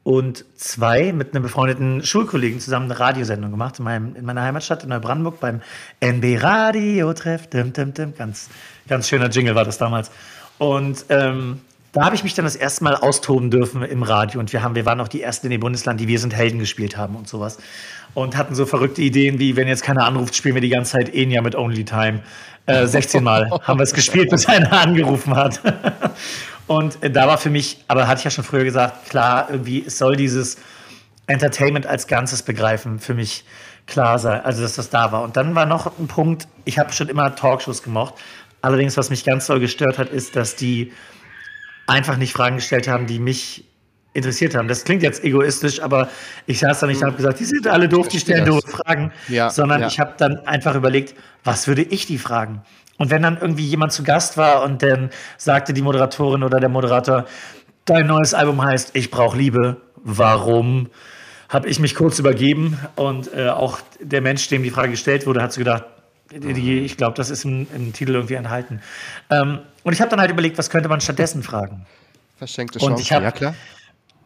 und 0.09 0.47
zwei 0.57 1.12
mit 1.12 1.35
einem 1.35 1.42
befreundeten 1.42 2.03
Schulkollegen 2.03 2.61
zusammen 2.61 2.90
eine 2.90 2.99
Radiosendung 2.99 3.51
gemacht 3.51 3.79
in, 3.79 3.85
meinem, 3.85 4.16
in 4.16 4.25
meiner 4.25 4.40
Heimatstadt 4.40 4.83
in 4.83 4.88
Neubrandenburg 4.88 5.38
beim 5.38 5.61
NB 6.01 6.42
Radio 6.42 7.12
Treff. 7.12 7.47
Dim, 7.49 7.75
dim, 7.75 7.92
dim. 7.92 8.14
Ganz, 8.16 8.49
ganz 8.88 9.07
schöner 9.07 9.29
Jingle 9.29 9.55
war 9.55 9.66
das 9.66 9.77
damals. 9.77 10.11
Und 10.57 11.05
ähm, 11.11 11.61
da 11.92 12.07
habe 12.07 12.14
ich 12.14 12.25
mich 12.25 12.33
dann 12.33 12.47
das 12.47 12.57
erste 12.57 12.85
Mal 12.85 12.97
austoben 12.97 13.51
dürfen 13.51 13.83
im 13.83 14.03
Radio. 14.03 14.40
Und 14.40 14.51
wir, 14.55 14.62
haben, 14.62 14.75
wir 14.75 14.87
waren 14.87 14.99
auch 15.03 15.09
die 15.09 15.21
Ersten 15.21 15.49
in 15.49 15.51
dem 15.51 15.61
Bundesland, 15.61 16.01
die 16.01 16.09
Wir 16.09 16.18
sind 16.18 16.35
Helden 16.35 16.59
gespielt 16.59 16.97
haben 16.97 17.14
und 17.14 17.29
sowas. 17.29 17.59
Und 18.18 18.37
hatten 18.37 18.57
so 18.57 18.66
verrückte 18.66 19.00
Ideen 19.00 19.38
wie, 19.38 19.54
wenn 19.54 19.68
jetzt 19.68 19.85
keiner 19.85 20.04
anruft, 20.04 20.35
spielen 20.35 20.57
wir 20.57 20.61
die 20.61 20.70
ganze 20.70 20.94
Zeit 20.94 21.14
Enya 21.14 21.40
mit 21.40 21.54
Only 21.54 21.85
Time. 21.85 22.24
Äh, 22.66 22.85
16 22.85 23.22
Mal 23.22 23.48
haben 23.62 23.78
wir 23.78 23.85
es 23.85 23.94
gespielt, 23.94 24.31
bis 24.31 24.46
einer 24.46 24.72
angerufen 24.72 25.37
hat. 25.37 25.61
Und 26.66 27.00
äh, 27.00 27.12
da 27.12 27.28
war 27.28 27.38
für 27.38 27.48
mich, 27.48 27.85
aber 27.87 28.09
hatte 28.09 28.18
ich 28.18 28.24
ja 28.24 28.33
schon 28.33 28.42
früher 28.42 28.64
gesagt, 28.64 29.09
klar, 29.09 29.46
irgendwie 29.48 29.85
es 29.87 29.98
soll 29.98 30.16
dieses 30.16 30.57
Entertainment 31.28 31.87
als 31.87 32.09
Ganzes 32.09 32.42
begreifen, 32.42 32.98
für 32.98 33.14
mich 33.14 33.44
klar 33.87 34.18
sein, 34.18 34.40
also 34.40 34.62
dass 34.62 34.74
das 34.74 34.90
da 34.90 35.12
war. 35.12 35.22
Und 35.22 35.37
dann 35.37 35.54
war 35.54 35.66
noch 35.66 35.96
ein 35.96 36.09
Punkt, 36.09 36.48
ich 36.64 36.81
habe 36.81 36.92
schon 36.92 37.09
immer 37.09 37.37
Talkshows 37.37 37.85
gemocht. 37.85 38.14
Allerdings, 38.62 38.96
was 38.96 39.11
mich 39.11 39.24
ganz 39.24 39.46
doll 39.46 39.61
gestört 39.61 39.96
hat, 39.96 40.09
ist, 40.09 40.35
dass 40.35 40.57
die 40.57 40.92
einfach 41.87 42.16
nicht 42.16 42.33
Fragen 42.33 42.57
gestellt 42.57 42.88
haben, 42.88 43.07
die 43.07 43.20
mich 43.20 43.64
interessiert 44.14 44.55
haben. 44.55 44.68
Das 44.68 44.85
klingt 44.85 45.03
jetzt 45.03 45.23
egoistisch, 45.23 45.81
aber 45.81 46.09
ich 46.47 46.59
saß 46.61 46.81
da 46.81 46.87
nicht 46.87 47.01
und 47.01 47.09
habe 47.09 47.16
gesagt, 47.16 47.40
die 47.40 47.44
sind 47.44 47.66
alle 47.66 47.88
doof, 47.88 48.09
die 48.09 48.18
stellen 48.18 48.44
doofe 48.44 48.68
Fragen, 48.68 49.12
ja, 49.29 49.51
sondern 49.51 49.83
ja. 49.83 49.87
ich 49.87 50.01
habe 50.01 50.14
dann 50.16 50.38
einfach 50.47 50.75
überlegt, 50.75 51.14
was 51.44 51.68
würde 51.68 51.83
ich 51.83 52.07
die 52.07 52.18
fragen? 52.18 52.62
Und 52.97 53.11
wenn 53.11 53.23
dann 53.23 53.38
irgendwie 53.40 53.64
jemand 53.64 53.92
zu 53.92 54.03
Gast 54.03 54.37
war 54.37 54.64
und 54.64 54.83
dann 54.83 55.11
sagte 55.37 55.73
die 55.73 55.83
Moderatorin 55.83 56.42
oder 56.42 56.59
der 56.59 56.68
Moderator, 56.68 57.27
dein 57.85 58.07
neues 58.07 58.35
Album 58.35 58.62
heißt 58.62 58.90
Ich 58.94 59.11
brauche 59.11 59.38
Liebe, 59.38 59.77
warum? 59.97 60.90
Habe 61.49 61.68
ich 61.68 61.79
mich 61.79 61.94
kurz 61.94 62.18
übergeben 62.18 62.79
und 62.97 63.33
äh, 63.35 63.49
auch 63.49 63.79
der 64.01 64.21
Mensch, 64.21 64.49
dem 64.49 64.62
die 64.62 64.71
Frage 64.71 64.90
gestellt 64.90 65.27
wurde, 65.27 65.40
hat 65.40 65.53
so 65.53 65.61
gedacht, 65.61 65.85
die, 66.31 66.81
ich 66.81 66.99
glaube, 66.99 67.14
das 67.14 67.31
ist 67.31 67.44
im, 67.44 67.66
im, 67.75 67.94
Titel 67.94 68.14
irgendwie 68.14 68.35
enthalten. 68.35 68.83
Ähm, 69.31 69.61
und 69.83 69.92
ich 69.94 70.01
habe 70.03 70.11
dann 70.11 70.21
halt 70.21 70.31
überlegt, 70.31 70.59
was 70.59 70.68
könnte 70.68 70.90
man 70.90 71.01
stattdessen 71.01 71.42
fragen? 71.42 71.87
Verschenkte 72.37 72.79
Chance, 72.79 73.14
hab, 73.14 73.23
ja 73.23 73.31
klar. 73.31 73.55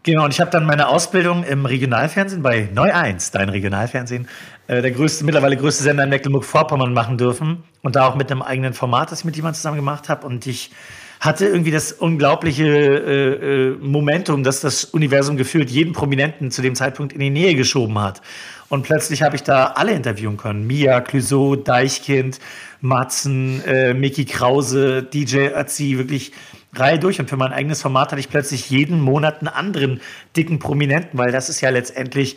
Genau, 0.04 0.24
und 0.24 0.32
ich 0.32 0.40
habe 0.40 0.50
dann 0.50 0.66
meine 0.66 0.88
Ausbildung 0.88 1.44
im 1.44 1.64
Regionalfernsehen 1.64 2.42
bei 2.42 2.68
Neu 2.74 2.92
1, 2.92 3.30
dein 3.30 3.48
Regionalfernsehen, 3.48 4.26
äh, 4.66 4.82
der 4.82 4.90
größte, 4.90 5.24
mittlerweile 5.24 5.56
größte 5.56 5.84
Sender 5.84 6.02
in 6.02 6.10
Mecklenburg-Vorpommern 6.10 6.92
machen 6.92 7.18
dürfen. 7.18 7.62
Und 7.82 7.94
da 7.94 8.08
auch 8.08 8.16
mit 8.16 8.30
einem 8.30 8.42
eigenen 8.42 8.74
Format, 8.74 9.12
das 9.12 9.20
ich 9.20 9.24
mit 9.24 9.36
jemandem 9.36 9.56
zusammen 9.56 9.76
gemacht 9.76 10.08
habe. 10.08 10.26
Und 10.26 10.44
ich 10.48 10.72
hatte 11.20 11.46
irgendwie 11.46 11.70
das 11.70 11.92
unglaubliche 11.92 12.66
äh, 12.66 13.34
äh, 13.34 13.76
Momentum, 13.80 14.42
dass 14.42 14.60
das 14.60 14.84
Universum 14.84 15.36
gefühlt 15.36 15.70
jeden 15.70 15.92
Prominenten 15.92 16.50
zu 16.50 16.62
dem 16.62 16.74
Zeitpunkt 16.74 17.12
in 17.12 17.20
die 17.20 17.30
Nähe 17.30 17.54
geschoben 17.54 17.96
hat. 18.00 18.22
Und 18.68 18.82
plötzlich 18.82 19.22
habe 19.22 19.36
ich 19.36 19.44
da 19.44 19.66
alle 19.66 19.92
interviewen 19.92 20.36
können. 20.36 20.66
Mia, 20.66 21.00
Clouseau, 21.00 21.54
Deichkind, 21.54 22.40
Matzen, 22.80 23.62
äh, 23.64 23.94
Mickey 23.94 24.24
Krause, 24.24 25.04
DJ 25.04 25.50
Ötzi, 25.54 25.96
wirklich 25.96 26.32
Reihe 26.74 26.98
durch. 26.98 27.20
Und 27.20 27.28
für 27.28 27.36
mein 27.36 27.52
eigenes 27.52 27.82
Format 27.82 28.12
hatte 28.12 28.20
ich 28.20 28.28
plötzlich 28.28 28.70
jeden 28.70 29.00
Monat 29.00 29.40
einen 29.40 29.48
anderen 29.48 30.00
dicken 30.36 30.58
Prominenten, 30.58 31.18
weil 31.18 31.32
das 31.32 31.48
ist 31.48 31.60
ja 31.60 31.70
letztendlich, 31.70 32.36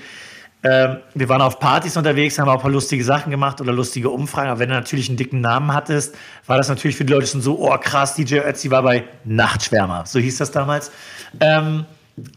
äh, 0.62 0.96
wir 1.14 1.30
waren 1.30 1.42
auf 1.42 1.60
Partys 1.60 1.98
unterwegs, 1.98 2.38
haben 2.38 2.50
auch 2.50 2.56
ein 2.56 2.62
paar 2.62 2.72
lustige 2.72 3.04
Sachen 3.04 3.32
gemacht 3.32 3.62
oder 3.62 3.72
lustige 3.72 4.10
Umfragen. 4.10 4.50
Aber 4.50 4.60
wenn 4.60 4.70
du 4.70 4.76
natürlich 4.76 5.10
einen 5.10 5.18
dicken 5.18 5.42
Namen 5.42 5.74
hattest, 5.74 6.16
war 6.48 6.58
das 6.58 6.70
natürlich 6.70 6.98
für 6.98 7.06
die 7.06 7.14
Leute 7.14 7.28
schon 7.28 7.42
so, 7.42 7.60
oh 7.60 7.78
krass, 7.78 8.16
DJ 8.16 8.40
Ötzi 8.40 8.72
war 8.72 8.84
bei 8.84 9.06
Nachtschwärmer. 9.24 10.06
So 10.06 10.20
hieß 10.20 10.38
das 10.38 10.52
damals. 10.52 10.92
Ähm, 11.40 11.86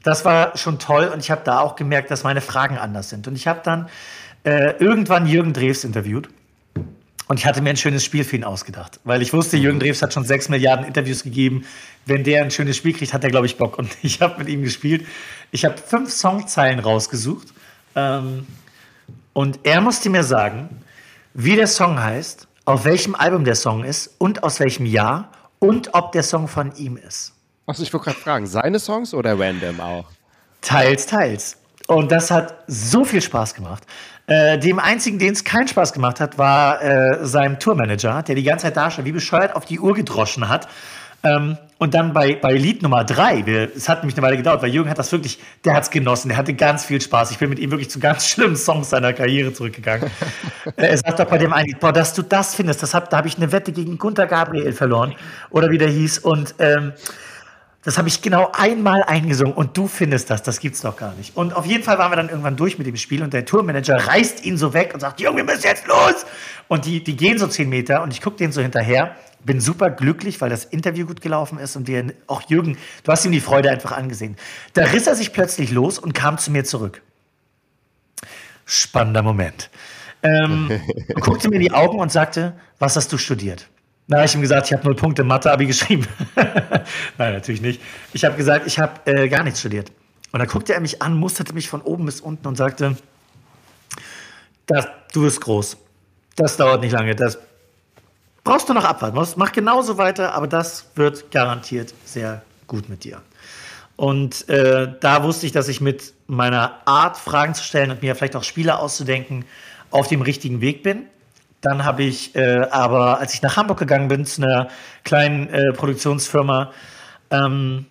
das 0.02 0.24
war 0.24 0.56
schon 0.56 0.78
toll 0.78 1.11
und 1.12 1.20
ich 1.20 1.30
habe 1.30 1.42
da 1.44 1.61
auch 1.61 1.76
gemerkt, 1.76 2.11
dass 2.11 2.24
meine 2.24 2.40
Fragen 2.40 2.78
anders 2.78 3.11
sind. 3.11 3.28
Und 3.28 3.37
ich 3.37 3.46
habe 3.46 3.61
dann 3.62 3.88
äh, 4.44 4.74
irgendwann 4.78 5.26
Jürgen 5.26 5.52
Drews 5.52 5.84
interviewt 5.84 6.28
Und 7.29 7.38
ich 7.38 7.47
hatte 7.47 7.61
mir 7.61 7.71
ein 7.71 7.77
schönes 7.77 8.05
Spiel 8.05 8.25
für 8.25 8.37
ihn 8.37 8.45
ausgedacht, 8.45 9.01
weil 9.05 9.21
ich 9.21 9.35
wusste, 9.35 9.59
Jürgen 9.59 9.79
Drews 9.79 10.01
hat 10.01 10.14
schon 10.14 10.25
sechs 10.25 10.49
Milliarden 10.49 10.87
Interviews 10.87 11.23
gegeben. 11.23 11.64
Wenn 12.07 12.25
der 12.25 12.43
ein 12.43 12.51
schönes 12.51 12.79
Spiel 12.79 12.95
kriegt, 12.95 13.12
hat 13.12 13.23
er, 13.23 13.31
glaube 13.31 13.45
ich, 13.45 13.59
Bock. 13.59 13.79
Und 13.79 13.91
ich 14.03 14.23
habe 14.23 14.38
mit 14.38 14.49
ihm 14.49 14.62
gespielt. 14.62 15.07
Ich 15.53 15.64
habe 15.64 15.77
fünf 15.77 16.11
Songzeilen 16.11 16.81
rausgesucht. 16.81 17.49
Ähm, 17.95 18.47
und 19.35 19.61
er 19.62 19.81
musste 19.83 20.09
mir 20.11 20.25
sagen, 20.25 20.69
wie 21.35 21.55
der 21.55 21.67
Song 21.67 22.03
heißt, 22.03 22.49
auf 22.64 22.85
welchem 22.85 23.14
Album 23.14 23.45
der 23.45 23.55
Song 23.55 23.85
ist 23.85 24.14
und 24.19 24.43
aus 24.43 24.59
welchem 24.59 24.87
Jahr 24.87 25.31
und 25.59 25.95
ob 25.95 26.12
der 26.12 26.23
Song 26.23 26.49
von 26.49 26.75
ihm 26.77 26.97
ist. 26.97 27.35
Achso, 27.67 27.83
ich 27.83 27.93
wollte 27.93 28.07
gerade 28.07 28.19
fragen, 28.19 28.47
seine 28.47 28.79
Songs 28.79 29.12
oder 29.12 29.38
random 29.38 29.81
auch? 29.81 30.07
Teils, 30.62 31.07
teils. 31.07 31.57
Und 31.88 32.12
das 32.12 32.31
hat 32.31 32.55
so 32.66 33.03
viel 33.05 33.22
Spaß 33.22 33.55
gemacht. 33.55 33.83
Äh, 34.27 34.59
dem 34.59 34.79
einzigen, 34.79 35.18
den 35.18 35.33
es 35.33 35.42
keinen 35.42 35.68
Spaß 35.68 35.94
gemacht 35.94 36.20
hat, 36.20 36.37
war 36.37 36.83
äh, 36.83 37.24
sein 37.24 37.59
Tourmanager, 37.59 38.22
der 38.22 38.35
die 38.35 38.42
ganze 38.42 38.64
Zeit 38.64 38.77
da 38.77 38.90
stand, 38.90 39.09
wie 39.09 39.12
bescheuert 39.12 39.57
auf 39.57 39.64
die 39.64 39.81
Uhr 39.81 39.94
gedroschen 39.94 40.51
hat. 40.51 40.68
Ähm, 41.24 41.57
und 41.79 41.94
dann 41.94 42.12
bei, 42.12 42.35
bei 42.35 42.53
Lied 42.53 42.83
Nummer 42.83 43.05
drei, 43.05 43.46
wir, 43.46 43.74
es 43.74 43.88
hat 43.88 44.03
nämlich 44.03 44.18
eine 44.18 44.27
Weile 44.27 44.37
gedauert, 44.37 44.61
weil 44.61 44.70
Jürgen 44.70 44.90
hat 44.90 44.98
das 44.98 45.11
wirklich, 45.12 45.38
der 45.64 45.74
hat 45.74 45.85
es 45.85 45.90
genossen, 45.90 46.29
der 46.29 46.37
hatte 46.37 46.53
ganz 46.53 46.85
viel 46.85 47.01
Spaß. 47.01 47.31
Ich 47.31 47.38
bin 47.38 47.48
mit 47.48 47.59
ihm 47.59 47.70
wirklich 47.70 47.88
zu 47.88 48.01
ganz 48.01 48.27
schlimmen 48.29 48.57
Songs 48.57 48.90
seiner 48.90 49.14
Karriere 49.14 49.55
zurückgegangen. 49.55 50.11
er 50.77 50.98
sagt 50.98 51.18
doch 51.18 51.24
bei 51.24 51.38
dem 51.38 51.55
einen, 51.55 51.74
boah, 51.81 51.92
dass 51.92 52.12
du 52.12 52.20
das 52.20 52.55
findest, 52.55 52.83
das 52.83 52.92
hab, 52.92 53.09
da 53.09 53.16
habe 53.16 53.29
ich 53.29 53.38
eine 53.38 53.51
Wette 53.51 53.72
gegen 53.72 53.96
Gunter 53.96 54.27
Gabriel 54.27 54.74
verloren 54.74 55.14
oder 55.48 55.70
wie 55.70 55.79
der 55.79 55.88
hieß. 55.88 56.18
Und 56.18 56.55
ähm, 56.59 56.92
das 57.83 57.97
habe 57.97 58.09
ich 58.09 58.23
genau 58.23 58.51
einmal 58.53 59.05
eingesungen 59.05 59.55
und 59.55 59.77
du 59.77 59.87
findest 59.87 60.31
das, 60.31 60.43
das 60.43 60.59
gibt's 60.59 60.81
doch 60.81 60.97
gar 60.97 61.14
nicht. 61.14 61.37
Und 61.37 61.55
auf 61.55 61.64
jeden 61.64 61.85
Fall 61.85 61.97
waren 61.99 62.11
wir 62.11 62.17
dann 62.17 62.29
irgendwann 62.29 62.57
durch 62.57 62.77
mit 62.77 62.87
dem 62.87 62.97
Spiel 62.97 63.23
und 63.23 63.33
der 63.33 63.45
Tourmanager 63.45 63.97
reißt 63.97 64.45
ihn 64.45 64.59
so 64.59 64.75
weg 64.75 64.93
und 64.95 65.01
sagt, 65.01 65.21
Junge, 65.21 65.38
wir 65.38 65.45
müssen 65.45 65.62
jetzt 65.62 65.87
los. 65.87 66.27
Und 66.67 66.85
die, 66.87 67.03
die 67.03 67.17
gehen 67.17 67.38
so 67.38 67.47
zehn 67.47 67.69
Meter 67.69 68.03
und 68.03 68.12
ich 68.12 68.21
gucke 68.21 68.37
denen 68.37 68.53
so 68.53 68.61
hinterher, 68.61 69.14
bin 69.45 69.61
super 69.61 69.91
glücklich, 69.91 70.41
weil 70.41 70.51
das 70.51 70.64
Interview 70.64 71.07
gut 71.07 71.21
gelaufen 71.21 71.59
ist 71.59 71.77
und 71.77 71.87
wir, 71.87 72.12
auch 72.27 72.43
Jürgen, 72.49 72.77
du 73.05 73.12
hast 73.12 73.25
ihm 73.25 73.33
die 73.33 73.41
Freude 73.41 73.71
einfach 73.71 73.93
angesehen. 73.93 74.37
Da 74.75 74.83
riss 74.85 75.07
er 75.07 75.14
sich 75.14 75.33
plötzlich 75.33 75.71
los 75.71 76.01
und 76.01 76.14
kam 76.14 76.37
zu 76.37 76.51
mir 76.51 76.64
zurück. 76.64 77.01
Spannender 78.67 79.23
Moment. 79.23 79.71
Ähm, 80.25 80.69
guckte 81.21 81.49
mir 81.49 81.57
in 81.57 81.62
die 81.62 81.73
Augen 81.73 82.01
und 82.01 82.11
sagte, 82.11 82.55
was 82.81 82.97
hast 82.97 83.12
du 83.12 83.19
studiert? 83.19 83.69
Na, 84.09 84.16
habe 84.16 84.27
ich 84.27 84.35
ihm 84.35 84.40
gesagt, 84.40 84.66
ich 84.66 84.73
habe 84.73 84.85
null 84.85 84.97
Punkte 84.97 85.23
Mathe-Abi 85.23 85.66
geschrieben. 85.66 86.07
Nein, 87.18 87.35
natürlich 87.35 87.61
nicht. 87.61 87.81
Ich 88.14 88.25
habe 88.25 88.37
gesagt, 88.37 88.66
ich 88.66 88.79
habe 88.79 89.01
äh, 89.05 89.29
gar 89.29 89.44
nichts 89.44 89.61
studiert. 89.61 89.92
Und 90.33 90.40
dann 90.40 90.49
guckte 90.49 90.73
er 90.73 90.81
mich 90.81 91.03
an, 91.03 91.14
musterte 91.14 91.53
mich 91.53 91.68
von 91.68 91.83
oben 91.83 92.07
bis 92.07 92.23
unten 92.23 92.47
und 92.47 92.57
sagte, 92.57 92.97
das, 94.66 94.87
du 95.12 95.23
bist 95.23 95.42
groß. 95.42 95.77
Das 96.37 96.57
dauert 96.57 96.81
nicht 96.81 96.92
lange. 96.92 97.14
Das 97.14 97.38
brauchst 98.44 98.68
du 98.71 98.73
noch 98.73 98.85
abwarten. 98.85 99.18
Mach 99.37 99.53
genauso 99.53 99.99
weiter, 99.99 100.35
aber 100.35 100.47
das 100.47 100.87
wird 100.94 101.31
garantiert 101.31 101.92
sehr 102.07 102.42
gut 102.66 102.88
mit 102.88 103.05
dir. 103.05 103.21
Und 103.97 104.49
äh, 104.49 104.94
da 105.01 105.23
wusste 105.23 105.44
ich, 105.44 105.53
dass 105.53 105.68
ich 105.68 105.83
mit 105.83 106.14
meiner 106.29 106.81
Art, 106.87 107.18
Fragen 107.18 107.53
zu 107.53 107.62
stellen 107.62 107.90
und 107.90 108.01
mir 108.01 108.14
vielleicht 108.14 108.37
auch 108.37 108.44
Spiele 108.44 108.79
auszudenken, 108.79 109.44
auf 109.90 110.09
dem 110.09 110.23
richtigen 110.23 110.62
Weg 110.62 110.83
bin. 110.83 111.09
Dann 111.61 111.85
habe 111.85 112.05
ich 112.05 112.37
äh, 112.37 112.66
aber, 112.71 113.18
als 113.18 113.35
ich 113.35 113.42
nach 113.42 113.57
Hamburg 113.57 113.79
gegangen 113.79 114.09
bin, 114.09 114.25
zu 114.25 114.42
einer 114.42 114.68
kleinen 115.05 115.49
äh, 115.49 115.73
Produktionsfirma, 115.73 116.73
ähm, 117.31 117.87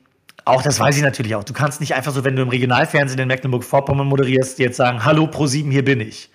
auch 0.46 0.62
das 0.62 0.80
weiß 0.80 0.96
ich 0.96 1.04
natürlich 1.04 1.36
auch. 1.36 1.44
Du 1.44 1.54
kannst 1.54 1.82
nicht 1.82 1.94
einfach 1.94 2.14
so, 2.14 2.24
wenn 2.24 2.36
du 2.36 2.42
im 2.42 2.50
Regionalfernsehen 2.50 3.20
in 3.20 3.28
Mecklenburg-Vorpommern 3.28 4.08
moderierst, 4.08 4.60
jetzt 4.60 4.78
sagen, 4.78 5.04
hallo 5.04 5.26
Pro7, 5.26 5.70
hier 5.70 5.84
bin 5.84 6.00
ich. 6.00 6.30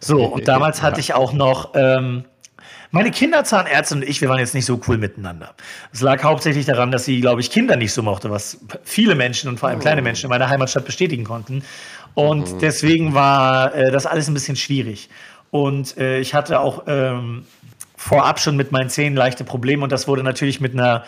So, 0.00 0.24
und 0.24 0.48
damals 0.48 0.80
hatte 0.80 0.98
ich 0.98 1.12
auch 1.12 1.34
noch 1.34 1.72
ähm, 1.74 2.24
meine 2.90 3.10
Kinderzahnärztin 3.10 3.98
und 3.98 4.08
ich, 4.08 4.22
wir 4.22 4.30
waren 4.30 4.38
jetzt 4.38 4.54
nicht 4.54 4.64
so 4.64 4.80
cool 4.88 4.96
miteinander. 4.96 5.54
Es 5.92 6.00
lag 6.00 6.22
hauptsächlich 6.22 6.64
daran, 6.64 6.90
dass 6.90 7.04
sie, 7.04 7.20
glaube 7.20 7.42
ich, 7.42 7.50
Kinder 7.50 7.76
nicht 7.76 7.92
so 7.92 8.02
mochte, 8.02 8.30
was 8.30 8.58
viele 8.82 9.14
Menschen 9.14 9.50
und 9.50 9.60
vor 9.60 9.68
allem 9.68 9.78
kleine 9.78 10.00
Menschen 10.02 10.24
in 10.24 10.30
meiner 10.30 10.48
Heimatstadt 10.48 10.86
bestätigen 10.86 11.24
konnten. 11.24 11.62
Und 12.14 12.54
mhm. 12.54 12.58
deswegen 12.58 13.14
war 13.14 13.74
äh, 13.74 13.90
das 13.90 14.06
alles 14.06 14.26
ein 14.26 14.34
bisschen 14.34 14.56
schwierig. 14.56 15.10
Und 15.50 15.96
äh, 15.96 16.20
ich 16.20 16.34
hatte 16.34 16.60
auch 16.60 16.84
ähm, 16.86 17.44
vorab 17.96 18.40
schon 18.40 18.56
mit 18.56 18.72
meinen 18.72 18.88
Zähnen 18.88 19.16
leichte 19.16 19.44
Probleme 19.44 19.82
und 19.82 19.92
das 19.92 20.08
wurde 20.08 20.22
natürlich 20.22 20.60
mit 20.60 20.72
einer 20.72 21.04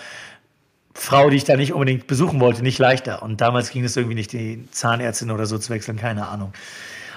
Frau, 0.94 1.30
die 1.30 1.36
ich 1.36 1.44
da 1.44 1.56
nicht 1.56 1.72
unbedingt 1.72 2.06
besuchen 2.06 2.40
wollte, 2.40 2.62
nicht 2.62 2.78
leichter. 2.78 3.22
Und 3.22 3.40
damals 3.40 3.70
ging 3.70 3.84
es 3.84 3.96
irgendwie 3.96 4.14
nicht, 4.14 4.32
die 4.32 4.68
Zahnärztin 4.70 5.30
oder 5.30 5.46
so 5.46 5.58
zu 5.58 5.72
wechseln, 5.72 5.96
keine 5.96 6.28
Ahnung. 6.28 6.52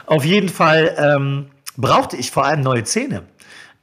Auf 0.06 0.24
jeden 0.24 0.50
Fall 0.50 0.96
ähm, 0.98 1.48
brauchte 1.76 2.16
ich 2.16 2.32
vor 2.32 2.46
allem 2.46 2.62
neue 2.62 2.84
Zähne, 2.84 3.24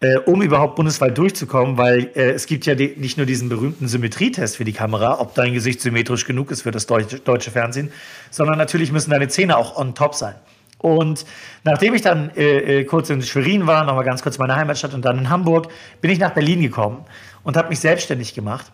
äh, 0.01 0.17
um 0.19 0.41
überhaupt 0.41 0.77
bundesweit 0.77 1.19
durchzukommen, 1.19 1.77
weil 1.77 2.11
äh, 2.15 2.31
es 2.31 2.47
gibt 2.47 2.65
ja 2.65 2.75
die, 2.75 2.95
nicht 2.97 3.17
nur 3.19 3.27
diesen 3.27 3.49
berühmten 3.49 3.87
Symmetrietest 3.87 4.57
für 4.57 4.65
die 4.65 4.73
Kamera, 4.73 5.21
ob 5.21 5.35
dein 5.35 5.53
Gesicht 5.53 5.81
symmetrisch 5.81 6.25
genug 6.25 6.51
ist 6.53 6.63
für 6.63 6.71
das 6.71 6.87
deutsche, 6.87 7.19
deutsche 7.19 7.51
Fernsehen, 7.51 7.93
sondern 8.31 8.57
natürlich 8.57 8.93
müssen 8.93 9.11
deine 9.11 9.29
Zähne 9.29 9.57
auch 9.57 9.77
on 9.77 9.95
top 9.95 10.15
sein. 10.15 10.37
Und 10.83 11.25
nachdem 11.63 11.95
ich 11.95 12.03
dann 12.03 12.31
äh, 12.37 12.81
äh, 12.81 12.85
kurz 12.85 13.09
in 13.09 13.23
Schwerin 13.23 13.67
war, 13.67 13.85
nochmal 13.85 14.05
ganz 14.05 14.23
kurz 14.23 14.37
meine 14.39 14.57
Heimatstadt 14.57 14.93
und 14.93 15.05
dann 15.05 15.17
in 15.17 15.31
Hamburg, 15.31 15.69
bin 16.01 16.11
ich 16.11 16.19
nach 16.19 16.35
Berlin 16.35 16.61
gekommen 16.61 17.05
und 17.45 17.57
habe 17.57 17.69
mich 17.69 17.79
selbstständig 17.79 18.35
gemacht. 18.35 18.71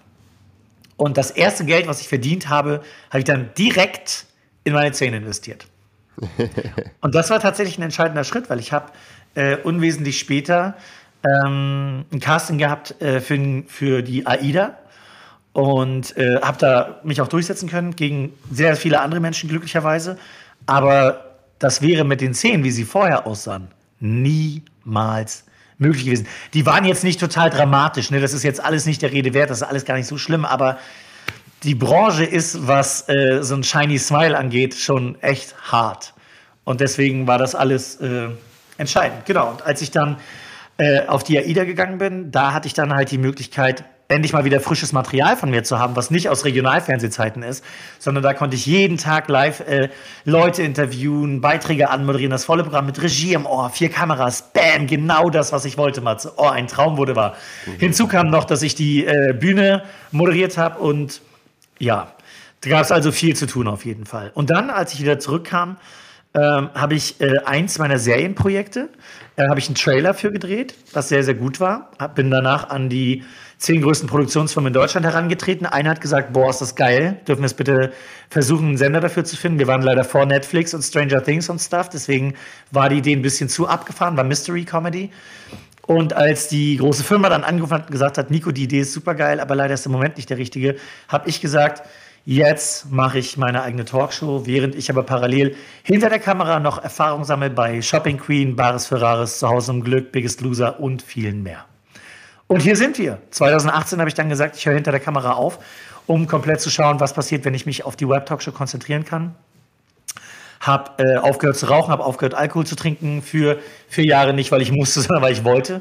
Und 0.97 1.17
das 1.17 1.31
erste 1.31 1.65
Geld, 1.65 1.87
was 1.87 2.01
ich 2.01 2.09
verdient 2.09 2.49
habe, 2.49 2.83
habe 3.11 3.19
ich 3.19 3.25
dann 3.25 3.51
direkt 3.57 4.27
in 4.65 4.73
meine 4.73 4.91
Zähne 4.93 5.19
investiert. 5.19 5.67
und 7.01 7.15
das 7.15 7.31
war 7.31 7.39
tatsächlich 7.41 7.79
ein 7.79 7.83
entscheidender 7.83 8.25
Schritt, 8.25 8.51
weil 8.51 8.59
ich 8.59 8.73
habe 8.73 8.91
äh, 9.35 9.57
unwesentlich 9.59 10.19
später 10.19 10.77
ähm, 11.25 12.07
ein 12.11 12.21
Casting 12.21 12.59
gehabt 12.59 13.01
äh, 13.03 13.21
für, 13.21 13.63
für 13.69 14.03
die 14.03 14.27
AIDA 14.27 14.79
und 15.53 16.17
äh, 16.17 16.41
habe 16.41 16.59
da 16.59 17.01
mich 17.05 17.21
auch 17.21 17.29
durchsetzen 17.29 17.69
können 17.69 17.95
gegen 17.95 18.33
sehr 18.51 18.77
viele 18.77 19.01
andere 19.01 19.21
Menschen 19.21 19.49
glücklicherweise. 19.49 20.19
Aber 20.67 21.28
das 21.59 21.83
wäre 21.83 22.05
mit 22.05 22.21
den 22.21 22.35
Szenen, 22.35 22.65
wie 22.65 22.71
sie 22.71 22.85
vorher 22.85 23.27
aussahen, 23.27 23.69
niemals 24.01 25.45
möglich 25.79 26.05
gewesen. 26.05 26.27
Die 26.55 26.67
waren 26.67 26.85
jetzt 26.85 27.05
nicht 27.05 27.21
total 27.21 27.51
dramatisch, 27.51 28.11
ne? 28.11 28.21
das 28.21 28.33
ist 28.33 28.43
jetzt 28.43 28.63
alles 28.63 28.87
nicht 28.87 29.03
der 29.03 29.13
Rede 29.13 29.35
wert, 29.35 29.51
das 29.51 29.59
ist 29.59 29.69
alles 29.69 29.85
gar 29.85 29.97
nicht 29.97 30.07
so 30.07 30.19
schlimm, 30.19 30.45
aber 30.45 30.79
die 31.63 31.75
Branche 31.75 32.25
ist, 32.25 32.67
was 32.67 33.09
äh, 33.09 33.43
so 33.43 33.55
ein 33.55 33.65
Shiny 33.65 33.99
Smile 33.99 34.37
angeht, 34.37 34.75
schon 34.75 35.21
echt 35.23 35.55
hart. 35.73 36.15
Und 36.65 36.81
deswegen 36.81 37.27
war 37.27 37.39
das 37.39 37.55
alles 37.55 37.97
äh, 37.97 38.29
entscheidend. 38.77 39.25
Genau. 39.27 39.51
Und 39.51 39.63
als 39.63 39.83
ich 39.83 39.91
dann 39.91 40.19
äh, 40.77 41.07
auf 41.07 41.25
die 41.25 41.39
AIDA 41.39 41.65
gegangen 41.65 41.99
bin, 41.99 42.31
da 42.31 42.53
hatte 42.53 42.69
ich 42.69 42.75
dann 42.75 42.93
halt 42.93 43.11
die 43.11 43.19
Möglichkeit, 43.19 43.85
endlich 44.09 44.33
mal 44.33 44.45
wieder 44.45 44.61
frisches 44.61 44.93
Material 44.93 45.37
von 45.37 45.51
mir 45.51 45.65
zu 45.65 45.79
haben, 45.79 45.95
was 45.95 46.11
nicht 46.11 46.31
aus 46.31 46.47
Regionalfernsehzeiten 46.47 47.43
ist, 47.43 47.63
sondern 47.99 48.25
da 48.25 48.33
konnte 48.33 48.57
ich 48.57 48.65
jeden 48.65 48.97
Tag 48.97 49.29
live 49.29 49.61
äh, 49.61 49.91
Leute 50.25 50.63
interviewen, 50.63 51.43
Beiträge 51.43 51.91
anmoderieren, 51.91 52.31
das 52.31 52.47
volle 52.47 52.63
Programm 52.63 52.87
mit 52.87 53.01
Regie 53.03 53.35
im 53.35 53.45
Ohr, 53.45 53.69
vier 53.69 53.91
Kameras, 53.91 54.51
bam, 54.53 54.87
genau 54.87 55.29
das, 55.29 55.53
was 55.53 55.67
ich 55.67 55.77
wollte, 55.77 56.01
Matze. 56.01 56.33
Oh, 56.39 56.47
ein 56.47 56.69
Traum 56.69 56.97
wurde 56.97 57.17
wahr. 57.17 57.37
Mhm. 57.67 57.79
Hinzu 57.79 58.07
kam 58.09 58.31
noch, 58.31 58.45
dass 58.45 58.63
ich 58.63 58.75
die 58.75 59.05
äh, 59.05 59.35
Bühne 59.39 59.83
moderiert 60.11 60.57
habe 60.57 60.79
und 60.79 61.21
ja, 61.79 62.13
da 62.63 62.71
gab 62.71 62.83
es 62.83 62.91
also 62.91 63.13
viel 63.13 63.37
zu 63.37 63.47
tun 63.47 63.69
auf 63.69 63.85
jeden 63.85 64.07
Fall. 64.07 64.31
Und 64.35 64.49
dann, 64.51 64.71
als 64.71 64.95
ich 64.95 65.03
wieder 65.03 65.19
zurückkam, 65.19 65.77
ähm, 66.35 66.71
habe 66.75 66.95
ich 66.95 67.21
äh, 67.21 67.39
eins 67.45 67.79
meiner 67.79 67.99
Serienprojekte, 67.99 68.91
äh, 69.37 69.49
habe 69.49 69.59
ich 69.59 69.67
einen 69.67 69.75
Trailer 69.75 70.15
für 70.15 70.31
gedreht, 70.31 70.75
was 70.93 71.09
sehr, 71.09 71.25
sehr 71.25 71.35
gut 71.35 71.59
war. 71.61 71.91
Hab, 71.99 72.15
bin 72.15 72.31
danach 72.31 72.71
an 72.71 72.89
die 72.89 73.25
zehn 73.57 73.83
größten 73.83 74.09
Produktionsfirmen 74.09 74.69
in 74.69 74.75
Deutschland 74.75 75.05
herangetreten. 75.05 75.67
Einer 75.67 75.91
hat 75.91 76.01
gesagt, 76.01 76.33
boah, 76.33 76.51
ist 76.51 76.61
das 76.61 76.77
geil, 76.77 77.21
dürfen 77.27 77.43
wir 77.43 77.47
es 77.47 77.55
bitte 77.55 77.93
versuchen, 78.31 78.69
einen 78.69 78.77
Sender 78.77 79.01
dafür 79.01 79.25
zu 79.25 79.37
finden. 79.37 79.59
Wir 79.59 79.67
waren 79.67 79.83
leider 79.83 80.05
vor 80.05 80.27
Netflix 80.27 80.75
und 80.75 80.83
Stranger 80.83 81.23
Things 81.23 81.49
und 81.49 81.59
Stuff, 81.59 81.89
deswegen 81.89 82.35
war 82.71 82.89
die 82.89 82.99
Idee 82.99 83.15
ein 83.15 83.23
bisschen 83.23 83.49
zu 83.49 83.67
abgefahren, 83.67 84.17
war 84.17 84.25
Mystery 84.25 84.65
Comedy. 84.65 85.11
Und 85.87 86.13
als 86.13 86.49
die 86.49 86.77
große 86.77 87.03
Firma 87.03 87.31
dann 87.31 87.45
angerufen 87.45 87.73
hat 87.73 87.87
und 87.87 87.93
gesagt 87.93 88.19
hat, 88.19 88.31
Nico, 88.31 88.53
die 88.53 88.65
Idee 88.65 88.81
ist 88.81 88.93
super 88.93 89.15
geil, 89.15 89.41
aber 89.41 89.57
leider 89.57 89.73
ist 89.73 89.87
im 89.87 89.93
Moment 89.93 90.19
nicht 90.19 90.29
der 90.29 90.37
richtige, 90.37 90.77
habe 91.09 91.29
ich 91.29 91.41
gesagt, 91.41 91.83
jetzt 92.29 92.93
mache 92.93 93.19
ich 93.19 93.39
meine 93.39 93.63
eigene 93.63 93.87
Talkshow, 93.87 94.45
während 94.45 94.75
ich 94.75 94.91
aber 94.91 95.03
parallel 95.03 95.57
hinter 95.83 96.11
der 96.11 96.19
Kamera 96.19 96.61
noch 96.61 96.83
Erfahrung 96.83 97.25
sammle 97.25 97.49
bei 97.49 97.81
Shopping 97.81 98.19
Queen, 98.19 98.55
Bares 98.55 98.87
Ferraris, 98.87 99.39
Zuhause 99.39 99.73
im 99.73 99.83
Glück, 99.83 100.13
Biggest 100.13 100.43
Loser 100.43 100.79
und 100.79 101.01
vielen 101.01 101.43
mehr. 101.43 101.65
Und 102.47 102.61
hier 102.61 102.77
sind 102.77 102.99
wir. 102.99 103.19
2018 103.31 103.99
habe 103.99 104.11
ich 104.11 104.15
dann 104.15 104.29
gesagt, 104.29 104.57
ich 104.57 104.67
höre 104.67 104.75
hinter 104.75 104.91
der 104.91 105.01
Kamera 105.01 105.33
auf, 105.33 105.59
um 106.07 106.27
komplett 106.27 106.61
zu 106.61 106.69
schauen, 106.69 107.01
was 107.01 107.15
passiert, 107.15 107.47
wenn 107.47 107.55
ich 107.55 107.65
mich 107.65 107.87
auf 107.87 107.97
die 107.97 108.07
Web-Talkshow 108.07 108.53
konzentrieren 108.53 109.07
kann. 109.07 109.35
Habe 110.61 111.03
äh, 111.03 111.17
aufgehört 111.17 111.57
zu 111.57 111.67
rauchen, 111.67 111.91
habe 111.91 112.05
aufgehört, 112.05 112.35
Alkohol 112.35 112.67
zu 112.67 112.77
trinken 112.77 113.23
für 113.23 113.59
vier 113.89 114.05
Jahre, 114.05 114.35
nicht 114.35 114.53
weil 114.53 114.61
ich 114.61 114.71
musste, 114.71 115.01
sondern 115.01 115.23
weil 115.23 115.33
ich 115.33 115.45
wollte. 115.45 115.81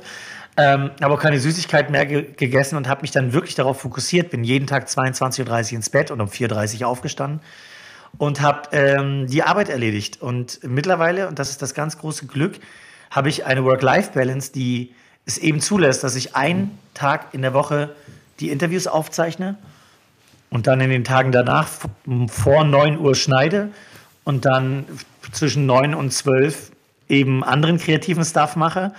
Ähm, 0.59 0.89
habe 1.01 1.13
auch 1.13 1.19
keine 1.19 1.39
Süßigkeit 1.39 1.91
mehr 1.91 2.07
ge 2.07 2.31
gegessen 2.35 2.77
und 2.77 2.87
habe 2.87 3.01
mich 3.03 3.11
dann 3.11 3.31
wirklich 3.31 3.53
darauf 3.53 3.79
fokussiert. 3.79 4.31
Bin 4.31 4.43
jeden 4.43 4.65
Tag 4.65 4.87
22.30 4.87 5.71
Uhr 5.71 5.75
ins 5.77 5.89
Bett 5.91 6.09
und 6.09 6.19
um 6.19 6.29
4.30 6.29 6.81
Uhr 6.81 6.87
aufgestanden 6.87 7.41
und 8.17 8.41
habe 8.41 8.69
ähm, 8.71 9.27
die 9.27 9.43
Arbeit 9.43 9.69
erledigt. 9.69 10.21
Und 10.21 10.59
mittlerweile, 10.63 11.27
und 11.27 11.37
das 11.37 11.51
ist 11.51 11.61
das 11.61 11.75
ganz 11.75 11.99
große 11.99 12.25
Glück, 12.25 12.59
habe 13.11 13.29
ich 13.29 13.45
eine 13.45 13.63
Work-Life-Balance, 13.63 14.51
die 14.51 14.93
es 15.25 15.37
eben 15.37 15.59
zulässt, 15.59 16.03
dass 16.03 16.15
ich 16.15 16.35
einen 16.35 16.77
Tag 16.93 17.33
in 17.33 17.43
der 17.43 17.53
Woche 17.53 17.95
die 18.39 18.49
Interviews 18.49 18.87
aufzeichne 18.87 19.57
und 20.49 20.67
dann 20.67 20.81
in 20.81 20.89
den 20.89 21.03
Tagen 21.03 21.31
danach 21.31 21.67
vor 22.29 22.63
9 22.63 22.99
Uhr 22.99 23.13
schneide 23.13 23.69
und 24.23 24.45
dann 24.45 24.85
zwischen 25.31 25.65
9 25.65 25.93
und 25.93 26.11
12 26.11 26.71
eben 27.09 27.43
anderen 27.43 27.77
kreativen 27.77 28.25
Stuff 28.25 28.55
mache 28.55 28.93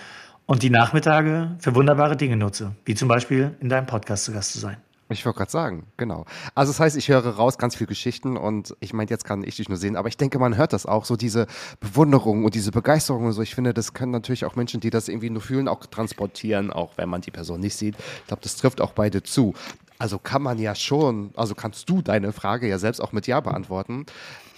und 0.49 0.63
die 0.63 0.71
Nachmittage 0.71 1.55
für 1.61 1.75
wunderbare 1.75 2.17
Dinge 2.17 2.37
nutze, 2.37 2.75
wie 2.87 2.95
zum 2.95 3.07
Beispiel 3.07 3.55
in 3.61 3.69
deinem 3.69 3.87
Podcast 3.87 4.25
zu 4.25 4.33
Gast 4.33 4.53
zu 4.53 4.59
sein. 4.59 4.79
Ich 5.11 5.25
wollte 5.25 5.39
gerade 5.39 5.51
sagen, 5.51 5.87
genau. 5.97 6.25
Also 6.55 6.71
das 6.71 6.81
heißt, 6.81 6.97
ich 6.97 7.09
höre 7.09 7.25
raus 7.27 7.57
ganz 7.59 7.77
viele 7.77 7.89
Geschichten 7.89 8.37
und 8.37 8.75
ich 8.81 8.93
meine, 8.93 9.09
jetzt 9.09 9.25
kann 9.25 9.43
ich 9.43 9.57
dich 9.57 9.69
nur 9.69 9.79
sehen, 9.79 9.97
aber 9.97 10.09
ich 10.09 10.17
denke, 10.17 10.39
man 10.39 10.57
hört 10.57 10.73
das 10.73 10.87
auch, 10.87 11.05
so 11.05 11.17
diese 11.17 11.47
Bewunderung 11.81 12.45
und 12.45 12.55
diese 12.55 12.73
Begeisterung 12.73 13.27
und 13.27 13.33
so. 13.33 13.43
Ich 13.43 13.55
finde, 13.55 13.73
das 13.73 13.95
können 13.95 14.13
natürlich 14.13 14.45
auch 14.45 14.57
Menschen, 14.57 14.81
die 14.81 14.91
das 14.91 15.09
irgendwie 15.09 15.31
nur 15.31 15.41
fühlen, 15.43 15.69
auch 15.69 15.85
transportieren, 15.87 16.71
auch 16.71 16.93
wenn 16.97 17.09
man 17.09 17.21
die 17.21 17.31
Person 17.31 17.61
nicht 17.61 17.77
sieht. 17.77 17.95
Ich 18.21 18.27
glaube, 18.27 18.43
das 18.43 18.57
trifft 18.57 18.81
auch 18.81 18.93
beide 18.93 19.23
zu. 19.23 19.55
Also 19.99 20.19
kann 20.19 20.43
man 20.43 20.59
ja 20.59 20.75
schon, 20.75 21.31
also 21.37 21.55
kannst 21.55 21.89
du 21.91 22.03
deine 22.03 22.33
Frage 22.33 22.69
ja 22.69 22.79
selbst 22.79 23.01
auch 23.01 23.13
mit 23.13 23.27
Ja 23.27 23.41
beantworten. 23.41 24.07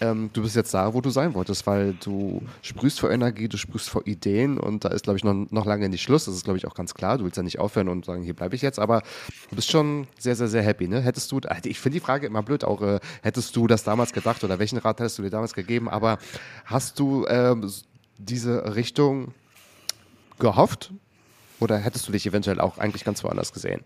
Ähm, 0.00 0.30
du 0.32 0.42
bist 0.42 0.56
jetzt 0.56 0.72
da, 0.72 0.94
wo 0.94 1.00
du 1.00 1.10
sein 1.10 1.34
wolltest, 1.34 1.66
weil 1.66 1.94
du 1.94 2.42
sprühst 2.62 3.00
vor 3.00 3.10
Energie, 3.10 3.48
du 3.48 3.58
sprühst 3.58 3.90
vor 3.90 4.06
Ideen 4.06 4.58
und 4.58 4.84
da 4.84 4.88
ist, 4.88 5.04
glaube 5.04 5.18
ich, 5.18 5.24
noch, 5.24 5.34
noch 5.50 5.66
lange 5.66 5.88
nicht 5.88 6.02
Schluss. 6.02 6.24
Das 6.24 6.34
ist, 6.34 6.44
glaube 6.44 6.56
ich, 6.56 6.66
auch 6.66 6.74
ganz 6.74 6.94
klar. 6.94 7.18
Du 7.18 7.24
willst 7.24 7.36
ja 7.36 7.42
nicht 7.42 7.58
aufhören 7.58 7.88
und 7.88 8.06
sagen, 8.06 8.22
hier 8.22 8.34
bleibe 8.34 8.54
ich 8.54 8.62
jetzt, 8.62 8.78
aber 8.78 9.02
du 9.50 9.56
bist 9.56 9.70
schon 9.70 10.06
sehr, 10.18 10.36
sehr, 10.36 10.48
sehr 10.48 10.62
happy. 10.62 10.88
Ne? 10.88 11.02
Hättest 11.02 11.30
du, 11.32 11.40
ich 11.64 11.80
finde 11.80 11.96
die 11.96 12.04
Frage 12.04 12.26
immer 12.26 12.42
blöd, 12.42 12.64
auch 12.64 12.80
äh, 12.80 13.00
hättest 13.22 13.54
du 13.56 13.66
das 13.66 13.84
damals 13.84 14.12
gedacht 14.12 14.42
oder 14.42 14.58
welchen 14.58 14.78
Rat 14.78 15.00
hättest 15.00 15.18
du 15.18 15.22
dir 15.22 15.30
damals 15.30 15.52
gegeben, 15.52 15.88
aber 15.88 16.18
hast 16.64 16.98
du 16.98 17.26
ähm, 17.28 17.70
diese 18.16 18.74
Richtung 18.74 19.34
gehofft 20.38 20.92
oder 21.58 21.76
hättest 21.76 22.08
du 22.08 22.12
dich 22.12 22.26
eventuell 22.26 22.60
auch 22.60 22.78
eigentlich 22.78 23.04
ganz 23.04 23.22
woanders 23.22 23.52
gesehen? 23.52 23.82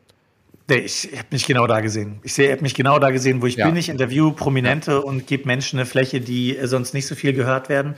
Nee, 0.66 0.78
ich 0.78 1.10
habe 1.12 1.28
mich 1.30 1.46
genau 1.46 1.66
da 1.66 1.80
gesehen. 1.80 2.20
Ich 2.22 2.38
habe 2.38 2.62
mich 2.62 2.74
genau 2.74 2.98
da 2.98 3.10
gesehen, 3.10 3.42
wo 3.42 3.46
ich 3.46 3.56
ja. 3.56 3.66
bin. 3.66 3.76
Ich 3.76 3.90
interview 3.90 4.32
Prominente 4.32 4.92
ja. 4.92 4.98
und 4.98 5.26
gebe 5.26 5.46
Menschen 5.46 5.78
eine 5.78 5.86
Fläche, 5.86 6.20
die 6.20 6.56
äh, 6.56 6.66
sonst 6.66 6.94
nicht 6.94 7.06
so 7.06 7.14
viel 7.14 7.34
gehört 7.34 7.68
werden. 7.68 7.94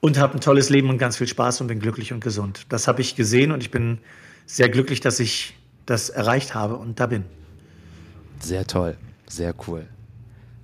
Und 0.00 0.18
habe 0.18 0.34
ein 0.34 0.40
tolles 0.40 0.70
Leben 0.70 0.88
und 0.88 0.96
ganz 0.96 1.18
viel 1.18 1.26
Spaß 1.26 1.60
und 1.60 1.66
bin 1.66 1.78
glücklich 1.78 2.14
und 2.14 2.24
gesund. 2.24 2.64
Das 2.70 2.88
habe 2.88 3.02
ich 3.02 3.16
gesehen 3.16 3.52
und 3.52 3.62
ich 3.62 3.70
bin 3.70 3.98
sehr 4.46 4.70
glücklich, 4.70 5.00
dass 5.00 5.20
ich 5.20 5.54
das 5.84 6.08
erreicht 6.08 6.54
habe 6.54 6.76
und 6.76 6.98
da 7.00 7.06
bin. 7.06 7.24
Sehr 8.38 8.66
toll, 8.66 8.96
sehr 9.26 9.54
cool. 9.68 9.86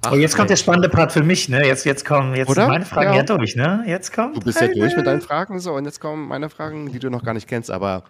Ach, 0.03 0.12
oh, 0.12 0.16
jetzt 0.16 0.36
kommt 0.36 0.51
der 0.51 0.57
spannende 0.57 0.88
Part 0.88 1.11
für 1.11 1.22
mich, 1.22 1.49
ne? 1.49 1.66
Jetzt, 1.66 1.84
jetzt 1.84 2.05
kommen 2.05 2.36
jetzt 2.36 2.49
Oder? 2.49 2.68
meine 2.68 2.84
Fragen 2.84 3.11
ja. 3.11 3.16
ja. 3.16 3.22
durch, 3.24 3.57
ne? 3.57 3.82
Jetzt 3.86 4.12
kommt. 4.12 4.36
Du 4.36 4.40
bist 4.40 4.61
ja 4.61 4.68
durch 4.68 4.97
mit 4.97 5.07
deinen 5.07 5.20
Fragen 5.20 5.59
so 5.59 5.72
und 5.74 5.84
jetzt 5.84 6.01
kommen 6.01 6.28
meine 6.28 6.49
Fragen, 6.49 6.92
die 6.92 6.99
du 6.99 7.11
noch 7.11 7.24
gar 7.24 7.34
nicht 7.34 7.49
kennst, 7.49 7.70
aber 7.70 8.05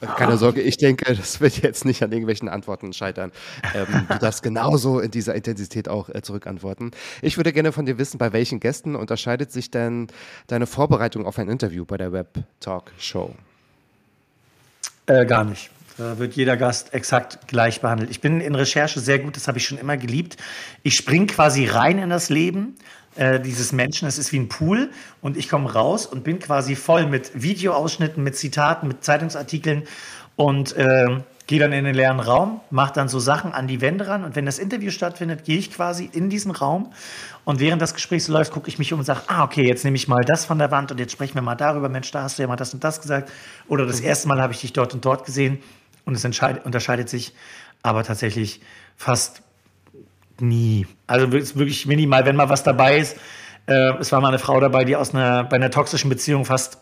äh, 0.00 0.06
keine 0.06 0.36
Sorge, 0.36 0.60
ich 0.60 0.76
denke, 0.76 1.14
das 1.16 1.40
wird 1.40 1.62
jetzt 1.62 1.84
nicht 1.84 2.02
an 2.02 2.12
irgendwelchen 2.12 2.48
Antworten 2.48 2.92
scheitern. 2.92 3.32
Ähm, 3.74 4.06
du 4.08 4.18
darfst 4.20 4.42
genauso 4.42 5.00
in 5.00 5.10
dieser 5.10 5.34
Intensität 5.34 5.88
auch 5.88 6.08
äh, 6.10 6.20
zurückantworten. 6.22 6.90
Ich 7.22 7.36
würde 7.36 7.52
gerne 7.52 7.72
von 7.72 7.86
dir 7.86 7.98
wissen, 7.98 8.18
bei 8.18 8.32
welchen 8.32 8.60
Gästen 8.60 8.94
unterscheidet 8.94 9.50
sich 9.50 9.70
denn 9.70 10.08
deine 10.48 10.66
Vorbereitung 10.66 11.24
auf 11.24 11.38
ein 11.38 11.48
Interview 11.48 11.84
bei 11.86 11.96
der 11.96 12.12
Web 12.12 12.28
Talk 12.60 12.92
Show? 12.98 13.34
Äh, 15.06 15.24
gar 15.24 15.44
nicht. 15.44 15.70
Da 15.98 16.16
wird 16.16 16.34
jeder 16.34 16.56
Gast 16.56 16.94
exakt 16.94 17.48
gleich 17.48 17.80
behandelt. 17.80 18.08
Ich 18.10 18.20
bin 18.20 18.40
in 18.40 18.54
Recherche 18.54 19.00
sehr 19.00 19.18
gut, 19.18 19.34
das 19.34 19.48
habe 19.48 19.58
ich 19.58 19.66
schon 19.66 19.78
immer 19.78 19.96
geliebt. 19.96 20.36
Ich 20.84 20.94
springe 20.94 21.26
quasi 21.26 21.66
rein 21.66 21.98
in 21.98 22.08
das 22.08 22.30
Leben 22.30 22.76
äh, 23.16 23.40
dieses 23.40 23.72
Menschen. 23.72 24.06
Es 24.06 24.16
ist 24.16 24.32
wie 24.32 24.38
ein 24.38 24.48
Pool 24.48 24.90
und 25.22 25.36
ich 25.36 25.48
komme 25.48 25.72
raus 25.72 26.06
und 26.06 26.22
bin 26.22 26.38
quasi 26.38 26.76
voll 26.76 27.06
mit 27.06 27.42
Videoausschnitten, 27.42 28.22
mit 28.22 28.36
Zitaten, 28.36 28.86
mit 28.86 29.02
Zeitungsartikeln 29.02 29.88
und 30.36 30.76
äh, 30.76 31.18
gehe 31.48 31.58
dann 31.58 31.72
in 31.72 31.84
den 31.84 31.96
leeren 31.96 32.20
Raum, 32.20 32.60
mache 32.70 32.92
dann 32.92 33.08
so 33.08 33.18
Sachen 33.18 33.52
an 33.52 33.66
die 33.66 33.80
Wände 33.80 34.06
ran 34.06 34.22
und 34.22 34.36
wenn 34.36 34.46
das 34.46 34.60
Interview 34.60 34.92
stattfindet, 34.92 35.44
gehe 35.44 35.58
ich 35.58 35.72
quasi 35.72 36.08
in 36.12 36.30
diesen 36.30 36.52
Raum 36.52 36.92
und 37.44 37.58
während 37.58 37.82
das 37.82 37.94
Gespräch 37.94 38.22
so 38.22 38.32
läuft, 38.32 38.52
gucke 38.52 38.68
ich 38.68 38.78
mich 38.78 38.92
um 38.92 39.00
und 39.00 39.04
sage, 39.04 39.22
ah, 39.26 39.42
okay, 39.42 39.66
jetzt 39.66 39.82
nehme 39.82 39.96
ich 39.96 40.06
mal 40.06 40.24
das 40.24 40.44
von 40.44 40.58
der 40.58 40.70
Wand 40.70 40.92
und 40.92 41.00
jetzt 41.00 41.10
sprechen 41.10 41.34
wir 41.34 41.42
mal 41.42 41.56
darüber, 41.56 41.88
Mensch, 41.88 42.12
da 42.12 42.22
hast 42.22 42.38
du 42.38 42.42
ja 42.42 42.48
mal 42.48 42.54
das 42.54 42.72
und 42.72 42.84
das 42.84 43.00
gesagt 43.00 43.32
oder 43.66 43.84
das 43.84 43.98
erste 43.98 44.28
Mal 44.28 44.40
habe 44.40 44.52
ich 44.52 44.60
dich 44.60 44.74
dort 44.74 44.94
und 44.94 45.04
dort 45.04 45.24
gesehen 45.24 45.58
und 46.08 46.14
es 46.14 46.24
unterscheidet 46.24 47.08
sich 47.08 47.34
aber 47.82 48.02
tatsächlich 48.02 48.60
fast 48.96 49.42
nie. 50.40 50.86
Also 51.06 51.30
wirklich 51.30 51.86
minimal, 51.86 52.24
wenn 52.24 52.34
mal 52.34 52.48
was 52.48 52.62
dabei 52.62 52.98
ist. 52.98 53.16
Äh, 53.66 53.92
es 53.98 54.10
war 54.10 54.20
mal 54.22 54.28
eine 54.28 54.38
Frau 54.38 54.58
dabei, 54.58 54.84
die 54.84 54.96
aus 54.96 55.14
einer, 55.14 55.44
bei 55.44 55.56
einer 55.56 55.70
toxischen 55.70 56.08
Beziehung 56.08 56.46
fast 56.46 56.78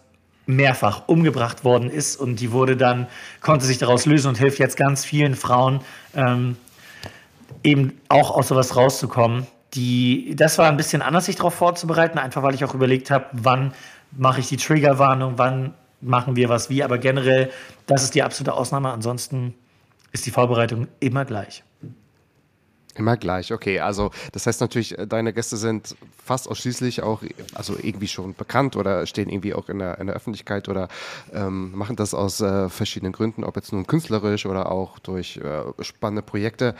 mehrfach 0.46 1.08
umgebracht 1.08 1.64
worden 1.64 1.90
ist 1.90 2.14
und 2.14 2.38
die 2.38 2.52
wurde 2.52 2.76
dann, 2.76 3.08
konnte 3.40 3.66
sich 3.66 3.78
daraus 3.78 4.06
lösen 4.06 4.28
und 4.28 4.38
hilft 4.38 4.60
jetzt 4.60 4.76
ganz 4.76 5.04
vielen 5.04 5.34
Frauen, 5.34 5.80
ähm, 6.14 6.56
eben 7.64 8.00
auch 8.08 8.30
aus 8.30 8.46
sowas 8.46 8.76
rauszukommen. 8.76 9.48
Die, 9.74 10.36
das 10.36 10.56
war 10.58 10.68
ein 10.68 10.76
bisschen 10.76 11.02
anders, 11.02 11.26
sich 11.26 11.34
darauf 11.34 11.54
vorzubereiten, 11.54 12.18
einfach 12.18 12.44
weil 12.44 12.54
ich 12.54 12.64
auch 12.64 12.74
überlegt 12.74 13.10
habe, 13.10 13.26
wann 13.32 13.74
mache 14.12 14.38
ich 14.38 14.48
die 14.48 14.56
Triggerwarnung, 14.56 15.32
wann 15.36 15.74
machen 16.06 16.36
wir 16.36 16.48
was 16.48 16.70
wie, 16.70 16.82
aber 16.82 16.98
generell, 16.98 17.50
das 17.86 18.02
ist 18.02 18.14
die 18.14 18.22
absolute 18.22 18.54
Ausnahme. 18.54 18.92
Ansonsten 18.92 19.54
ist 20.12 20.26
die 20.26 20.30
Vorbereitung 20.30 20.88
immer 21.00 21.24
gleich. 21.24 21.62
Immer 22.96 23.18
gleich, 23.18 23.52
okay. 23.52 23.80
Also 23.80 24.10
das 24.32 24.46
heißt 24.46 24.60
natürlich, 24.62 24.98
äh, 24.98 25.06
deine 25.06 25.34
Gäste 25.34 25.58
sind 25.58 25.96
fast 26.24 26.48
ausschließlich 26.48 27.02
auch, 27.02 27.22
also 27.54 27.76
irgendwie 27.80 28.08
schon 28.08 28.34
bekannt 28.34 28.74
oder 28.74 29.04
stehen 29.06 29.28
irgendwie 29.28 29.52
auch 29.52 29.68
in 29.68 29.78
der, 29.78 29.98
in 29.98 30.06
der 30.06 30.16
Öffentlichkeit 30.16 30.68
oder 30.68 30.88
ähm, 31.32 31.72
machen 31.76 31.96
das 31.96 32.14
aus 32.14 32.40
äh, 32.40 32.70
verschiedenen 32.70 33.12
Gründen, 33.12 33.44
ob 33.44 33.56
jetzt 33.56 33.72
nun 33.72 33.86
künstlerisch 33.86 34.46
oder 34.46 34.72
auch 34.72 34.98
durch 34.98 35.36
äh, 35.36 35.84
spannende 35.84 36.22
Projekte 36.22 36.74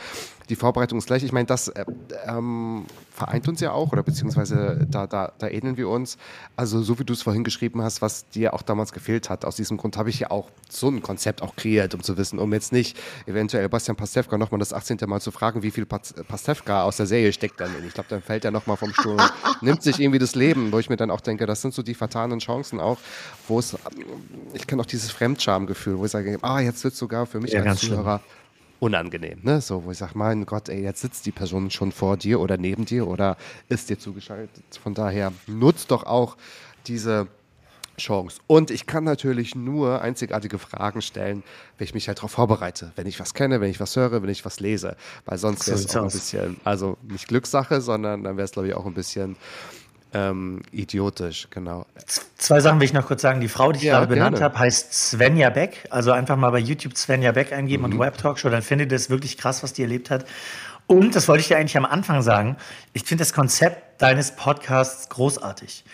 die 0.48 0.56
Vorbereitung 0.56 0.98
ist 0.98 1.06
gleich. 1.06 1.22
Ich 1.24 1.32
meine, 1.32 1.46
das 1.46 1.68
äh, 1.68 1.84
ähm, 2.26 2.86
vereint 3.10 3.48
uns 3.48 3.60
ja 3.60 3.72
auch 3.72 3.92
oder 3.92 4.02
beziehungsweise 4.02 4.86
da, 4.88 5.06
da, 5.06 5.32
da 5.38 5.48
ähneln 5.48 5.76
wir 5.76 5.88
uns. 5.88 6.18
Also 6.54 6.82
so 6.82 6.98
wie 6.98 7.04
du 7.04 7.12
es 7.12 7.22
vorhin 7.22 7.44
geschrieben 7.44 7.82
hast, 7.82 8.02
was 8.02 8.28
dir 8.28 8.54
auch 8.54 8.62
damals 8.62 8.92
gefehlt 8.92 9.30
hat. 9.30 9.44
Aus 9.44 9.56
diesem 9.56 9.76
Grund 9.76 9.96
habe 9.96 10.10
ich 10.10 10.20
ja 10.20 10.30
auch 10.30 10.50
so 10.68 10.88
ein 10.88 11.02
Konzept 11.02 11.42
auch 11.42 11.56
kreiert, 11.56 11.94
um 11.94 12.02
zu 12.02 12.16
wissen, 12.16 12.38
um 12.38 12.52
jetzt 12.52 12.72
nicht 12.72 12.96
eventuell 13.26 13.68
Bastian 13.68 13.96
Pastewka 13.96 14.38
nochmal 14.38 14.58
das 14.58 14.72
18. 14.72 14.98
Mal 15.06 15.20
zu 15.20 15.30
fragen, 15.30 15.62
wie 15.62 15.70
viel 15.70 15.86
Pastewka 15.86 16.82
aus 16.82 16.96
der 16.96 17.06
Serie 17.06 17.32
steckt 17.32 17.60
dann. 17.60 17.70
Ich 17.86 17.94
glaube, 17.94 18.08
dann 18.08 18.22
fällt 18.22 18.44
er 18.44 18.50
nochmal 18.50 18.76
vom 18.76 18.92
Stuhl, 18.92 19.16
nimmt 19.60 19.82
sich 19.82 19.98
irgendwie 20.00 20.18
das 20.18 20.34
Leben, 20.34 20.72
wo 20.72 20.78
ich 20.78 20.90
mir 20.90 20.96
dann 20.96 21.10
auch 21.10 21.20
denke, 21.20 21.46
das 21.46 21.62
sind 21.62 21.74
so 21.74 21.82
die 21.82 21.94
fatalen 21.94 22.38
Chancen 22.38 22.80
auch, 22.80 22.98
wo 23.48 23.58
es, 23.58 23.76
ich 24.52 24.66
kenne 24.66 24.82
auch 24.82 24.86
dieses 24.86 25.10
Fremdschamgefühl, 25.10 25.98
wo 25.98 26.04
ich 26.04 26.10
sage, 26.10 26.38
ah, 26.42 26.60
jetzt 26.60 26.84
wird 26.84 26.94
sogar 26.94 27.26
für 27.26 27.40
mich 27.40 27.52
ja, 27.52 27.62
als 27.62 27.80
Zuhörer 27.80 28.20
schlimm 28.20 28.45
unangenehm, 28.80 29.40
ne? 29.42 29.60
So, 29.60 29.84
wo 29.84 29.90
ich 29.90 29.98
sage, 29.98 30.12
mein 30.14 30.46
Gott, 30.46 30.68
ey, 30.68 30.82
jetzt 30.82 31.00
sitzt 31.00 31.26
die 31.26 31.32
Person 31.32 31.70
schon 31.70 31.92
vor 31.92 32.16
dir 32.16 32.40
oder 32.40 32.56
neben 32.56 32.84
dir 32.84 33.06
oder 33.06 33.36
ist 33.68 33.90
dir 33.90 33.98
zugeschaltet. 33.98 34.64
Von 34.82 34.94
daher 34.94 35.32
nutzt 35.46 35.90
doch 35.90 36.04
auch 36.04 36.36
diese 36.86 37.28
Chance. 37.98 38.40
Und 38.46 38.70
ich 38.70 38.86
kann 38.86 39.04
natürlich 39.04 39.54
nur 39.54 40.02
einzigartige 40.02 40.58
Fragen 40.58 41.00
stellen, 41.00 41.42
wenn 41.78 41.86
ich 41.86 41.94
mich 41.94 42.08
halt 42.08 42.18
darauf 42.18 42.32
vorbereite. 42.32 42.92
Wenn 42.96 43.06
ich 43.06 43.18
was 43.18 43.34
kenne, 43.34 43.60
wenn 43.60 43.70
ich 43.70 43.80
was 43.80 43.96
höre, 43.96 44.22
wenn 44.22 44.28
ich 44.28 44.44
was 44.44 44.60
lese. 44.60 44.96
Weil 45.24 45.38
sonst 45.38 45.66
wäre 45.66 45.78
es 45.78 45.96
auch 45.96 46.02
ein 46.02 46.10
bisschen, 46.10 46.60
also 46.64 46.98
nicht 47.08 47.28
Glückssache, 47.28 47.80
sondern 47.80 48.24
dann 48.24 48.36
wäre 48.36 48.44
es, 48.44 48.52
glaube 48.52 48.68
ich, 48.68 48.74
auch 48.74 48.86
ein 48.86 48.94
bisschen 48.94 49.36
ähm, 50.16 50.62
idiotisch, 50.72 51.48
genau. 51.50 51.84
Zwei 52.38 52.60
Sachen 52.60 52.80
will 52.80 52.86
ich 52.86 52.94
noch 52.94 53.06
kurz 53.06 53.20
sagen. 53.20 53.40
Die 53.40 53.48
Frau, 53.48 53.72
die 53.72 53.78
ich 53.78 53.84
ja, 53.84 53.98
gerade 53.98 54.06
benannt 54.06 54.40
habe, 54.40 54.58
heißt 54.58 55.10
Svenja 55.10 55.50
Beck. 55.50 55.86
Also 55.90 56.12
einfach 56.12 56.36
mal 56.36 56.50
bei 56.50 56.58
YouTube 56.58 56.96
Svenja 56.96 57.32
Beck 57.32 57.52
eingeben 57.52 57.84
mhm. 57.84 57.92
und 57.92 57.98
Web 57.98 58.16
Talkshow, 58.16 58.48
dann 58.48 58.62
findet 58.62 58.92
ihr 58.92 58.96
es 58.96 59.10
wirklich 59.10 59.36
krass, 59.36 59.62
was 59.62 59.74
die 59.74 59.82
erlebt 59.82 60.10
hat. 60.10 60.24
Und, 60.86 61.16
das 61.16 61.26
wollte 61.28 61.40
ich 61.40 61.48
dir 61.48 61.58
eigentlich 61.58 61.76
am 61.76 61.84
Anfang 61.84 62.22
sagen, 62.22 62.56
ich 62.92 63.02
finde 63.02 63.22
das 63.22 63.32
Konzept 63.32 64.00
deines 64.00 64.36
Podcasts 64.36 65.08
großartig. 65.08 65.84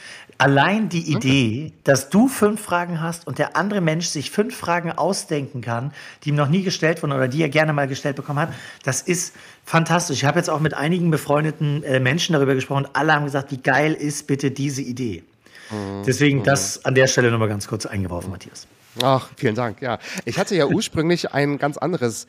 Allein 0.42 0.88
die 0.88 1.12
Idee, 1.12 1.72
dass 1.84 2.10
du 2.10 2.26
fünf 2.26 2.60
Fragen 2.60 3.00
hast 3.00 3.28
und 3.28 3.38
der 3.38 3.56
andere 3.56 3.80
Mensch 3.80 4.06
sich 4.06 4.32
fünf 4.32 4.56
Fragen 4.56 4.90
ausdenken 4.90 5.60
kann, 5.60 5.92
die 6.24 6.30
ihm 6.30 6.34
noch 6.34 6.48
nie 6.48 6.64
gestellt 6.64 7.00
wurden 7.00 7.12
oder 7.12 7.28
die 7.28 7.42
er 7.42 7.48
gerne 7.48 7.72
mal 7.72 7.86
gestellt 7.86 8.16
bekommen 8.16 8.40
hat, 8.40 8.52
das 8.82 9.02
ist 9.02 9.36
fantastisch. 9.64 10.18
Ich 10.18 10.24
habe 10.24 10.40
jetzt 10.40 10.50
auch 10.50 10.58
mit 10.58 10.74
einigen 10.74 11.12
befreundeten 11.12 11.84
äh, 11.84 12.00
Menschen 12.00 12.32
darüber 12.32 12.56
gesprochen. 12.56 12.88
Alle 12.92 13.14
haben 13.14 13.24
gesagt, 13.24 13.52
wie 13.52 13.58
geil 13.58 13.92
ist 13.92 14.26
bitte 14.26 14.50
diese 14.50 14.82
Idee. 14.82 15.22
Mhm. 15.70 16.02
Deswegen 16.04 16.40
mhm. 16.40 16.44
das 16.44 16.84
an 16.84 16.96
der 16.96 17.06
Stelle 17.06 17.30
nochmal 17.30 17.48
ganz 17.48 17.68
kurz 17.68 17.86
eingeworfen, 17.86 18.32
Matthias. 18.32 18.66
Ach, 19.00 19.28
vielen 19.36 19.54
Dank. 19.54 19.80
Ja, 19.80 20.00
ich 20.24 20.38
hatte 20.38 20.56
ja 20.56 20.66
ursprünglich 20.68 21.32
ein 21.32 21.58
ganz 21.58 21.78
anderes 21.78 22.26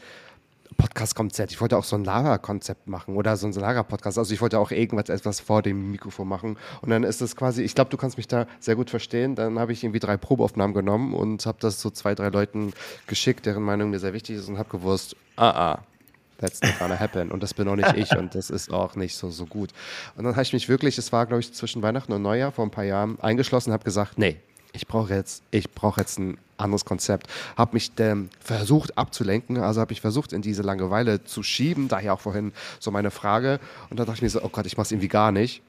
Podcast-Konzept. 0.74 1.52
Ich 1.52 1.62
wollte 1.62 1.78
auch 1.78 1.84
so 1.84 1.96
ein 1.96 2.04
Lager-Konzept 2.04 2.88
machen 2.88 3.16
oder 3.16 3.38
so 3.38 3.48
ein 3.48 3.54
Lager-Podcast. 3.54 4.18
Also 4.18 4.34
ich 4.34 4.42
wollte 4.42 4.60
auch 4.60 4.72
irgendwas 4.72 5.10
etwas 5.10 5.40
vor 5.40 5.62
dem 5.62 5.92
Mikrofon 5.92 6.28
machen. 6.28 6.58
Und 6.82 6.90
dann 6.90 7.04
ist 7.04 7.22
es 7.22 7.36
quasi, 7.36 7.64
ich 7.64 7.76
glaube, 7.76 7.90
du 7.90 7.98
kannst 7.98 8.18
mich 8.18 8.28
da 8.28 8.48
sehr 8.60 8.76
gut 8.76 8.90
verstehen. 8.90 9.36
Dann 9.36 9.60
habe 9.60 9.74
ich 9.74 9.84
irgendwie 9.84 10.00
drei 10.00 10.18
Probeaufnahmen 10.18 10.74
genommen 10.74 11.14
und 11.14 11.46
habe 11.46 11.58
das 11.62 11.82
so 11.82 11.90
zwei, 11.90 12.16
drei 12.16 12.30
Leuten 12.30 12.74
geschickt, 13.08 13.46
deren 13.46 13.64
Meinung 13.64 13.90
mir 13.90 14.00
sehr 14.00 14.14
wichtig 14.14 14.38
ist 14.38 14.48
und 14.50 14.58
habe 14.58 14.70
gewusst, 14.70 15.16
ah, 15.36 15.50
ah, 15.50 15.84
that's 16.38 16.62
not 16.62 16.78
gonna 16.80 17.00
happen. 17.00 17.32
Und 17.32 17.44
das 17.44 17.54
bin 17.54 17.68
auch 17.68 17.76
nicht 17.76 17.96
ich 17.96 18.16
und 18.18 18.36
das 18.36 18.50
ist 18.50 18.72
auch 18.72 18.96
nicht 18.96 19.16
so, 19.16 19.30
so 19.30 19.46
gut. 19.46 19.72
Und 20.16 20.26
dann 20.26 20.34
habe 20.34 20.44
ich 20.44 20.54
mich 20.54 20.70
wirklich, 20.70 20.98
es 20.98 21.12
war, 21.12 21.26
glaube 21.26 21.42
ich, 21.42 21.54
zwischen 21.54 21.82
Weihnachten 21.82 22.12
und 22.12 22.22
Neujahr 22.22 22.52
vor 22.52 22.66
ein 22.66 22.72
paar 22.72 22.84
Jahren 22.84 23.20
eingeschlossen 23.22 23.70
und 23.70 23.74
habe 23.74 23.86
gesagt, 23.86 24.18
nee, 24.18 24.38
ich 24.74 24.88
brauche 24.88 25.14
jetzt, 25.14 25.44
ich 25.52 25.72
brauche 25.72 26.02
jetzt 26.02 26.20
ein 26.20 26.38
anderes 26.58 26.84
Konzept. 26.84 27.28
Habe 27.56 27.74
mich 27.74 27.92
ähm, 28.00 28.30
versucht 28.40 28.98
abzulenken, 28.98 29.58
also 29.58 29.80
habe 29.80 29.94
ich 29.94 30.02
versucht 30.02 30.34
in 30.34 30.42
diese 30.42 30.64
Langeweile 30.64 31.24
zu 31.24 31.44
schieben, 31.44 31.88
daher 31.88 32.14
auch 32.14 32.20
vorhin 32.20 32.52
so 32.80 32.92
meine 32.92 33.12
Frage. 33.12 33.60
Und 33.90 34.00
dann 34.00 34.08
dachte 34.08 34.18
ich 34.18 34.22
mir 34.24 34.30
so, 34.30 34.44
oh 34.44 34.50
Gott, 34.50 34.66
ich 34.66 34.76
mache 34.76 34.86
es 34.86 34.92
irgendwie 34.92 35.08
gar 35.08 35.32
nicht. 35.32 35.62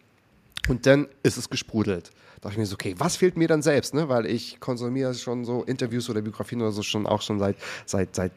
Und 0.69 0.87
dann 0.87 1.07
ist 1.23 1.37
es 1.37 1.51
gesprudelt. 1.51 2.11
Da 2.37 2.49
dachte 2.49 2.55
ich 2.55 2.59
mir 2.59 2.67
so, 2.67 2.75
okay, 2.75 2.95
was 2.99 3.17
fehlt 3.17 3.37
mir 3.37 3.49
dann 3.49 3.63
selbst? 3.63 3.93
Ne? 3.93 4.09
Weil 4.09 4.27
ich 4.27 4.61
konsumiere 4.61 5.15
schon 5.15 5.45
so 5.45 5.63
Interviews 5.65 6.09
oder 6.09 6.23
Biografien 6.23 6.63
oder 6.63 6.73
so 6.73 6.83
schon 6.83 7.07
auch 7.07 7.21
schon 7.21 7.39
seit, 7.39 7.57
seit, 7.85 8.15
seit 8.15 8.33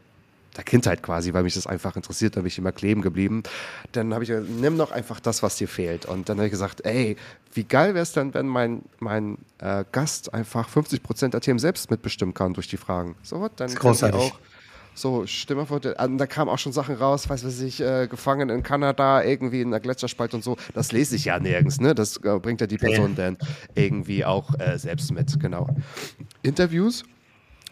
der 0.58 0.64
Kindheit 0.64 1.04
quasi, 1.04 1.34
weil 1.34 1.44
mich 1.44 1.54
das 1.54 1.68
einfach 1.68 1.96
interessiert, 1.96 2.36
da 2.36 2.42
bin 2.42 2.48
ich 2.48 2.58
immer 2.58 2.72
kleben 2.72 3.02
geblieben. 3.02 3.44
Dann 3.92 4.14
habe 4.14 4.24
ich 4.24 4.30
gesagt, 4.30 4.50
nimm 4.50 4.78
doch 4.78 4.92
einfach 4.92 5.20
das, 5.20 5.44
was 5.44 5.56
dir 5.56 5.68
fehlt. 5.68 6.06
Und 6.06 6.28
dann 6.30 6.38
habe 6.38 6.48
ich 6.48 6.52
gesagt, 6.52 6.86
ey, 6.86 7.16
wie 7.54 7.64
geil 7.64 7.94
wäre 7.94 8.04
es 8.04 8.12
denn, 8.12 8.34
wenn 8.34 8.48
mein, 8.48 8.82
mein 9.00 9.38
äh, 9.60 9.86
Gast 9.92 10.34
einfach 10.34 10.68
50 10.68 11.02
Prozent 11.04 11.34
der 11.34 11.42
Themen 11.42 11.60
selbst 11.60 11.90
mitbestimmen 11.90 12.34
kann 12.34 12.54
durch 12.54 12.68
die 12.68 12.78
Fragen. 12.78 13.16
So, 13.24 13.48
dann 13.56 13.74
großartig. 13.74 14.20
auch 14.20 14.40
so, 14.98 15.28
Stimme 15.28 15.68
von 15.68 15.80
der, 15.80 15.94
da 15.94 16.26
kamen 16.26 16.50
auch 16.50 16.58
schon 16.58 16.74
Sachen 16.74 16.96
raus, 16.96 17.30
weiß 17.30 17.46
was 17.46 17.62
ich, 17.62 17.80
äh, 17.82 18.08
gefangen 18.08 18.50
in 18.50 18.64
Kanada, 18.64 19.24
irgendwie 19.24 19.62
in 19.62 19.70
der 19.70 19.80
Gletscherspalte 19.80 20.36
und 20.36 20.44
so. 20.44 20.58
Das 20.74 20.92
lese 20.92 21.16
ich 21.16 21.26
ja 21.26 21.40
nirgends, 21.40 21.80
ne? 21.80 21.94
Das 21.94 22.18
äh, 22.18 22.40
bringt 22.40 22.62
ja 22.62 22.68
die 22.68 22.80
Person 22.80 23.16
dann 23.16 23.38
irgendwie 23.76 24.26
auch 24.26 24.60
äh, 24.60 24.80
selbst 24.80 25.12
mit, 25.12 25.40
genau. 25.40 25.68
Interviews 26.42 27.04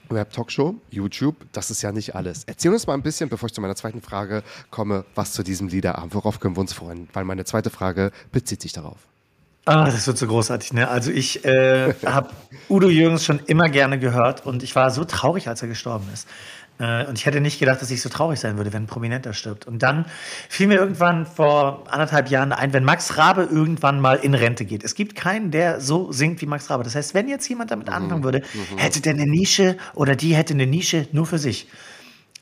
Web-Talkshow, 0.10 0.76
YouTube, 0.90 1.36
das 1.52 1.72
ist 1.72 1.82
ja 1.82 1.92
nicht 1.92 2.16
alles. 2.16 2.44
Erzähl 2.46 2.72
uns 2.72 2.88
mal 2.88 2.94
ein 2.94 3.02
bisschen, 3.02 3.30
bevor 3.30 3.48
ich 3.48 3.54
zu 3.54 3.62
meiner 3.62 3.76
zweiten 3.76 4.02
Frage 4.02 4.44
komme, 4.72 5.06
was 5.16 5.34
zu 5.34 5.44
diesem 5.44 5.68
Liederabend, 5.68 6.14
worauf 6.16 6.40
können 6.40 6.56
wir 6.56 6.62
uns 6.62 6.74
freuen? 6.74 7.08
Weil 7.14 7.26
meine 7.26 7.46
zweite 7.46 7.70
Frage 7.70 8.12
bezieht 8.32 8.62
sich 8.62 8.74
darauf. 8.74 8.98
Ah, 9.68 9.86
das 9.86 10.06
wird 10.06 10.18
so 10.18 10.28
großartig, 10.28 10.74
ne? 10.74 10.88
Also 10.88 11.10
ich 11.10 11.44
äh, 11.44 11.96
habe 12.06 12.30
Udo 12.70 12.88
Jürgens 12.88 13.26
schon 13.26 13.40
immer 13.48 13.68
gerne 13.68 13.98
gehört 13.98 14.46
und 14.46 14.62
ich 14.62 14.76
war 14.76 14.92
so 14.92 15.06
traurig, 15.06 15.48
als 15.48 15.64
er 15.64 15.68
gestorben 15.68 16.06
ist. 16.14 16.28
Äh, 16.80 17.06
und 17.06 17.18
ich 17.18 17.26
hätte 17.26 17.42
nicht 17.42 17.60
gedacht, 17.60 17.82
dass 17.82 17.92
ich 17.92 18.02
so 18.02 18.10
traurig 18.10 18.40
sein 18.40 18.58
würde, 18.58 18.74
wenn 18.74 18.84
ein 18.84 18.88
Prominenter 18.88 19.34
stirbt. 19.34 19.66
Und 19.66 19.82
dann 19.84 20.06
fiel 20.50 20.68
mir 20.68 20.76
irgendwann 20.76 21.26
vor 21.26 21.84
anderthalb 21.90 22.30
Jahren 22.30 22.52
ein, 22.52 22.74
wenn 22.74 22.84
Max 22.84 23.18
Rabe 23.18 23.48
irgendwann 23.50 24.00
mal 24.00 24.16
in 24.16 24.34
Rente 24.34 24.66
geht. 24.66 24.84
Es 24.84 24.96
gibt 24.96 25.16
keinen, 25.16 25.52
der 25.52 25.80
so 25.80 26.12
singt 26.12 26.42
wie 26.42 26.46
Max 26.46 26.70
Rabe. 26.70 26.84
Das 26.84 26.96
heißt, 26.96 27.14
wenn 27.14 27.28
jetzt 27.30 27.48
jemand 27.48 27.72
damit 27.72 27.88
mhm. 27.88 27.94
anfangen 27.94 28.24
würde, 28.24 28.42
mhm. 28.54 28.78
hätte 28.78 29.02
der 29.02 29.14
eine 29.14 29.26
Nische 29.26 29.78
oder 29.94 30.16
die 30.16 30.36
hätte 30.36 30.54
eine 30.54 30.68
Nische 30.68 31.08
nur 31.12 31.26
für 31.26 31.40
sich. 31.40 31.68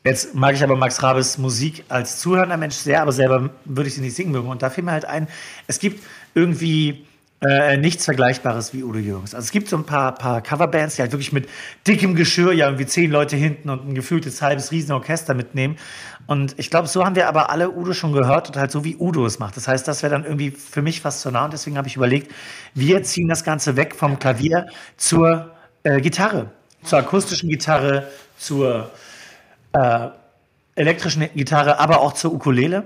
Jetzt 0.04 0.36
mag 0.36 0.54
ich 0.54 0.64
aber 0.64 0.76
Max 0.76 1.02
Rabes 1.02 1.38
Musik 1.38 1.86
als 1.88 2.20
zuhörender 2.20 2.58
Mensch 2.58 2.76
sehr, 2.76 3.02
aber 3.02 3.14
selber 3.14 3.52
würde 3.64 3.88
ich 3.88 3.96
sie 3.96 4.02
nicht 4.02 4.16
singen 4.16 4.32
mögen. 4.32 4.50
Und 4.50 4.62
da 4.62 4.70
fiel 4.70 4.84
mir 4.84 4.92
halt 4.92 5.06
ein, 5.06 5.28
es 5.68 5.80
gibt 5.80 6.04
irgendwie 6.34 7.06
äh, 7.46 7.78
nichts 7.78 8.06
Vergleichbares 8.06 8.74
wie 8.74 8.84
Udo 8.84 9.00
Jürgens. 9.00 9.36
Also 9.36 9.46
es 9.46 9.52
gibt 9.52 9.68
so 9.68 9.76
ein 9.76 9.86
paar, 9.86 10.14
paar 10.16 10.42
Coverbands, 10.42 10.96
die 10.96 11.02
halt 11.02 11.12
wirklich 11.12 11.34
mit 11.34 11.50
dickem 11.86 12.16
Geschirr 12.16 12.54
ja 12.54 12.68
irgendwie 12.68 12.86
zehn 12.86 13.12
Leute 13.12 13.36
hinten 13.36 13.70
und 13.70 13.88
ein 13.88 13.96
gefühltes 13.96 14.42
halbes 14.42 14.72
Riesenorchester 14.72 15.34
mitnehmen. 15.34 15.78
Und 16.26 16.58
ich 16.58 16.70
glaube, 16.70 16.88
so 16.88 17.04
haben 17.04 17.16
wir 17.16 17.28
aber 17.28 17.50
alle 17.50 17.70
Udo 17.72 17.94
schon 17.94 18.14
gehört 18.14 18.48
und 18.48 18.56
halt 18.56 18.72
so 18.72 18.86
wie 18.86 18.96
Udo 18.96 19.26
es 19.26 19.40
macht. 19.40 19.58
Das 19.58 19.68
heißt, 19.68 19.86
das 19.88 20.04
wäre 20.04 20.12
dann 20.12 20.24
irgendwie 20.24 20.52
für 20.52 20.82
mich 20.82 21.02
fast 21.02 21.20
zu 21.20 21.32
nah 21.32 21.46
und 21.46 21.54
deswegen 21.54 21.78
habe 21.78 21.88
ich 21.88 21.98
überlegt, 21.98 22.32
wir 22.74 23.04
ziehen 23.04 23.28
das 23.28 23.44
Ganze 23.44 23.76
weg 23.76 23.94
vom 23.96 24.20
Klavier 24.20 24.68
zur 24.96 25.52
äh, 25.84 26.00
Gitarre, 26.00 26.50
zur 26.84 27.00
akustischen 27.00 27.50
Gitarre, 27.50 28.08
zur 28.38 28.90
äh, 29.74 30.08
elektrischen 30.76 31.28
Gitarre, 31.36 31.80
aber 31.80 32.00
auch 32.00 32.14
zur 32.14 32.34
Ukulele 32.34 32.86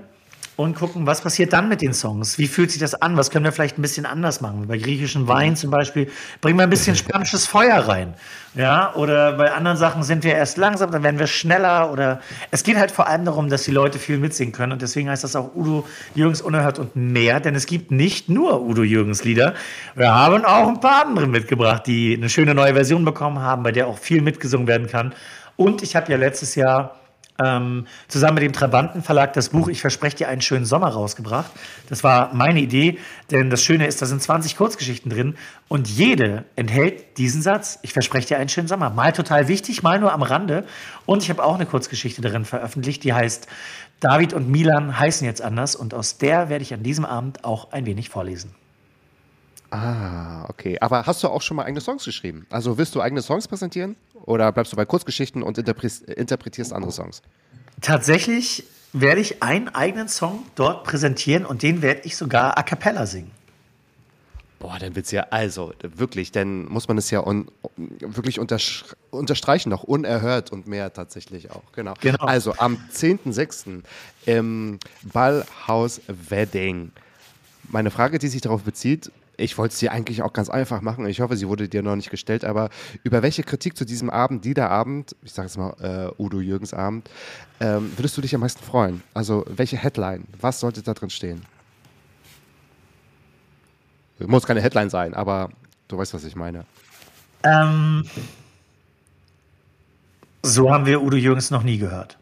und 0.58 0.74
gucken, 0.74 1.06
was 1.06 1.20
passiert 1.20 1.52
dann 1.52 1.68
mit 1.68 1.82
den 1.82 1.94
Songs? 1.94 2.36
Wie 2.36 2.48
fühlt 2.48 2.72
sich 2.72 2.80
das 2.80 2.96
an? 2.96 3.16
Was 3.16 3.30
können 3.30 3.44
wir 3.44 3.52
vielleicht 3.52 3.78
ein 3.78 3.82
bisschen 3.82 4.04
anders 4.04 4.40
machen? 4.40 4.66
Bei 4.66 4.76
griechischen 4.76 5.28
Wein 5.28 5.54
zum 5.54 5.70
Beispiel 5.70 6.10
bringen 6.40 6.58
wir 6.58 6.64
ein 6.64 6.70
bisschen 6.70 6.96
spanisches 6.96 7.46
Feuer 7.46 7.76
rein. 7.76 8.14
Ja, 8.56 8.92
oder 8.96 9.34
bei 9.34 9.52
anderen 9.52 9.76
Sachen 9.76 10.02
sind 10.02 10.24
wir 10.24 10.34
erst 10.34 10.56
langsam, 10.56 10.90
dann 10.90 11.04
werden 11.04 11.20
wir 11.20 11.28
schneller 11.28 11.92
oder 11.92 12.20
es 12.50 12.64
geht 12.64 12.76
halt 12.76 12.90
vor 12.90 13.06
allem 13.06 13.24
darum, 13.24 13.50
dass 13.50 13.62
die 13.62 13.70
Leute 13.70 14.00
viel 14.00 14.18
mitsingen 14.18 14.52
können 14.52 14.72
und 14.72 14.82
deswegen 14.82 15.08
heißt 15.08 15.22
das 15.22 15.36
auch 15.36 15.54
Udo 15.54 15.86
Jürgens 16.16 16.42
Unerhört 16.42 16.80
und 16.80 16.96
mehr, 16.96 17.38
denn 17.38 17.54
es 17.54 17.66
gibt 17.66 17.92
nicht 17.92 18.28
nur 18.28 18.60
Udo 18.60 18.82
Jürgens 18.82 19.22
Lieder. 19.22 19.54
Wir 19.94 20.12
haben 20.12 20.44
auch 20.44 20.66
ein 20.66 20.80
paar 20.80 21.06
andere 21.06 21.28
mitgebracht, 21.28 21.86
die 21.86 22.16
eine 22.16 22.28
schöne 22.28 22.52
neue 22.52 22.74
Version 22.74 23.04
bekommen 23.04 23.38
haben, 23.38 23.62
bei 23.62 23.70
der 23.70 23.86
auch 23.86 23.98
viel 23.98 24.22
mitgesungen 24.22 24.66
werden 24.66 24.88
kann. 24.88 25.14
Und 25.54 25.84
ich 25.84 25.94
habe 25.94 26.10
ja 26.10 26.18
letztes 26.18 26.56
Jahr 26.56 26.97
ähm, 27.42 27.86
zusammen 28.08 28.34
mit 28.34 28.42
dem 28.44 28.52
Trabanten 28.52 29.02
Verlag 29.02 29.32
das 29.32 29.50
Buch 29.50 29.68
Ich 29.68 29.80
verspreche 29.80 30.16
dir 30.16 30.28
einen 30.28 30.40
schönen 30.40 30.64
Sommer 30.64 30.88
rausgebracht. 30.88 31.50
Das 31.88 32.02
war 32.02 32.34
meine 32.34 32.60
Idee, 32.60 32.98
denn 33.30 33.50
das 33.50 33.62
Schöne 33.62 33.86
ist, 33.86 34.02
da 34.02 34.06
sind 34.06 34.22
20 34.22 34.56
Kurzgeschichten 34.56 35.10
drin 35.10 35.36
und 35.68 35.88
jede 35.88 36.44
enthält 36.56 37.18
diesen 37.18 37.42
Satz. 37.42 37.78
Ich 37.82 37.92
verspreche 37.92 38.28
dir 38.28 38.38
einen 38.38 38.48
schönen 38.48 38.68
Sommer. 38.68 38.90
Mal 38.90 39.12
total 39.12 39.48
wichtig, 39.48 39.82
mal 39.82 40.00
nur 40.00 40.12
am 40.12 40.22
Rande. 40.22 40.64
Und 41.06 41.22
ich 41.22 41.30
habe 41.30 41.44
auch 41.44 41.54
eine 41.54 41.66
Kurzgeschichte 41.66 42.20
darin 42.20 42.44
veröffentlicht, 42.44 43.04
die 43.04 43.12
heißt 43.12 43.46
David 44.00 44.32
und 44.32 44.48
Milan 44.48 44.98
heißen 44.98 45.26
jetzt 45.26 45.42
anders 45.42 45.74
und 45.74 45.92
aus 45.92 46.18
der 46.18 46.48
werde 46.48 46.62
ich 46.62 46.72
an 46.72 46.82
diesem 46.82 47.04
Abend 47.04 47.44
auch 47.44 47.72
ein 47.72 47.84
wenig 47.84 48.08
vorlesen. 48.08 48.54
Ah, 49.70 50.44
okay. 50.48 50.78
Aber 50.80 51.06
hast 51.06 51.22
du 51.22 51.28
auch 51.28 51.42
schon 51.42 51.56
mal 51.56 51.64
eigene 51.64 51.80
Songs 51.80 52.04
geschrieben? 52.04 52.46
Also 52.50 52.78
willst 52.78 52.94
du 52.94 53.00
eigene 53.00 53.22
Songs 53.22 53.48
präsentieren? 53.48 53.96
Oder 54.24 54.50
bleibst 54.52 54.72
du 54.72 54.76
bei 54.76 54.84
Kurzgeschichten 54.84 55.42
und 55.42 55.58
interpretierst 55.58 56.72
andere 56.72 56.92
Songs? 56.92 57.22
Tatsächlich 57.80 58.64
werde 58.92 59.20
ich 59.20 59.42
einen 59.42 59.68
eigenen 59.68 60.08
Song 60.08 60.44
dort 60.54 60.84
präsentieren 60.84 61.44
und 61.44 61.62
den 61.62 61.82
werde 61.82 62.02
ich 62.04 62.16
sogar 62.16 62.56
a 62.56 62.62
cappella 62.62 63.06
singen. 63.06 63.30
Boah, 64.58 64.76
dann 64.80 64.96
wird's 64.96 65.12
ja, 65.12 65.26
also 65.30 65.72
wirklich, 65.82 66.32
dann 66.32 66.64
muss 66.64 66.88
man 66.88 66.98
es 66.98 67.10
ja 67.10 67.20
un, 67.20 67.48
wirklich 67.76 68.40
unterstreichen, 68.40 69.68
noch 69.68 69.84
unerhört 69.84 70.50
und 70.50 70.66
mehr 70.66 70.92
tatsächlich 70.92 71.52
auch. 71.52 71.62
Genau. 71.74 71.94
genau. 72.00 72.24
Also 72.24 72.54
am 72.58 72.76
10.06. 72.92 73.82
im 74.26 74.80
Ballhaus 75.02 76.00
Wedding. 76.08 76.90
Meine 77.70 77.92
Frage, 77.92 78.18
die 78.18 78.26
sich 78.26 78.40
darauf 78.40 78.62
bezieht, 78.62 79.12
ich 79.38 79.56
wollte 79.56 79.72
es 79.72 79.78
dir 79.78 79.92
eigentlich 79.92 80.22
auch 80.22 80.32
ganz 80.32 80.50
einfach 80.50 80.82
machen. 80.82 81.06
Ich 81.06 81.20
hoffe, 81.20 81.36
sie 81.36 81.48
wurde 81.48 81.68
dir 81.68 81.82
noch 81.82 81.94
nicht 81.96 82.10
gestellt. 82.10 82.44
Aber 82.44 82.70
über 83.04 83.22
welche 83.22 83.44
Kritik 83.44 83.76
zu 83.76 83.84
diesem 83.84 84.10
Abend, 84.10 84.44
Liederabend, 84.44 85.14
ich 85.22 85.32
sage 85.32 85.46
jetzt 85.46 85.56
mal 85.56 85.74
äh, 85.80 86.22
Udo 86.22 86.40
Jürgens 86.40 86.74
Abend, 86.74 87.08
ähm, 87.60 87.92
würdest 87.96 88.16
du 88.16 88.20
dich 88.20 88.34
am 88.34 88.40
meisten 88.40 88.62
freuen? 88.62 89.02
Also 89.14 89.44
welche 89.48 89.76
Headline? 89.76 90.24
Was 90.40 90.58
sollte 90.60 90.82
da 90.82 90.92
drin 90.92 91.10
stehen? 91.10 91.42
Muss 94.18 94.44
keine 94.44 94.60
Headline 94.60 94.90
sein, 94.90 95.14
aber 95.14 95.50
du 95.86 95.96
weißt, 95.96 96.12
was 96.12 96.24
ich 96.24 96.34
meine. 96.34 96.64
Ähm, 97.44 98.04
so 100.42 100.72
haben 100.72 100.84
wir 100.86 101.00
Udo 101.00 101.16
Jürgens 101.16 101.52
noch 101.52 101.62
nie 101.62 101.78
gehört. 101.78 102.18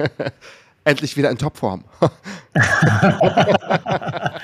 Endlich 0.84 1.18
wieder 1.18 1.30
in 1.30 1.36
Topform. 1.36 1.84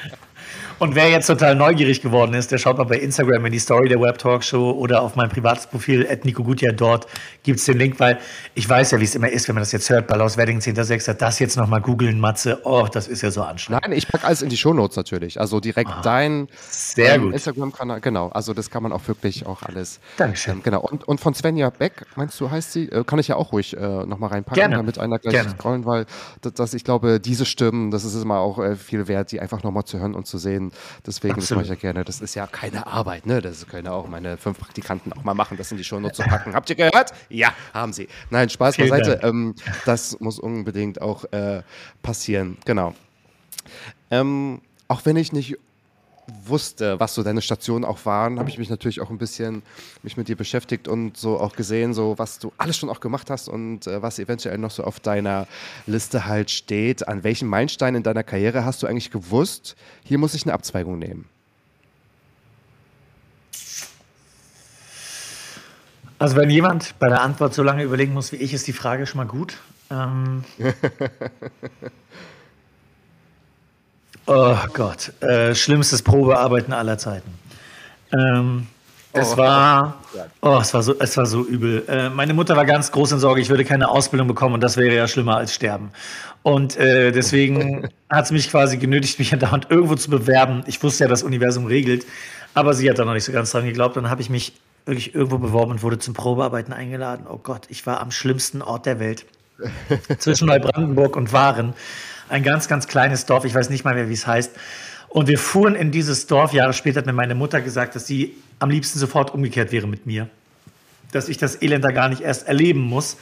Und 0.79 0.95
wer 0.95 1.09
jetzt 1.09 1.27
total 1.27 1.55
neugierig 1.55 2.03
geworden 2.03 2.35
ist, 2.35 2.53
der 2.53 2.59
schaut 2.59 2.77
mal 2.77 2.85
bei 2.85 2.99
Instagram 2.99 3.47
in 3.47 3.53
die 3.53 3.59
Story 3.59 3.89
der 3.89 3.99
Web 3.99 4.19
Talk 4.19 4.45
Show 4.45 4.73
oder 4.73 5.01
auf 5.01 5.17
mein 5.17 5.31
privates 5.31 5.67
Profil, 5.67 6.07
Nico 6.25 6.45
Gutjahr, 6.45 6.75
dort 6.75 7.07
gibt 7.45 7.61
es 7.61 7.65
den 7.65 7.79
Link, 7.79 7.99
weil 7.99 8.19
ich 8.55 8.69
weiß 8.69 8.91
ja, 8.91 9.01
wie 9.01 9.05
es 9.05 9.15
immer 9.15 9.31
ist, 9.31 9.49
wenn 9.49 9.55
man 9.55 9.63
das 9.63 9.73
jetzt 9.73 9.89
hört, 9.89 10.07
Ballaus 10.07 10.37
Wedding 10.37 10.59
10.6. 10.59 11.15
Das 11.15 11.39
jetzt 11.39 11.57
nochmal 11.57 11.81
googeln, 11.81 12.21
Matze, 12.21 12.61
oh, 12.65 12.87
das 12.93 13.09
ist 13.09 13.23
ja 13.23 13.31
so 13.31 13.43
anstrengend. 13.43 13.85
Nein, 13.85 13.97
ich 13.97 14.07
packe 14.07 14.27
alles 14.27 14.43
in 14.43 14.51
die 14.51 14.57
Shownotes 14.59 14.97
natürlich. 14.97 15.41
Also 15.41 15.61
direkt 15.61 15.91
ah, 15.91 16.01
dein 16.03 16.49
ähm, 16.99 17.33
Instagram-Kanal, 17.33 18.03
genau. 18.03 18.29
Also 18.29 18.53
das 18.53 18.69
kann 18.69 18.83
man 18.83 18.93
auch 18.93 19.09
wirklich 19.09 19.47
auch 19.47 19.63
alles. 19.63 19.99
Dankeschön. 20.19 20.57
Ähm, 20.57 20.63
genau. 20.63 20.81
Und, 20.81 21.09
und 21.09 21.21
von 21.21 21.33
Svenja 21.33 21.71
Beck, 21.71 22.05
meinst 22.17 22.39
du, 22.39 22.51
heißt 22.51 22.73
sie, 22.73 22.91
äh, 22.91 23.03
kann 23.05 23.19
ich 23.19 23.29
ja 23.29 23.37
auch 23.37 23.53
ruhig 23.53 23.75
äh, 23.75 23.81
nochmal 23.81 24.31
reinpacken, 24.31 24.61
Gerne. 24.61 24.77
damit 24.77 24.99
einer 24.99 25.19
gleich 25.19 25.33
Gerne. 25.33 25.51
scrollen, 25.51 25.87
weil 25.87 26.05
das, 26.43 26.53
das, 26.53 26.75
ich 26.75 26.85
glaube, 26.85 27.19
diese 27.19 27.47
Stimmen, 27.47 27.91
das 27.91 28.05
ist 28.05 28.21
immer 28.21 28.41
auch 28.41 28.59
äh, 28.59 28.77
viel 28.77 29.09
wert, 29.09 29.33
die 29.33 29.41
einfach 29.41 29.63
nochmal 29.63 29.85
zu 29.85 29.99
hören 29.99 30.15
und 30.15 30.27
zu 30.27 30.37
sehen. 30.37 30.66
Deswegen, 31.07 31.35
Absolut. 31.35 31.43
das 31.43 31.51
mache 31.51 31.63
ich 31.65 31.83
ja 31.83 31.93
gerne. 31.93 32.05
Das 32.05 32.21
ist 32.21 32.35
ja 32.35 32.47
keine 32.47 32.87
Arbeit, 32.87 33.27
ne? 33.27 33.41
Das 33.41 33.67
können 33.67 33.89
auch 33.89 34.09
meine 34.09 34.37
fünf 34.37 34.59
Praktikanten 34.59 35.13
auch 35.13 35.25
mal 35.25 35.35
machen, 35.35 35.57
das 35.57 35.71
in 35.71 35.79
die 35.79 35.85
Shownotes 35.85 36.19
zu 36.19 36.23
packen. 36.23 36.55
Habt 36.55 36.71
ihr 36.71 36.77
gehört? 36.77 37.13
Ja, 37.29 37.53
haben 37.75 37.93
sie. 37.93 38.09
Nein, 38.31 38.49
Spaß 38.49 38.77
Vielen 38.77 38.91
beiseite. 38.91 39.21
Ähm, 39.23 39.55
das 39.85 40.19
muss 40.21 40.39
unbedingt 40.39 41.01
auch 41.01 41.25
äh, 41.33 41.63
passieren. 42.03 42.59
Genau. 42.65 42.95
Ähm, 44.11 44.61
auch 44.89 45.05
wenn 45.05 45.17
ich 45.17 45.33
nicht 45.33 45.57
wusste, 46.45 46.99
was 46.99 47.15
so 47.15 47.23
deine 47.23 47.43
Stationen 47.43 47.85
auch 47.85 48.05
waren, 48.05 48.39
habe 48.39 48.49
ich 48.49 48.59
mich 48.59 48.69
natürlich 48.69 49.01
auch 49.01 49.11
ein 49.11 49.19
bisschen 49.19 49.63
mich 50.03 50.17
mit 50.17 50.29
dir 50.29 50.37
beschäftigt 50.37 50.89
und 50.89 51.17
so 51.17 51.39
auch 51.39 51.55
gesehen, 51.55 51.95
so 51.95 52.19
was 52.19 52.39
du 52.39 52.53
alles 52.59 52.77
schon 52.77 52.91
auch 52.91 53.01
gemacht 53.01 53.31
hast 53.31 53.49
und 53.49 53.87
äh, 53.87 54.03
was 54.03 54.19
eventuell 54.19 54.59
noch 54.59 54.71
so 54.71 54.85
auf 54.85 55.01
deiner 55.01 55.47
Liste 55.87 56.27
halt 56.27 56.51
steht. 56.51 57.07
An 57.07 57.25
welchen 57.25 57.49
Meilenstein 57.49 57.95
in 57.95 58.03
deiner 58.03 58.25
Karriere 58.25 58.65
hast 58.65 58.83
du 58.83 58.87
eigentlich 58.87 59.11
gewusst, 59.11 59.77
hier 60.05 60.19
muss 60.19 60.35
ich 60.35 60.45
eine 60.45 60.53
Abzweigung 60.55 60.99
nehmen? 60.99 61.29
Also 66.19 66.37
wenn 66.37 66.49
jemand 66.49 66.99
bei 66.99 67.09
der 67.09 67.21
Antwort 67.21 67.53
so 67.53 67.63
lange 67.63 67.83
überlegen 67.83 68.15
muss 68.15 68.33
wie 68.33 68.37
ich, 68.37 68.55
ist 68.55 68.67
die 68.67 68.73
Frage 68.73 69.07
schon 69.07 69.19
mal 69.19 69.27
gut. 69.27 69.59
Ähm 69.91 70.45
Oh 74.27 74.57
Gott, 74.73 75.13
äh, 75.23 75.55
schlimmstes 75.55 76.03
Probearbeiten 76.03 76.73
aller 76.73 76.99
Zeiten. 76.99 77.39
Ähm, 78.13 78.69
Es 79.13 79.37
war, 79.37 80.05
oh, 80.43 80.59
es 80.61 80.75
war 80.75 80.83
so, 80.83 80.99
es 80.99 81.17
war 81.17 81.27
so 81.27 81.45
übel. 81.47 81.85
Äh, 81.89 82.11
meine 82.11 82.35
Mutter 82.35 82.57
war 82.57 82.67
ganz 82.67 82.93
groß 82.93 83.13
in 83.13 83.19
Sorge, 83.21 83.41
ich 83.41 83.49
würde 83.51 83.65
keine 83.65 83.89
Ausbildung 83.89 84.29
bekommen 84.29 84.55
und 84.55 84.63
das 84.63 84.77
wäre 84.77 84.95
ja 84.95 85.09
schlimmer 85.09 85.37
als 85.39 85.55
sterben. 85.55 85.93
Und 86.43 86.77
äh, 86.77 87.13
deswegen 87.13 87.89
hat 88.11 88.29
sie 88.29 88.35
mich 88.35 88.51
quasi 88.51 88.79
genötigt, 88.79 89.19
mich 89.19 89.33
andauernd 89.35 89.69
irgendwo 89.71 89.97
zu 89.97 90.11
bewerben. 90.11 90.65
Ich 90.67 90.83
wusste 90.83 91.05
ja, 91.05 91.09
das 91.11 91.23
Universum 91.25 91.67
regelt, 91.67 92.07
aber 92.55 92.75
sie 92.75 92.91
hat 92.91 92.99
da 92.99 93.05
noch 93.07 93.15
nicht 93.15 93.25
so 93.25 93.33
ganz 93.33 93.53
dran 93.53 93.65
geglaubt. 93.67 93.97
Dann 93.97 94.11
habe 94.11 94.23
ich 94.23 94.31
mich 94.31 94.55
wirklich 94.87 95.15
irgendwo 95.15 95.39
beworben 95.39 95.73
und 95.73 95.83
wurde 95.83 95.99
zum 95.99 96.15
Probearbeiten 96.15 96.73
eingeladen. 96.75 97.27
Oh 97.29 97.39
Gott, 97.39 97.67
ich 97.71 97.87
war 97.87 98.01
am 98.01 98.11
schlimmsten 98.13 98.63
Ort 98.63 98.87
der 98.87 99.01
Welt. 99.01 99.27
Zwischen 100.19 100.49
Neubrandenburg 100.49 101.17
und 101.17 101.33
Waren. 101.33 101.75
Ein 102.29 102.43
ganz, 102.43 102.69
ganz 102.69 102.87
kleines 102.87 103.27
Dorf. 103.27 103.45
Ich 103.45 103.55
weiß 103.55 103.71
nicht 103.71 103.85
mal 103.85 103.95
mehr, 103.95 104.09
wie 104.09 104.15
es 104.15 104.27
heißt. 104.27 104.53
Und 105.09 105.29
wir 105.29 105.39
fuhren 105.39 105.75
in 105.75 105.91
dieses 105.91 106.27
Dorf. 106.27 106.53
Jahre 106.53 106.73
später 106.73 106.99
hat 106.99 107.07
mir 107.07 107.13
meine 107.13 107.35
Mutter 107.35 107.61
gesagt, 107.61 107.95
dass 107.95 108.07
sie 108.07 108.35
am 108.59 108.71
liebsten 108.71 108.99
sofort 108.99 109.33
umgekehrt 109.35 109.73
wäre 109.73 109.87
mit 109.87 110.07
mir. 110.07 110.29
Dass 111.13 111.29
ich 111.29 111.39
das 111.39 111.63
Elend 111.63 111.85
da 111.85 111.91
gar 111.91 112.09
nicht 112.09 112.23
erst 112.23 112.49
erleben 112.49 112.81
muss. 112.81 113.17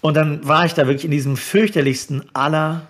Und 0.00 0.14
dann 0.14 0.46
war 0.46 0.66
ich 0.66 0.74
da 0.74 0.86
wirklich 0.86 1.06
in 1.06 1.10
diesem 1.10 1.36
fürchterlichsten 1.36 2.24
aller 2.34 2.82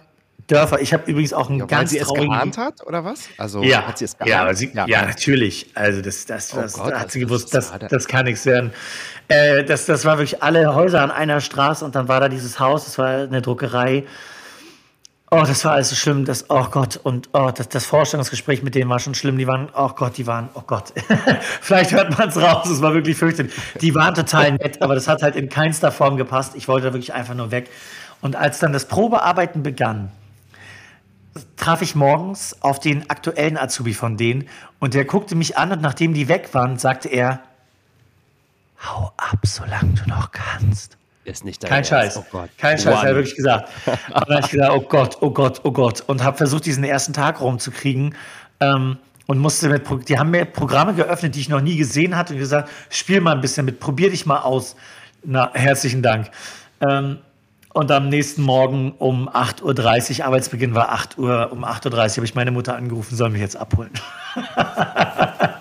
Dörfer. 0.48 0.80
Ich 0.80 0.92
habe 0.92 1.10
übrigens 1.10 1.32
auch 1.32 1.48
einen 1.48 1.60
Ja, 1.60 1.66
ganz 1.66 1.92
weil 1.92 1.98
sie 1.98 1.98
es 1.98 2.12
geahnt 2.12 2.58
hat, 2.58 2.86
oder 2.86 3.04
was? 3.04 3.28
Also 3.38 3.62
Ja, 3.62 3.86
hat 3.86 3.98
sie 3.98 4.04
es 4.04 4.18
geahnt? 4.18 4.30
ja, 4.30 4.52
sie, 4.54 4.72
ja. 4.74 5.06
natürlich. 5.06 5.70
Also 5.74 6.02
das, 6.02 6.26
das, 6.26 6.52
Oh 6.52 6.60
das 6.60 6.74
Gott, 6.74 6.92
da 6.92 7.00
hat 7.00 7.12
sie 7.12 7.20
gewusst, 7.20 7.54
das, 7.54 7.72
das 7.88 8.08
kann 8.08 8.26
nichts 8.26 8.44
werden. 8.44 8.72
Äh, 9.28 9.64
das, 9.64 9.86
das 9.86 10.04
war 10.04 10.18
wirklich 10.18 10.42
alle 10.42 10.74
Häuser 10.74 11.00
an 11.00 11.10
einer 11.10 11.40
Straße 11.40 11.84
und 11.84 11.94
dann 11.94 12.08
war 12.08 12.20
da 12.20 12.28
dieses 12.28 12.58
Haus, 12.60 12.84
das 12.84 12.98
war 12.98 13.08
eine 13.08 13.40
Druckerei. 13.40 14.04
Oh, 15.36 15.42
das 15.44 15.64
war 15.64 15.72
alles 15.72 15.90
so 15.90 15.96
schlimm. 15.96 16.24
Das, 16.24 16.48
oh 16.48 16.64
Gott, 16.70 16.96
und 17.02 17.28
oh, 17.32 17.50
das, 17.52 17.68
das 17.68 17.86
Vorstellungsgespräch 17.86 18.62
mit 18.62 18.76
denen 18.76 18.88
war 18.88 19.00
schon 19.00 19.16
schlimm. 19.16 19.36
Die 19.36 19.48
waren, 19.48 19.68
oh 19.74 19.88
Gott, 19.88 20.16
die 20.16 20.28
waren, 20.28 20.48
oh 20.54 20.62
Gott. 20.64 20.92
Vielleicht 21.60 21.90
hört 21.90 22.16
man 22.16 22.28
es 22.28 22.36
raus, 22.36 22.68
es 22.68 22.80
war 22.80 22.94
wirklich 22.94 23.16
fürchterlich. 23.16 23.52
Die 23.80 23.94
waren 23.96 24.14
total 24.14 24.52
nett, 24.52 24.80
aber 24.80 24.94
das 24.94 25.08
hat 25.08 25.22
halt 25.22 25.34
in 25.34 25.48
keinster 25.48 25.90
Form 25.90 26.16
gepasst. 26.16 26.54
Ich 26.54 26.68
wollte 26.68 26.86
da 26.86 26.92
wirklich 26.92 27.14
einfach 27.14 27.34
nur 27.34 27.50
weg. 27.50 27.68
Und 28.20 28.36
als 28.36 28.60
dann 28.60 28.72
das 28.72 28.86
Probearbeiten 28.86 29.64
begann, 29.64 30.12
traf 31.56 31.82
ich 31.82 31.96
morgens 31.96 32.62
auf 32.62 32.78
den 32.78 33.10
aktuellen 33.10 33.58
Azubi 33.58 33.92
von 33.92 34.16
denen 34.16 34.48
und 34.78 34.94
der 34.94 35.04
guckte 35.04 35.34
mich 35.34 35.58
an 35.58 35.72
und 35.72 35.82
nachdem 35.82 36.14
die 36.14 36.28
weg 36.28 36.50
waren, 36.52 36.78
sagte 36.78 37.08
er, 37.08 37.40
hau 38.86 39.10
ab, 39.16 39.40
solange 39.42 39.94
du 39.94 40.08
noch 40.08 40.30
kannst. 40.30 40.96
Ist 41.24 41.44
nicht 41.44 41.62
dein 41.62 41.68
Kein 41.70 41.76
Ernst. 41.78 41.90
Scheiß. 41.90 42.16
Oh 42.18 42.26
Gott. 42.30 42.50
Kein 42.58 42.78
Scheiß, 42.78 42.96
hat 42.96 43.04
er 43.06 43.14
wirklich 43.14 43.36
gesagt. 43.36 43.70
Und 43.86 43.96
dann 44.28 44.36
habe 44.36 44.40
ich 44.44 44.50
gesagt, 44.50 44.72
oh 44.72 44.80
Gott, 44.82 45.16
oh 45.20 45.30
Gott, 45.30 45.60
oh 45.64 45.72
Gott. 45.72 46.02
Und 46.06 46.22
habe 46.22 46.36
versucht, 46.36 46.66
diesen 46.66 46.84
ersten 46.84 47.12
Tag 47.12 47.40
rumzukriegen. 47.40 48.14
Ähm, 48.60 48.98
und 49.26 49.38
musste 49.38 49.70
mit, 49.70 49.84
Pro- 49.84 49.96
die 49.96 50.18
haben 50.18 50.30
mir 50.30 50.44
Programme 50.44 50.92
geöffnet, 50.92 51.34
die 51.34 51.40
ich 51.40 51.48
noch 51.48 51.62
nie 51.62 51.76
gesehen 51.76 52.14
hatte 52.14 52.34
und 52.34 52.38
gesagt, 52.40 52.68
spiel 52.90 53.22
mal 53.22 53.32
ein 53.32 53.40
bisschen 53.40 53.64
mit, 53.64 53.80
probier 53.80 54.10
dich 54.10 54.26
mal 54.26 54.40
aus. 54.40 54.76
Na, 55.24 55.50
herzlichen 55.54 56.02
Dank. 56.02 56.30
Ähm, 56.86 57.18
und 57.72 57.90
am 57.90 58.10
nächsten 58.10 58.42
Morgen 58.42 58.92
um 58.98 59.28
8.30 59.30 60.18
Uhr, 60.20 60.26
Arbeitsbeginn 60.26 60.74
war 60.74 60.90
8 60.92 61.16
Uhr, 61.18 61.48
um 61.52 61.64
8.30 61.64 61.86
Uhr 61.86 62.00
habe 62.16 62.24
ich 62.26 62.34
meine 62.34 62.50
Mutter 62.50 62.76
angerufen, 62.76 63.16
soll 63.16 63.30
mich 63.30 63.40
jetzt 63.40 63.56
abholen. 63.56 63.90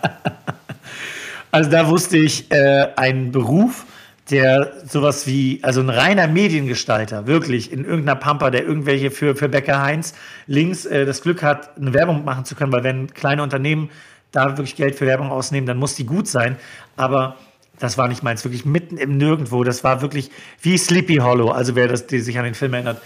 Also 1.52 1.70
da 1.70 1.88
wusste 1.88 2.18
ich 2.18 2.52
äh, 2.52 2.88
einen 2.96 3.32
Beruf, 3.32 3.86
der 4.34 4.74
sowas 4.88 5.28
wie, 5.28 5.60
also 5.62 5.80
ein 5.80 5.92
reiner 5.92 6.28
Mediengestalter, 6.28 7.28
wirklich 7.28 7.72
in 7.72 7.86
irgendeiner 7.86 8.16
Pampa, 8.16 8.50
der 8.50 8.66
irgendwelche 8.66 9.12
für, 9.12 9.36
für 9.36 9.48
Bäcker 9.48 9.80
Heinz 9.80 10.16
links 10.48 10.86
äh, 10.86 11.06
das 11.06 11.22
Glück 11.22 11.44
hat, 11.44 11.78
eine 11.78 11.94
Werbung 11.94 12.26
machen 12.26 12.44
zu 12.44 12.56
können, 12.56 12.72
weil 12.72 12.84
wenn 12.84 13.14
kleine 13.14 13.44
Unternehmen 13.44 13.92
da 14.32 14.58
wirklich 14.58 14.76
Geld 14.76 14.96
für 14.96 15.06
Werbung 15.06 15.30
ausnehmen, 15.30 15.68
dann 15.68 15.78
muss 15.78 15.94
die 15.94 16.08
gut 16.08 16.28
sein. 16.28 16.58
Aber 16.98 17.36
das 17.78 18.00
war 18.00 18.08
nicht 18.08 18.24
meins, 18.24 18.44
wirklich 18.44 18.66
mitten 18.66 18.98
im 18.98 19.18
Nirgendwo. 19.18 19.64
Das 19.64 19.84
war 19.84 20.02
wirklich 20.02 20.32
wie 20.62 20.80
Sleepy 20.80 21.18
Hollow, 21.18 21.52
also 21.52 21.76
wer 21.76 21.88
das, 21.88 22.08
die 22.08 22.20
sich 22.20 22.40
an 22.40 22.46
den 22.46 22.56
Film 22.56 22.74
erinnert. 22.74 23.00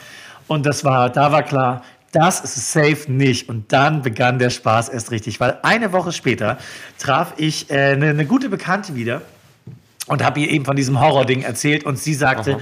Und 0.48 0.66
das 0.66 0.86
war, 0.86 1.10
da 1.10 1.34
war 1.34 1.44
klar, 1.44 1.84
das 2.14 2.40
ist 2.40 2.72
safe 2.72 3.12
nicht. 3.12 3.50
Und 3.50 3.74
dann 3.74 4.02
begann 4.02 4.40
der 4.40 4.50
Spaß 4.50 4.88
erst 4.88 5.12
richtig, 5.12 5.42
weil 5.42 5.58
eine 5.64 5.92
Woche 5.92 6.14
später 6.14 6.58
traf 6.98 7.34
ich 7.36 7.70
äh, 7.70 7.92
eine, 7.92 8.12
eine 8.12 8.26
gute 8.26 8.48
Bekannte 8.48 8.96
wieder 8.96 9.24
und 10.08 10.24
habe 10.24 10.40
ihr 10.40 10.50
eben 10.50 10.66
von 10.66 10.76
diesem 10.76 11.00
Horror-Ding 11.00 11.42
erzählt 11.44 11.84
und 11.86 11.98
sie 12.00 12.14
sagte, 12.14 12.60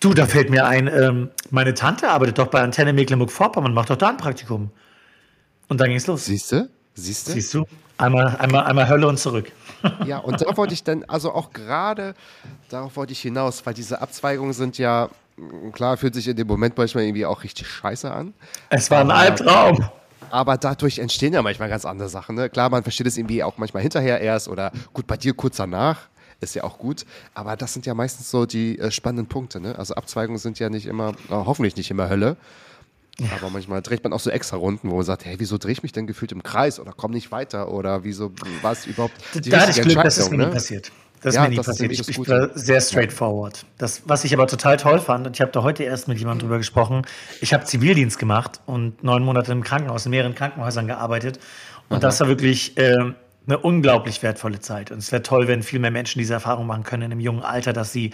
du, 0.00 0.14
da 0.14 0.26
fällt 0.26 0.50
mir 0.50 0.66
ein, 0.66 0.88
ähm, 0.88 1.30
meine 1.50 1.74
Tante 1.74 2.08
arbeitet 2.10 2.38
doch 2.38 2.48
bei 2.48 2.60
Antenne 2.60 2.92
Mecklenburg-Vorpommern, 2.92 3.72
macht 3.74 3.90
doch 3.90 3.96
da 3.96 4.08
ein 4.08 4.16
Praktikum. 4.16 4.70
Und 5.68 5.80
dann 5.80 5.88
ging's 5.90 6.06
los. 6.06 6.24
Siehst 6.26 6.52
du? 6.52 6.68
Siehst 6.94 7.28
du? 7.28 7.32
Siehst 7.32 7.54
du? 7.54 7.64
Einmal, 7.98 8.36
einmal, 8.38 8.64
einmal 8.64 8.88
Hölle 8.88 9.08
und 9.08 9.18
zurück. 9.18 9.50
Ja, 10.06 10.18
und 10.24 10.40
da 10.42 10.56
wollte 10.56 10.74
ich 10.74 10.84
dann, 10.84 11.04
also 11.04 11.32
auch 11.32 11.50
gerade, 11.52 12.14
darauf 12.68 12.96
wollte 12.96 13.12
ich 13.12 13.20
hinaus, 13.20 13.64
weil 13.66 13.74
diese 13.74 14.00
Abzweigungen 14.00 14.52
sind 14.52 14.78
ja, 14.78 15.08
mh, 15.36 15.72
klar, 15.72 15.96
fühlt 15.96 16.14
sich 16.14 16.28
in 16.28 16.36
dem 16.36 16.46
Moment 16.46 16.76
manchmal 16.76 17.04
irgendwie 17.04 17.26
auch 17.26 17.42
richtig 17.42 17.66
scheiße 17.68 18.10
an. 18.10 18.34
Es 18.70 18.90
war 18.90 19.00
ein 19.00 19.10
Aber- 19.10 19.20
Albtraum. 19.20 19.88
Aber 20.30 20.56
dadurch 20.56 20.98
entstehen 20.98 21.32
ja 21.34 21.40
manchmal 21.42 21.68
ganz 21.68 21.84
andere 21.84 22.08
Sachen. 22.08 22.34
Ne? 22.34 22.50
Klar, 22.50 22.68
man 22.68 22.82
versteht 22.82 23.06
es 23.06 23.16
irgendwie 23.16 23.44
auch 23.44 23.58
manchmal 23.58 23.82
hinterher 23.82 24.20
erst 24.20 24.48
oder 24.48 24.72
gut, 24.92 25.06
bei 25.06 25.16
dir 25.16 25.34
kurz 25.34 25.56
danach. 25.56 26.08
Ist 26.40 26.54
ja 26.54 26.64
auch 26.64 26.78
gut. 26.78 27.06
Aber 27.34 27.56
das 27.56 27.72
sind 27.72 27.86
ja 27.86 27.94
meistens 27.94 28.30
so 28.30 28.46
die 28.46 28.78
äh, 28.78 28.90
spannenden 28.90 29.26
Punkte. 29.26 29.60
Ne? 29.60 29.78
Also 29.78 29.94
Abzweigungen 29.94 30.38
sind 30.38 30.58
ja 30.58 30.68
nicht 30.68 30.86
immer, 30.86 31.10
äh, 31.10 31.30
hoffentlich 31.30 31.76
nicht 31.76 31.90
immer 31.90 32.08
Hölle. 32.10 32.36
Aber 33.40 33.48
manchmal 33.48 33.80
dreht 33.80 34.04
man 34.04 34.12
auch 34.12 34.20
so 34.20 34.30
extra 34.30 34.58
Runden, 34.58 34.90
wo 34.90 34.96
man 34.96 35.04
sagt, 35.04 35.24
hey, 35.24 35.36
wieso 35.38 35.56
drehe 35.56 35.72
ich 35.72 35.82
mich 35.82 35.92
denn 35.92 36.06
gefühlt 36.06 36.32
im 36.32 36.42
Kreis 36.42 36.78
oder 36.78 36.92
komm 36.94 37.12
nicht 37.12 37.32
weiter 37.32 37.72
oder 37.72 38.04
wieso 38.04 38.30
war 38.60 38.72
es 38.72 38.86
überhaupt 38.86 39.14
die 39.34 39.48
da 39.48 39.60
hatte 39.60 39.70
ich 39.70 39.80
Glück, 39.80 40.02
dass 40.02 40.18
es 40.18 40.30
mir 40.30 40.36
nie 40.36 40.44
ne? 40.44 40.50
passiert. 40.50 40.92
Das 41.22 41.32
ist 41.32 41.36
Ja, 41.36 41.44
mir 41.44 41.48
nie 41.48 41.58
ist 41.58 41.66
passiert. 41.66 41.92
Ich, 41.92 42.06
ich 42.06 42.28
war 42.28 42.50
sehr 42.54 42.80
straightforward. 42.80 43.64
Das, 43.78 44.02
was 44.04 44.24
ich 44.24 44.34
aber 44.34 44.46
total 44.46 44.76
toll 44.76 44.98
fand, 44.98 45.26
und 45.26 45.34
ich 45.34 45.40
habe 45.40 45.50
da 45.50 45.62
heute 45.62 45.82
erst 45.82 46.08
mit 46.08 46.18
jemandem 46.18 46.46
drüber 46.46 46.58
gesprochen, 46.58 47.06
ich 47.40 47.54
habe 47.54 47.64
Zivildienst 47.64 48.18
gemacht 48.18 48.60
und 48.66 49.02
neun 49.02 49.24
Monate 49.24 49.50
im 49.52 49.64
Krankenhaus, 49.64 50.04
in 50.04 50.10
mehreren 50.10 50.34
Krankenhäusern 50.34 50.86
gearbeitet. 50.86 51.38
Und 51.88 52.02
das 52.02 52.20
war 52.20 52.28
wirklich 52.28 52.76
äh, 52.76 53.14
eine 53.46 53.58
unglaublich 53.58 54.22
wertvolle 54.22 54.60
Zeit. 54.60 54.90
Und 54.90 54.98
es 54.98 55.12
wäre 55.12 55.22
toll, 55.22 55.46
wenn 55.46 55.62
viel 55.62 55.78
mehr 55.78 55.92
Menschen 55.92 56.18
diese 56.18 56.34
Erfahrung 56.34 56.66
machen 56.66 56.82
können 56.82 57.04
in 57.04 57.12
einem 57.12 57.20
jungen 57.20 57.42
Alter, 57.42 57.72
dass 57.72 57.92
sie 57.92 58.10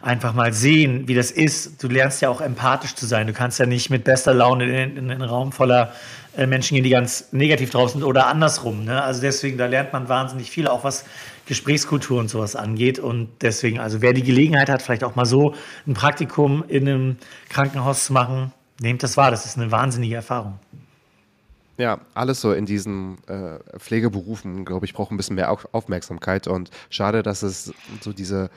einfach 0.00 0.32
mal 0.32 0.52
sehen, 0.52 1.06
wie 1.06 1.14
das 1.14 1.30
ist. 1.30 1.82
Du 1.82 1.88
lernst 1.88 2.22
ja 2.22 2.30
auch 2.30 2.40
empathisch 2.40 2.94
zu 2.94 3.06
sein. 3.06 3.26
Du 3.26 3.34
kannst 3.34 3.58
ja 3.58 3.66
nicht 3.66 3.90
mit 3.90 4.04
bester 4.04 4.32
Laune 4.32 4.64
in, 4.64 4.96
in 4.96 5.10
einen 5.10 5.22
Raum 5.22 5.52
voller 5.52 5.92
äh, 6.36 6.46
Menschen 6.46 6.76
gehen, 6.76 6.84
die 6.84 6.90
ganz 6.90 7.28
negativ 7.32 7.70
drauf 7.70 7.90
sind 7.90 8.02
oder 8.04 8.26
andersrum. 8.26 8.84
Ne? 8.84 9.02
Also 9.02 9.20
deswegen, 9.20 9.58
da 9.58 9.66
lernt 9.66 9.92
man 9.92 10.08
wahnsinnig 10.08 10.50
viel, 10.50 10.66
auch 10.66 10.82
was 10.82 11.04
Gesprächskultur 11.44 12.18
und 12.18 12.28
sowas 12.28 12.56
angeht. 12.56 12.98
Und 12.98 13.28
deswegen, 13.42 13.80
also 13.80 14.00
wer 14.00 14.14
die 14.14 14.22
Gelegenheit 14.22 14.70
hat, 14.70 14.80
vielleicht 14.80 15.04
auch 15.04 15.14
mal 15.14 15.26
so 15.26 15.54
ein 15.86 15.94
Praktikum 15.94 16.64
in 16.68 16.88
einem 16.88 17.16
Krankenhaus 17.50 18.06
zu 18.06 18.14
machen, 18.14 18.52
nehmt 18.80 19.02
das 19.02 19.16
wahr. 19.16 19.30
Das 19.30 19.44
ist 19.44 19.58
eine 19.58 19.70
wahnsinnige 19.70 20.14
Erfahrung. 20.14 20.58
Ja, 21.80 21.98
alles 22.12 22.42
so 22.42 22.52
in 22.52 22.66
diesen 22.66 23.16
äh, 23.26 23.58
Pflegeberufen, 23.78 24.66
glaube 24.66 24.84
ich, 24.84 24.92
braucht 24.92 25.10
ein 25.12 25.16
bisschen 25.16 25.36
mehr 25.36 25.50
Auf 25.50 25.66
Aufmerksamkeit 25.72 26.46
und 26.46 26.70
schade, 26.90 27.22
dass 27.22 27.42
es 27.42 27.72
so 28.02 28.12
diese, 28.12 28.50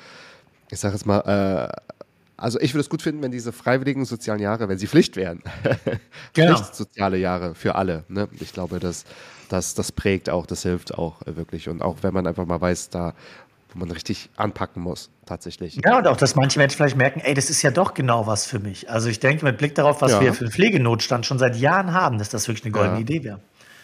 ich 0.69 0.80
sage 0.80 0.95
jetzt 0.95 1.05
mal, 1.05 1.19
äh, 1.19 1.82
also 2.36 2.59
ich 2.59 2.74
würde 2.74 2.82
es 2.82 2.89
gut 2.89 3.01
finden, 3.01 3.21
wenn 3.21 3.32
diese 3.32 3.53
freiwilligen 3.53 4.03
sozialen 4.03 4.41
Jahre, 4.41 4.67
wenn 4.67 4.78
sie 4.78 4.88
Pflicht 4.88 5.15
wären, 5.15 5.41
Genau. 6.34 6.55
Pflichtsoziale 6.55 7.17
Jahre 7.17 7.55
für 7.55 7.76
alle. 7.76 8.03
Ne? 8.09 8.28
Ich 8.41 8.51
glaube, 8.51 8.80
das, 8.80 9.05
das, 9.47 9.74
das 9.74 9.93
prägt 9.93 10.30
auch, 10.30 10.45
das 10.45 10.63
hilft 10.63 10.93
auch 10.93 11.21
wirklich 11.26 11.69
und 11.69 11.82
auch 11.82 11.97
wenn 12.01 12.13
man 12.13 12.28
einfach 12.28 12.45
mal 12.45 12.59
weiß, 12.59 12.89
da, 12.89 13.13
wo 13.74 13.80
man 13.80 13.91
richtig 13.91 14.30
anpacken 14.36 14.82
muss, 14.84 15.09
tatsächlich. 15.26 15.80
Ja, 15.84 15.97
und 15.97 16.07
auch, 16.07 16.17
dass 16.17 16.36
manche 16.36 16.59
Menschen 16.59 16.78
vielleicht 16.78 16.97
merken, 16.97 17.19
ey, 17.21 17.34
das 17.34 17.49
ist 17.49 17.61
ja 17.61 17.71
doch 17.71 17.93
genau 17.93 18.28
was 18.28 18.45
für 18.45 18.59
mich. 18.59 18.89
Also 18.89 19.09
ich 19.09 19.19
denke, 19.19 19.43
mit 19.45 19.57
Blick 19.57 19.76
darauf, 19.76 20.01
was 20.01 20.11
Ja. 20.13 20.21
wir 20.21 20.34
für 20.34 20.45
einen 20.45 20.51
Pflegenotstand 20.51 21.26
schon 21.26 21.39
seit 21.39 21.55
Jahren 21.57 21.93
haben, 21.93 22.17
dass 22.19 22.30
das 22.30 22.47
wirklich 22.47 22.65
eine 22.65 22.71
goldene 22.71 22.95
Ja. 22.97 23.01
Idee 23.01 23.24
wäre. 23.24 23.39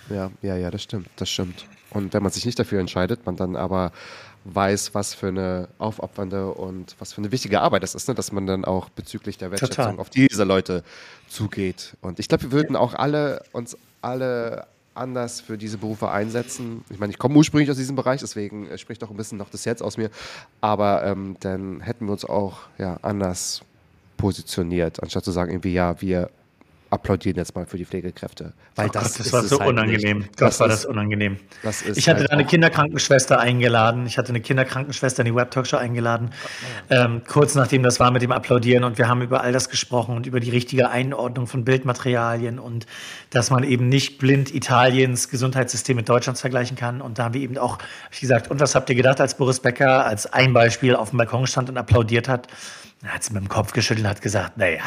Ja, 0.09 0.31
ja, 0.41 0.55
ja, 0.57 0.71
das 0.71 0.83
stimmt, 0.83 1.07
das 1.17 1.29
stimmt. 1.29 1.65
Und 1.91 2.13
wenn 2.13 2.23
man 2.23 2.31
sich 2.31 2.45
nicht 2.45 2.57
dafür 2.59 2.79
entscheidet, 2.79 3.25
man 3.25 3.35
dann 3.35 3.55
aber 3.55 3.91
weiß, 4.45 4.93
was 4.95 5.13
für 5.13 5.27
eine 5.27 5.67
aufopfernde 5.79 6.51
und 6.53 6.95
was 6.99 7.13
für 7.13 7.19
eine 7.19 7.31
wichtige 7.31 7.59
Arbeit 7.61 7.83
das 7.83 7.93
ist, 7.93 8.07
ne? 8.07 8.15
dass 8.15 8.31
man 8.31 8.47
dann 8.47 8.63
auch 8.65 8.89
bezüglich 8.89 9.37
der 9.37 9.51
Wertschätzung 9.51 9.85
Total. 9.85 9.99
auf 9.99 10.09
diese 10.09 10.43
Leute 10.45 10.83
zugeht. 11.27 11.95
Und 12.01 12.19
ich 12.19 12.27
glaube, 12.27 12.43
wir 12.45 12.51
würden 12.51 12.75
auch 12.75 12.93
alle 12.93 13.43
uns 13.51 13.77
alle 14.01 14.65
anders 14.95 15.41
für 15.41 15.57
diese 15.57 15.77
Berufe 15.77 16.09
einsetzen. 16.09 16.83
Ich 16.89 16.99
meine, 16.99 17.11
ich 17.11 17.19
komme 17.19 17.35
ursprünglich 17.35 17.69
aus 17.69 17.77
diesem 17.77 17.95
Bereich, 17.95 18.19
deswegen 18.19 18.67
äh, 18.67 18.77
spricht 18.77 19.03
auch 19.03 19.09
ein 19.09 19.17
bisschen 19.17 19.37
noch 19.37 19.49
das 19.49 19.65
Herz 19.65 19.81
aus 19.81 19.97
mir. 19.97 20.09
Aber 20.61 21.03
ähm, 21.03 21.37
dann 21.39 21.81
hätten 21.81 22.05
wir 22.05 22.11
uns 22.11 22.25
auch 22.25 22.59
ja, 22.77 22.97
anders 23.01 23.61
positioniert, 24.17 25.01
anstatt 25.01 25.23
zu 25.23 25.31
sagen, 25.31 25.51
irgendwie, 25.51 25.73
ja, 25.73 26.01
wir 26.01 26.29
applaudieren 26.91 27.37
jetzt 27.37 27.55
mal 27.55 27.65
für 27.65 27.77
die 27.77 27.85
Pflegekräfte. 27.85 28.53
Weil 28.75 28.87
Oh 28.87 28.91
das, 28.93 29.17
Gott, 29.17 29.19
das 29.25 29.33
war 29.33 29.43
es 29.43 29.49
so 29.49 29.59
halt 29.59 29.69
unangenehm. 29.69 30.19
Nicht. 30.19 30.41
Das, 30.41 30.59
war 30.59 30.67
ist- 30.67 30.73
das 30.83 30.85
unangenehm. 30.85 31.37
das 31.61 31.81
ich 31.83 32.09
hatte 32.09 32.21
halt 32.21 32.29
da 32.29 32.33
eine 32.33 32.45
Kinderkrankenschwester 32.45 33.39
eingeladen. 33.39 34.05
Ich 34.07 34.17
hatte 34.17 34.29
eine 34.29 34.41
Kinderkrankenschwester 34.41 35.21
in 35.21 35.25
die 35.27 35.35
Web-Talkshow 35.35 35.77
eingeladen. 35.77 36.31
Ähm, 36.89 37.21
kurz 37.27 37.55
nachdem 37.55 37.83
das 37.83 37.99
war 37.99 38.09
mit 38.11 38.21
dem 38.21 38.31
Applaudieren 38.31 38.83
und 38.83 38.97
wir 38.97 39.07
haben 39.07 39.21
über 39.21 39.41
all 39.41 39.51
das 39.51 39.69
gesprochen 39.69 40.15
und 40.15 40.25
über 40.25 40.39
die 40.39 40.49
richtige 40.49 40.89
Einordnung 40.89 41.45
von 41.47 41.63
Bildmaterialien 41.63 42.57
und 42.59 42.85
dass 43.29 43.51
man 43.51 43.63
eben 43.63 43.87
nicht 43.87 44.17
blind 44.17 44.53
Italiens 44.53 45.29
Gesundheitssystem 45.29 45.95
mit 45.95 46.09
Deutschlands 46.09 46.41
vergleichen 46.41 46.75
kann. 46.75 47.01
Und 47.01 47.19
da 47.19 47.25
haben 47.25 47.33
wir 47.33 47.41
eben 47.41 47.57
auch 47.57 47.77
ich 48.11 48.19
gesagt, 48.19 48.49
und 48.49 48.59
was 48.59 48.73
habt 48.75 48.89
ihr 48.89 48.95
gedacht, 48.95 49.21
als 49.21 49.35
Boris 49.37 49.59
Becker 49.59 50.05
als 50.05 50.31
ein 50.33 50.53
Beispiel 50.53 50.95
auf 50.95 51.09
dem 51.11 51.17
Balkon 51.17 51.45
stand 51.45 51.69
und 51.69 51.77
applaudiert 51.77 52.27
hat? 52.27 52.47
Da 53.01 53.09
hat 53.09 53.23
sie 53.23 53.31
mit 53.33 53.43
dem 53.43 53.47
Kopf 53.49 53.71
geschüttelt 53.73 54.05
und 54.05 54.09
hat 54.09 54.21
gesagt, 54.21 54.57
naja, 54.57 54.81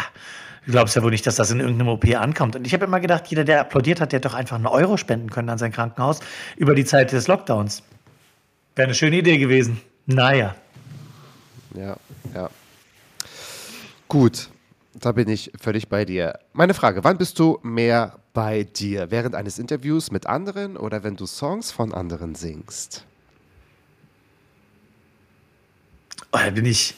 Du 0.66 0.72
glaubst 0.72 0.94
ja 0.94 1.02
wohl 1.02 1.10
nicht, 1.10 1.26
dass 1.26 1.36
das 1.36 1.50
in 1.50 1.58
irgendeinem 1.58 1.88
OP 1.88 2.04
ankommt. 2.14 2.54
Und 2.54 2.66
ich 2.66 2.72
habe 2.72 2.84
immer 2.84 3.00
gedacht, 3.00 3.26
jeder, 3.26 3.44
der 3.44 3.60
applaudiert 3.62 4.00
hat, 4.00 4.12
der 4.12 4.18
hätte 4.18 4.28
doch 4.28 4.34
einfach 4.34 4.56
einen 4.56 4.66
Euro 4.66 4.96
spenden 4.96 5.30
können 5.30 5.48
an 5.48 5.58
sein 5.58 5.72
Krankenhaus 5.72 6.20
über 6.56 6.74
die 6.74 6.84
Zeit 6.84 7.10
des 7.12 7.26
Lockdowns. 7.26 7.82
Wäre 8.76 8.86
eine 8.86 8.94
schöne 8.94 9.16
Idee 9.16 9.38
gewesen. 9.38 9.80
Naja. 10.06 10.54
Ja, 11.74 11.96
ja. 12.34 12.50
Gut, 14.06 14.50
da 14.94 15.12
bin 15.12 15.28
ich 15.28 15.50
völlig 15.60 15.88
bei 15.88 16.04
dir. 16.04 16.38
Meine 16.52 16.74
Frage, 16.74 17.02
wann 17.02 17.18
bist 17.18 17.38
du 17.38 17.58
mehr 17.62 18.18
bei 18.32 18.62
dir? 18.64 19.10
Während 19.10 19.34
eines 19.34 19.58
Interviews 19.58 20.10
mit 20.10 20.26
anderen 20.26 20.76
oder 20.76 21.02
wenn 21.02 21.16
du 21.16 21.26
Songs 21.26 21.72
von 21.72 21.92
anderen 21.92 22.34
singst? 22.34 23.04
Oh, 26.30 26.38
da 26.38 26.50
bin 26.50 26.66
ich. 26.66 26.94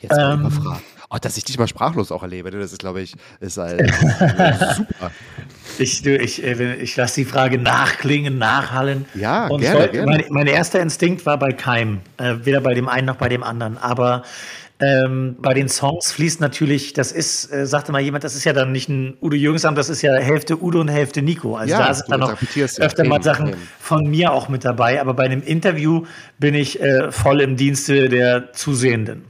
Jetzt 0.00 0.12
mal 0.12 0.34
Ähm. 0.34 0.40
überfragt. 0.40 0.82
Oh, 1.08 1.16
dass 1.20 1.36
ich 1.36 1.44
dich 1.44 1.56
mal 1.58 1.68
sprachlos 1.68 2.10
auch 2.10 2.22
erlebe, 2.22 2.50
ne, 2.50 2.58
das 2.58 2.72
ist, 2.72 2.80
glaube 2.80 3.00
ich, 3.00 3.14
ist 3.40 3.58
halt 3.58 3.80
super. 4.76 5.10
Ich, 5.78 6.02
du, 6.02 6.16
ich, 6.16 6.42
äh, 6.42 6.74
ich 6.76 6.96
lasse 6.96 7.16
die 7.20 7.24
Frage 7.24 7.58
nachklingen, 7.58 8.38
nachhallen. 8.38 9.04
Ja, 9.14 9.46
Und 9.46 9.60
gerne, 9.60 9.80
soll- 9.82 9.88
gerne. 9.88 10.10
Mein, 10.10 10.24
mein 10.30 10.46
erster 10.46 10.80
Instinkt 10.80 11.24
war 11.26 11.38
bei 11.38 11.52
keinem. 11.52 12.00
Äh, 12.16 12.34
weder 12.42 12.60
bei 12.60 12.74
dem 12.74 12.88
einen 12.88 13.06
noch 13.06 13.16
bei 13.16 13.28
dem 13.28 13.42
anderen. 13.44 13.78
Aber 13.78 14.22
ähm, 14.80 15.36
bei 15.40 15.54
den 15.54 15.68
Songs 15.68 16.12
fließt 16.12 16.40
natürlich, 16.40 16.92
das 16.92 17.12
ist, 17.12 17.52
äh, 17.52 17.66
sagte 17.66 17.92
mal 17.92 18.00
jemand, 18.00 18.24
das 18.24 18.34
ist 18.34 18.44
ja 18.44 18.52
dann 18.52 18.72
nicht 18.72 18.88
ein 18.88 19.16
Udo 19.22 19.36
Jürgensam, 19.36 19.74
das 19.74 19.88
ist 19.88 20.02
ja 20.02 20.14
Hälfte 20.14 20.60
Udo 20.62 20.80
und 20.80 20.88
Hälfte 20.88 21.22
Nico. 21.22 21.56
Also 21.56 21.72
Ja, 21.72 21.86
da 21.86 21.94
sind 21.94 22.10
dann 22.10 22.20
noch 22.20 22.30
interpretierst 22.30 22.78
ja 22.78 22.84
öfter 22.84 23.04
mal 23.04 23.22
Sachen 23.22 23.52
Themen. 23.52 23.68
von 23.78 24.10
mir 24.10 24.32
auch 24.32 24.48
mit 24.48 24.64
dabei. 24.64 25.00
Aber 25.00 25.14
bei 25.14 25.24
einem 25.24 25.42
Interview 25.42 26.04
bin 26.38 26.54
ich 26.54 26.80
äh, 26.80 27.12
voll 27.12 27.40
im 27.42 27.56
Dienste 27.56 28.08
der 28.08 28.52
Zusehenden 28.52 29.24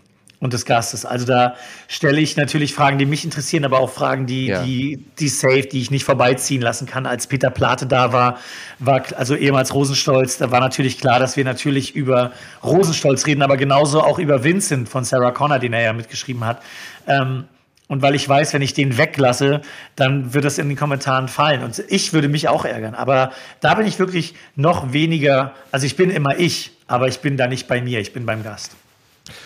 und 0.47 0.53
des 0.53 0.65
Gastes. 0.65 1.05
Also 1.05 1.27
da 1.27 1.55
stelle 1.89 2.21
ich 2.21 2.37
natürlich 2.37 2.73
Fragen, 2.73 2.99
die 2.99 3.05
mich 3.05 3.25
interessieren, 3.25 3.65
aber 3.65 3.81
auch 3.81 3.91
Fragen, 3.91 4.27
die, 4.27 4.47
Ja. 4.47 4.63
die, 4.63 5.05
die 5.19 5.29
safe, 5.29 5.67
die 5.71 5.81
ich 5.81 5.91
nicht 5.91 6.05
vorbeiziehen 6.05 6.63
lassen 6.63 6.87
kann. 6.87 7.05
Als 7.05 7.27
Peter 7.27 7.51
Plate 7.51 7.87
da 7.87 8.13
war, 8.13 8.39
war 8.79 9.03
also 9.17 9.35
ehemals 9.35 9.75
Rosenstolz, 9.75 10.39
da 10.39 10.51
war 10.51 10.61
natürlich 10.61 10.99
klar, 10.99 11.19
dass 11.19 11.37
wir 11.37 11.45
natürlich 11.45 11.95
über 11.95 12.33
Rosenstolz 12.65 13.27
reden, 13.27 13.43
aber 13.43 13.57
genauso 13.57 14.01
auch 14.01 14.19
über 14.19 14.43
Vincent 14.45 14.89
von 14.89 15.05
Sarah 15.05 15.33
Connor, 15.33 15.59
den 15.59 15.73
er 15.75 15.83
ja 15.83 15.93
mitgeschrieben 15.93 16.45
hat. 16.45 16.63
Ähm, 17.07 17.45
und 17.89 18.03
weil 18.03 18.15
ich 18.17 18.29
weiß, 18.29 18.53
wenn 18.53 18.63
ich 18.63 18.75
den 18.75 18.99
weglasse, 18.99 19.61
dann 19.95 20.35
wird 20.35 20.45
das 20.45 20.59
in 20.59 20.69
den 20.69 20.77
Kommentaren 20.77 21.29
fallen. 21.29 21.63
Und 21.63 21.83
ich 21.89 22.13
würde 22.13 22.29
mich 22.29 22.49
auch 22.49 22.65
ärgern. 22.65 22.95
Aber 22.95 23.31
da 23.61 23.75
bin 23.75 23.87
ich 23.87 23.99
wirklich 23.99 24.35
noch 24.57 24.93
weniger, 24.93 25.53
also 25.71 25.87
ich 25.87 25.95
bin 25.95 26.11
immer 26.11 26.39
ich, 26.39 26.73
aber 26.89 27.07
ich 27.09 27.21
bin 27.21 27.37
da 27.37 27.47
nicht 27.47 27.69
bei 27.69 27.81
mir, 27.81 28.01
ich 28.01 28.13
bin 28.13 28.27
beim 28.27 28.43
Gast. 28.43 28.73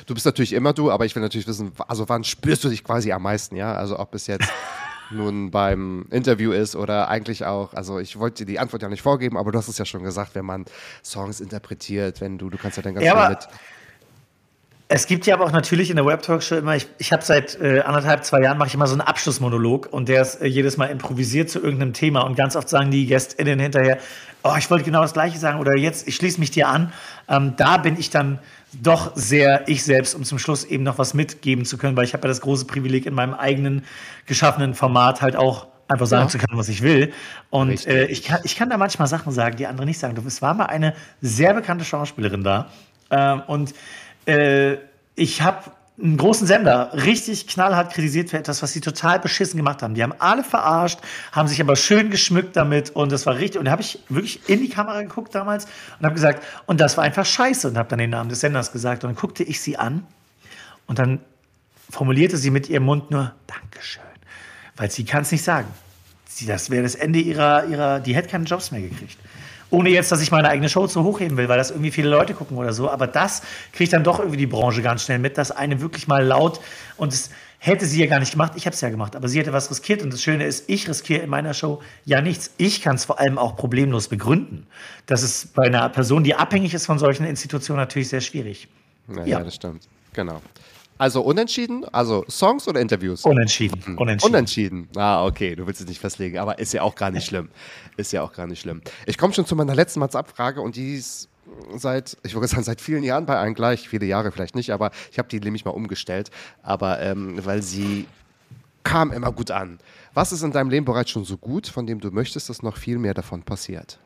Du 0.06 0.14
bist 0.14 0.26
natürlich 0.26 0.52
immer 0.52 0.72
du, 0.72 0.90
aber 0.90 1.04
ich 1.04 1.14
will 1.14 1.22
natürlich 1.22 1.46
wissen, 1.46 1.72
also 1.88 2.08
wann 2.08 2.24
spürst 2.24 2.64
du 2.64 2.68
dich 2.68 2.84
quasi 2.84 3.12
am 3.12 3.22
meisten, 3.22 3.56
ja? 3.56 3.74
Also 3.74 3.98
ob 3.98 4.14
es 4.14 4.26
jetzt 4.26 4.48
nun 5.10 5.50
beim 5.50 6.06
Interview 6.10 6.52
ist 6.52 6.76
oder 6.76 7.08
eigentlich 7.08 7.44
auch, 7.44 7.74
also 7.74 7.98
ich 7.98 8.18
wollte 8.18 8.44
dir 8.44 8.52
die 8.52 8.58
Antwort 8.58 8.82
ja 8.82 8.88
nicht 8.88 9.02
vorgeben, 9.02 9.36
aber 9.36 9.52
du 9.52 9.58
hast 9.58 9.68
es 9.68 9.78
ja 9.78 9.84
schon 9.84 10.02
gesagt, 10.02 10.34
wenn 10.34 10.44
man 10.44 10.64
Songs 11.04 11.40
interpretiert, 11.40 12.20
wenn 12.20 12.38
du, 12.38 12.50
du 12.50 12.58
kannst 12.58 12.76
ja 12.76 12.82
dann 12.82 12.94
ganz 12.94 13.06
Ja, 13.06 13.26
viel 13.26 13.36
mit. 13.36 13.48
Es 14.92 15.06
gibt 15.06 15.24
ja 15.24 15.34
aber 15.36 15.44
auch 15.44 15.52
natürlich 15.52 15.88
in 15.90 15.96
der 15.96 16.04
Web-Talkshow 16.04 16.56
immer, 16.56 16.74
ich, 16.74 16.88
ich 16.98 17.12
habe 17.12 17.22
seit 17.22 17.60
äh, 17.60 17.78
anderthalb, 17.82 18.24
zwei 18.24 18.40
Jahren 18.40 18.58
mache 18.58 18.68
ich 18.68 18.74
immer 18.74 18.88
so 18.88 18.94
einen 18.94 19.02
Abschlussmonolog 19.02 19.86
und 19.92 20.08
der 20.08 20.22
ist 20.22 20.42
äh, 20.42 20.46
jedes 20.46 20.78
Mal 20.78 20.86
improvisiert 20.86 21.48
zu 21.48 21.60
irgendeinem 21.60 21.92
Thema 21.92 22.22
und 22.22 22.34
ganz 22.34 22.56
oft 22.56 22.68
sagen 22.68 22.90
die 22.90 23.06
GästInnen 23.06 23.60
hinterher, 23.60 23.98
oh, 24.42 24.54
ich 24.58 24.68
wollte 24.68 24.84
genau 24.84 25.02
das 25.02 25.12
Gleiche 25.12 25.38
sagen 25.38 25.60
oder 25.60 25.76
jetzt, 25.76 26.08
ich 26.08 26.16
schließe 26.16 26.40
mich 26.40 26.50
dir 26.50 26.68
an. 26.68 26.92
Ähm, 27.28 27.54
da 27.56 27.76
bin 27.76 28.00
ich 28.00 28.10
dann 28.10 28.40
doch 28.72 29.12
sehr 29.16 29.68
ich 29.68 29.84
selbst, 29.84 30.14
um 30.14 30.24
zum 30.24 30.38
Schluss 30.38 30.64
eben 30.64 30.84
noch 30.84 30.98
was 30.98 31.14
mitgeben 31.14 31.64
zu 31.64 31.76
können, 31.78 31.96
weil 31.96 32.04
ich 32.04 32.12
habe 32.12 32.22
ja 32.24 32.28
das 32.28 32.40
große 32.40 32.66
Privileg 32.66 33.06
in 33.06 33.14
meinem 33.14 33.34
eigenen 33.34 33.84
geschaffenen 34.26 34.74
Format 34.74 35.22
halt 35.22 35.36
auch 35.36 35.66
einfach 35.88 36.06
sagen 36.06 36.24
Ja. 36.24 36.28
zu 36.28 36.38
können, 36.38 36.56
was 36.58 36.68
ich 36.68 36.82
will. 36.82 37.12
Und 37.50 37.86
äh, 37.86 38.06
ich, 38.06 38.22
kann, 38.22 38.40
ich 38.44 38.54
kann 38.56 38.70
da 38.70 38.76
manchmal 38.76 39.08
Sachen 39.08 39.32
sagen, 39.32 39.56
die 39.56 39.66
andere 39.66 39.86
nicht 39.86 39.98
sagen. 39.98 40.16
Es 40.24 40.40
war 40.40 40.54
mal 40.54 40.66
eine 40.66 40.94
sehr 41.20 41.52
bekannte 41.52 41.84
Schauspielerin 41.84 42.44
da. 42.44 42.70
Ähm, 43.10 43.42
und 43.48 43.74
äh, 44.26 44.76
ich 45.16 45.42
habe 45.42 45.64
einen 46.02 46.16
großen 46.16 46.46
Sender 46.46 46.90
richtig 46.92 47.46
knallhart 47.46 47.92
kritisiert 47.92 48.30
für 48.30 48.38
etwas, 48.38 48.62
was 48.62 48.72
sie 48.72 48.80
total 48.80 49.18
beschissen 49.18 49.56
gemacht 49.56 49.82
haben. 49.82 49.94
Die 49.94 50.02
haben 50.02 50.14
alle 50.18 50.42
verarscht, 50.42 50.98
haben 51.32 51.48
sich 51.48 51.60
aber 51.60 51.76
schön 51.76 52.10
geschmückt 52.10 52.56
damit 52.56 52.90
und 52.90 53.12
das 53.12 53.26
war 53.26 53.36
richtig. 53.36 53.58
Und 53.58 53.66
da 53.66 53.72
habe 53.72 53.82
ich 53.82 53.98
wirklich 54.08 54.48
in 54.48 54.60
die 54.60 54.68
Kamera 54.68 55.02
geguckt 55.02 55.34
damals 55.34 55.66
und 55.98 56.04
habe 56.04 56.14
gesagt, 56.14 56.44
und 56.66 56.80
das 56.80 56.96
war 56.96 57.04
einfach 57.04 57.26
scheiße 57.26 57.68
und 57.68 57.76
habe 57.76 57.88
dann 57.88 57.98
den 57.98 58.10
Namen 58.10 58.30
des 58.30 58.40
Senders 58.40 58.72
gesagt. 58.72 59.04
Und 59.04 59.10
dann 59.10 59.16
guckte 59.16 59.42
ich 59.42 59.60
sie 59.60 59.76
an 59.76 60.06
und 60.86 60.98
dann 60.98 61.20
formulierte 61.90 62.36
sie 62.36 62.50
mit 62.50 62.68
ihrem 62.68 62.84
Mund 62.84 63.10
nur 63.10 63.34
Dankeschön, 63.46 64.02
weil 64.76 64.90
sie 64.90 65.04
kann 65.04 65.22
es 65.22 65.32
nicht 65.32 65.44
sagen. 65.44 65.68
Sie, 66.26 66.46
das 66.46 66.70
wäre 66.70 66.82
das 66.82 66.94
Ende 66.94 67.18
ihrer, 67.18 67.66
ihrer, 67.66 68.00
die 68.00 68.14
hätte 68.14 68.28
keine 68.28 68.44
Jobs 68.44 68.70
mehr 68.70 68.80
gekriegt. 68.80 69.18
Ohne 69.70 69.90
jetzt, 69.90 70.10
dass 70.10 70.20
ich 70.20 70.30
meine 70.30 70.48
eigene 70.48 70.68
Show 70.68 70.86
zu 70.86 71.04
hochheben 71.04 71.36
will, 71.36 71.48
weil 71.48 71.58
das 71.58 71.70
irgendwie 71.70 71.90
viele 71.90 72.08
Leute 72.08 72.34
gucken 72.34 72.56
oder 72.56 72.72
so. 72.72 72.90
Aber 72.90 73.06
das 73.06 73.42
kriegt 73.72 73.92
dann 73.92 74.04
doch 74.04 74.18
irgendwie 74.18 74.36
die 74.36 74.46
Branche 74.46 74.82
ganz 74.82 75.04
schnell 75.04 75.18
mit, 75.18 75.38
dass 75.38 75.50
eine 75.52 75.80
wirklich 75.80 76.08
mal 76.08 76.24
laut 76.24 76.60
und 76.96 77.12
es 77.12 77.30
hätte 77.58 77.84
sie 77.84 78.00
ja 78.00 78.06
gar 78.06 78.18
nicht 78.18 78.32
gemacht. 78.32 78.54
Ich 78.56 78.66
habe 78.66 78.74
es 78.74 78.80
ja 78.80 78.88
gemacht, 78.88 79.14
aber 79.14 79.28
sie 79.28 79.38
hätte 79.38 79.52
was 79.52 79.70
riskiert. 79.70 80.02
Und 80.02 80.12
das 80.12 80.22
Schöne 80.22 80.44
ist, 80.44 80.68
ich 80.68 80.88
riskiere 80.88 81.22
in 81.22 81.30
meiner 81.30 81.54
Show 81.54 81.82
ja 82.04 82.20
nichts. 82.20 82.50
Ich 82.56 82.80
kann 82.82 82.96
es 82.96 83.04
vor 83.04 83.20
allem 83.20 83.38
auch 83.38 83.54
problemlos 83.54 84.08
begründen. 84.08 84.66
Das 85.06 85.22
ist 85.22 85.54
bei 85.54 85.64
einer 85.64 85.88
Person, 85.90 86.24
die 86.24 86.34
abhängig 86.34 86.74
ist 86.74 86.86
von 86.86 86.98
solchen 86.98 87.26
Institutionen, 87.26 87.78
natürlich 87.80 88.08
sehr 88.08 88.22
schwierig. 88.22 88.66
Ja, 89.08 89.16
Ja. 89.18 89.26
ja, 89.26 89.40
das 89.44 89.54
stimmt. 89.54 89.88
Genau. 90.14 90.40
Also 91.00 91.22
unentschieden? 91.22 91.86
Also 91.92 92.26
Songs 92.28 92.68
oder 92.68 92.78
Interviews? 92.78 93.24
Unentschieden. 93.24 93.96
Unentschieden. 93.96 94.34
Unentschieden. 94.34 94.88
Ah, 94.96 95.24
okay, 95.24 95.56
du 95.56 95.66
willst 95.66 95.80
es 95.80 95.88
nicht 95.88 95.98
festlegen, 95.98 96.36
aber 96.36 96.58
ist 96.58 96.74
ja 96.74 96.82
auch 96.82 96.94
gar 96.94 97.10
nicht 97.10 97.24
schlimm. 97.24 97.48
Ist 97.96 98.12
ja 98.12 98.20
auch 98.20 98.34
gar 98.34 98.46
nicht 98.46 98.60
schlimm. 98.60 98.82
Ich 99.06 99.16
komme 99.16 99.32
schon 99.32 99.46
zu 99.46 99.56
meiner 99.56 99.74
letzten 99.74 100.02
Abfrage 100.02 100.60
und 100.60 100.76
die 100.76 100.96
ist 100.96 101.30
seit, 101.74 102.18
ich 102.22 102.34
würde 102.34 102.48
sagen, 102.48 102.64
seit 102.64 102.82
vielen 102.82 103.02
Jahren 103.02 103.24
bei 103.24 103.38
allen 103.38 103.54
gleich, 103.54 103.88
viele 103.88 104.04
Jahre 104.04 104.30
vielleicht 104.30 104.54
nicht, 104.54 104.72
aber 104.72 104.90
ich 105.10 105.18
habe 105.18 105.26
die 105.26 105.40
nämlich 105.40 105.64
mal 105.64 105.70
umgestellt, 105.70 106.30
aber 106.62 107.00
ähm, 107.00 107.40
weil 107.46 107.62
sie 107.62 108.06
kam 108.84 109.10
immer 109.10 109.32
gut 109.32 109.50
an. 109.50 109.78
Was 110.12 110.32
ist 110.32 110.42
in 110.42 110.52
deinem 110.52 110.68
Leben 110.68 110.84
bereits 110.84 111.08
schon 111.08 111.24
so 111.24 111.38
gut, 111.38 111.66
von 111.66 111.86
dem 111.86 112.00
du 112.00 112.10
möchtest, 112.10 112.50
dass 112.50 112.62
noch 112.62 112.76
viel 112.76 112.98
mehr 112.98 113.14
davon 113.14 113.42
passiert? 113.42 113.98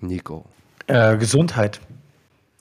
Nico. 0.00 0.44
Äh, 0.86 1.16
Gesundheit. 1.16 1.80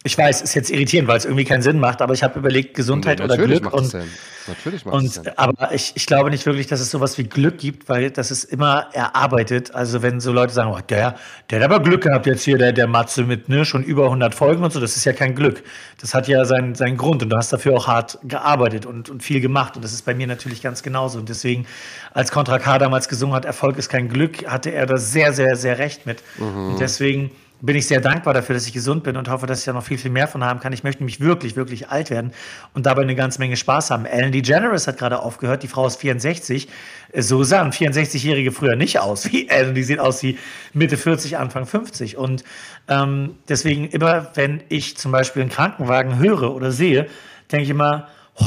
Ich 0.07 0.17
weiß, 0.17 0.41
ist 0.41 0.53
jetzt 0.55 0.69
irritierend, 0.69 1.09
weil 1.09 1.17
es 1.17 1.25
irgendwie 1.25 1.43
keinen 1.43 1.61
Sinn 1.61 1.79
macht, 1.81 2.01
aber 2.01 2.13
ich 2.13 2.23
habe 2.23 2.39
überlegt, 2.39 2.73
Gesundheit 2.75 3.19
Nee, 3.19 3.25
oder 3.25 3.37
Glück 3.37 3.63
macht 3.65 3.75
es 3.75 3.81
und 3.81 3.87
Sinn. 3.89 4.09
Natürlich 4.47 4.85
macht 4.85 4.95
es 4.95 5.01
Und, 5.17 5.25
Sinn. 5.25 5.33
aber 5.35 5.73
ich, 5.73 5.91
ich 5.95 6.05
glaube 6.05 6.29
nicht 6.29 6.45
wirklich, 6.45 6.67
dass 6.67 6.79
es 6.79 6.89
sowas 6.89 7.17
wie 7.17 7.25
Glück 7.25 7.57
gibt, 7.57 7.89
weil 7.89 8.09
das 8.09 8.31
ist 8.31 8.45
immer 8.45 8.87
erarbeitet. 8.93 9.75
Also 9.75 10.01
wenn 10.01 10.21
so 10.21 10.31
Leute 10.31 10.53
sagen, 10.53 10.71
oh, 10.73 10.79
der, 10.87 11.15
der 11.49 11.59
hat 11.59 11.65
aber 11.69 11.81
Glück 11.81 12.03
gehabt 12.03 12.25
jetzt 12.25 12.43
hier, 12.43 12.57
der, 12.57 12.71
der 12.71 12.87
Matze 12.87 13.23
mit 13.23 13.49
ne, 13.49 13.65
schon 13.65 13.83
über 13.83 14.05
100 14.05 14.33
Folgen 14.33 14.63
und 14.63 14.71
so, 14.71 14.79
das 14.79 14.95
ist 14.95 15.03
ja 15.03 15.11
kein 15.11 15.35
Glück. 15.35 15.61
Das 15.99 16.13
hat 16.13 16.29
ja 16.29 16.45
seinen, 16.45 16.73
seinen 16.73 16.95
Grund 16.95 17.21
und 17.21 17.29
du 17.29 17.35
hast 17.35 17.51
dafür 17.51 17.75
auch 17.75 17.87
hart 17.87 18.17
gearbeitet 18.23 18.85
und, 18.85 19.09
und 19.09 19.23
viel 19.23 19.41
gemacht. 19.41 19.75
Und 19.75 19.83
das 19.83 19.91
ist 19.91 20.05
bei 20.05 20.15
mir 20.15 20.27
natürlich 20.27 20.61
ganz 20.61 20.83
genauso. 20.83 21.19
Und 21.19 21.27
deswegen, 21.27 21.65
als 22.13 22.31
Contra 22.31 22.59
K 22.59 22.77
damals 22.77 23.09
gesungen 23.09 23.35
hat, 23.35 23.43
Erfolg 23.43 23.77
ist 23.77 23.89
kein 23.89 24.07
Glück, 24.07 24.47
hatte 24.47 24.71
er 24.71 24.85
da 24.85 24.95
sehr, 24.95 25.33
sehr, 25.33 25.57
sehr 25.57 25.79
recht 25.79 26.05
mit. 26.05 26.23
Und 26.69 26.79
deswegen 26.79 27.31
bin 27.59 27.75
ich 27.75 27.87
sehr 27.87 28.01
dankbar 28.01 28.33
dafür, 28.33 28.55
dass 28.55 28.67
ich 28.67 28.73
gesund 28.73 29.03
bin 29.03 29.17
und 29.17 29.29
hoffe, 29.29 29.47
dass 29.47 29.59
ich 29.59 29.65
da 29.65 29.73
noch 29.73 29.83
viel, 29.83 29.97
viel 29.97 30.11
mehr 30.11 30.27
von 30.27 30.43
haben 30.43 30.59
kann. 30.59 30.73
Ich 30.73 30.83
möchte 30.83 31.01
nämlich 31.01 31.19
wirklich, 31.19 31.55
wirklich 31.55 31.89
alt 31.89 32.09
werden 32.09 32.31
und 32.73 32.85
dabei 32.85 33.01
eine 33.01 33.15
ganze 33.15 33.39
Menge 33.39 33.57
Spaß 33.57 33.89
haben. 33.89 34.05
Ellen 34.05 34.31
DeGeneres 34.31 34.87
hat 34.87 34.97
gerade 34.97 35.19
aufgehört, 35.19 35.63
die 35.63 35.67
Frau 35.67 35.87
ist 35.87 35.97
64. 35.97 36.67
So 37.15 37.43
sahen 37.43 37.71
64-Jährige 37.71 38.51
früher 38.51 38.75
nicht 38.75 38.99
aus 38.99 39.31
wie 39.31 39.49
Ellen, 39.49 39.73
die 39.73 39.83
sieht 39.83 39.99
aus 39.99 40.21
wie 40.21 40.37
Mitte 40.73 40.97
40, 40.97 41.37
Anfang 41.37 41.65
50. 41.65 42.17
Und 42.17 42.43
ähm, 42.87 43.35
deswegen 43.49 43.87
immer, 43.87 44.27
wenn 44.35 44.61
ich 44.69 44.97
zum 44.97 45.11
Beispiel 45.11 45.41
einen 45.41 45.51
Krankenwagen 45.51 46.19
höre 46.19 46.53
oder 46.53 46.71
sehe, 46.71 47.07
denke 47.51 47.63
ich 47.63 47.69
immer, 47.69 48.07
oh, 48.35 48.45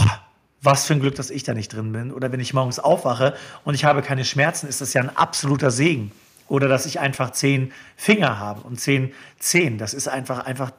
was 0.63 0.87
für 0.87 0.95
ein 0.95 1.01
Glück, 1.01 1.17
dass 1.17 1.31
ich 1.31 1.43
da 1.43 1.55
nicht 1.55 1.73
drin 1.73 1.93
bin. 1.93 2.13
Oder 2.13 2.31
wenn 2.33 2.41
ich 2.41 2.55
morgens 2.55 2.79
aufwache 2.79 3.35
und 3.65 3.75
ich 3.75 3.85
habe 3.85 4.03
keine 4.03 4.25
Schmerzen, 4.25 4.69
ist 4.69 4.81
das 4.81 4.93
ja 4.93 5.01
ein 5.01 5.17
absoluter 5.17 5.71
Segen. 5.71 6.13
Oder 6.51 6.69
dass 6.69 6.85
ich 6.85 7.01
einfach 7.01 7.31
zehn 7.31 7.73
Finger 7.97 8.39
habe 8.39 8.61
und 8.63 8.79
zehn 8.79 9.15
Zehen. 9.39 9.79
Das 9.79 9.95
ist 9.95 10.09
einfach, 10.09 10.41
einfach 10.41 10.73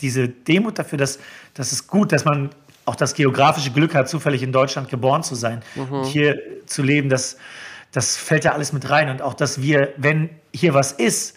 diese 0.00 0.28
Demut 0.28 0.78
dafür, 0.78 0.96
dass 0.96 1.18
das 1.52 1.72
ist 1.72 1.88
gut, 1.88 2.12
dass 2.12 2.24
man 2.24 2.50
auch 2.86 2.94
das 2.94 3.14
geografische 3.14 3.72
Glück 3.72 3.94
hat, 3.94 4.08
zufällig 4.08 4.42
in 4.42 4.52
Deutschland 4.52 4.88
geboren 4.88 5.22
zu 5.24 5.34
sein 5.34 5.62
und 5.74 6.04
hier 6.04 6.38
zu 6.66 6.82
leben, 6.82 7.08
das, 7.08 7.36
das 7.90 8.16
fällt 8.16 8.44
ja 8.44 8.52
alles 8.52 8.72
mit 8.72 8.88
rein. 8.88 9.10
Und 9.10 9.20
auch, 9.20 9.34
dass 9.34 9.60
wir, 9.60 9.92
wenn 9.96 10.30
hier 10.54 10.72
was 10.72 10.92
ist, 10.92 11.36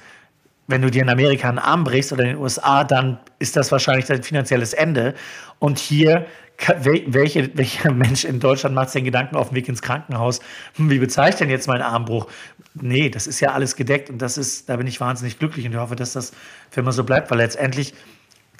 wenn 0.67 0.83
du 0.83 0.91
dir 0.91 1.01
in 1.01 1.09
Amerika 1.09 1.49
einen 1.49 1.57
Arm 1.57 1.83
brichst 1.83 2.13
oder 2.13 2.23
in 2.23 2.29
den 2.29 2.37
USA, 2.37 2.83
dann 2.83 3.17
ist 3.39 3.55
das 3.55 3.71
wahrscheinlich 3.71 4.05
dein 4.05 4.21
finanzielles 4.21 4.73
Ende. 4.73 5.15
Und 5.57 5.79
hier, 5.79 6.27
welche, 6.67 7.55
welcher 7.57 7.91
Mensch 7.93 8.25
in 8.25 8.39
Deutschland 8.39 8.75
macht 8.75 8.89
sich 8.89 8.99
den 8.99 9.05
Gedanken 9.05 9.35
auf 9.35 9.49
dem 9.49 9.55
Weg 9.55 9.69
ins 9.69 9.81
Krankenhaus, 9.81 10.39
hm, 10.75 10.89
wie 10.89 10.99
bezahle 10.99 11.29
ich 11.29 11.35
denn 11.35 11.49
jetzt 11.49 11.67
meinen 11.67 11.81
Armbruch? 11.81 12.27
Nee, 12.73 13.09
das 13.09 13.27
ist 13.27 13.39
ja 13.39 13.51
alles 13.51 13.75
gedeckt 13.75 14.09
und 14.09 14.21
das 14.21 14.37
ist, 14.37 14.69
da 14.69 14.75
bin 14.75 14.87
ich 14.87 14.99
wahnsinnig 14.99 15.39
glücklich 15.39 15.65
und 15.65 15.71
ich 15.71 15.77
hoffe, 15.77 15.95
dass 15.95 16.13
das 16.13 16.31
für 16.69 16.81
immer 16.81 16.91
so 16.91 17.03
bleibt, 17.03 17.31
weil 17.31 17.37
letztendlich 17.39 17.93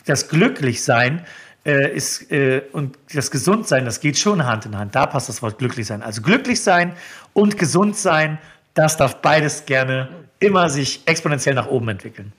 das 0.06 0.30
Glücklichsein 0.30 1.26
äh, 1.66 1.94
ist 1.94 2.32
äh, 2.32 2.64
und 2.72 2.98
das 3.14 3.32
Gesundsein, 3.32 3.86
das 3.86 4.00
geht 4.00 4.18
schon 4.18 4.46
Hand 4.46 4.66
in 4.66 4.78
Hand. 4.78 4.96
Da 4.96 5.06
passt 5.06 5.30
das 5.30 5.42
Wort 5.42 5.58
glücklich 5.58 5.88
sein. 5.88 6.02
Also 6.02 6.22
glücklich 6.22 6.64
sein 6.64 6.94
und 7.34 7.58
gesund 7.58 7.96
sein, 7.96 8.40
das 8.74 8.98
darf 8.98 9.22
beides 9.22 9.66
gerne 9.66 10.10
immer 10.40 10.70
sich 10.70 11.02
exponentiell 11.06 11.56
nach 11.56 11.68
oben 11.68 11.90
entwickeln. 11.90 12.32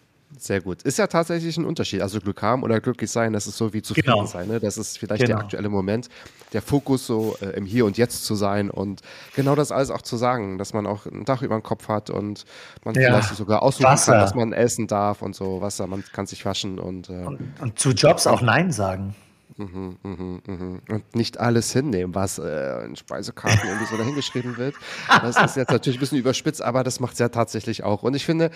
Sehr 0.42 0.62
gut. 0.62 0.80
Ist 0.84 0.96
ja 0.98 1.06
tatsächlich 1.06 1.58
ein 1.58 1.66
Unterschied. 1.66 2.00
Also 2.00 2.18
Glück 2.18 2.40
haben 2.40 2.62
oder 2.62 2.80
glücklich 2.80 3.10
sein, 3.10 3.34
das 3.34 3.46
ist 3.46 3.58
so 3.58 3.74
wie 3.74 3.82
zufrieden 3.82 4.06
Genau. 4.12 4.24
sein. 4.24 4.48
Ne? 4.48 4.58
Das 4.58 4.78
ist 4.78 4.96
vielleicht 4.98 5.20
der 5.20 5.28
Genau. 5.28 5.40
aktuelle 5.40 5.68
Moment, 5.68 6.08
der 6.54 6.62
Fokus 6.62 7.06
so 7.06 7.36
äh, 7.42 7.50
im 7.50 7.66
Hier 7.66 7.84
und 7.84 7.98
Jetzt 7.98 8.24
zu 8.24 8.34
sein 8.34 8.70
und 8.70 9.02
genau 9.36 9.54
das 9.54 9.70
alles 9.70 9.90
auch 9.90 10.00
zu 10.00 10.16
sagen, 10.16 10.56
dass 10.56 10.72
man 10.72 10.86
auch 10.86 11.04
ein 11.04 11.26
Dach 11.26 11.42
über 11.42 11.56
dem 11.56 11.62
Kopf 11.62 11.88
hat 11.88 12.08
und 12.08 12.46
man 12.86 12.94
Ja. 12.94 13.02
vielleicht 13.10 13.34
sogar 13.36 13.62
aussuchen 13.62 13.84
Wasser. 13.84 14.12
kann, 14.12 14.22
was 14.22 14.34
man 14.34 14.54
essen 14.54 14.86
darf 14.86 15.20
und 15.20 15.34
so 15.34 15.60
Wasser, 15.60 15.86
man 15.86 16.02
kann 16.10 16.24
sich 16.24 16.46
waschen 16.46 16.78
und, 16.78 17.10
äh, 17.10 17.26
Und 17.60 17.78
zu 17.78 17.90
Jobs 17.90 18.26
auch 18.26 18.40
Nein 18.40 18.72
sagen. 18.72 19.14
Und 19.60 21.04
nicht 21.14 21.38
alles 21.38 21.72
hinnehmen, 21.72 22.14
was 22.14 22.38
äh, 22.38 22.84
in 22.84 22.96
Speisekarten 22.96 23.60
irgendwie 23.68 23.86
so 23.86 23.96
dahingeschrieben 23.96 24.56
wird. 24.56 24.74
Das 25.08 25.36
ist 25.42 25.56
jetzt 25.56 25.70
natürlich 25.70 25.98
ein 25.98 26.00
bisschen 26.00 26.18
überspitzt, 26.18 26.62
aber 26.62 26.82
das 26.84 27.00
macht 27.00 27.14
es 27.14 27.18
ja 27.18 27.28
tatsächlich 27.28 27.82
auch. 27.84 28.02
Und 28.02 28.14
ich 28.14 28.24
finde, 28.24 28.50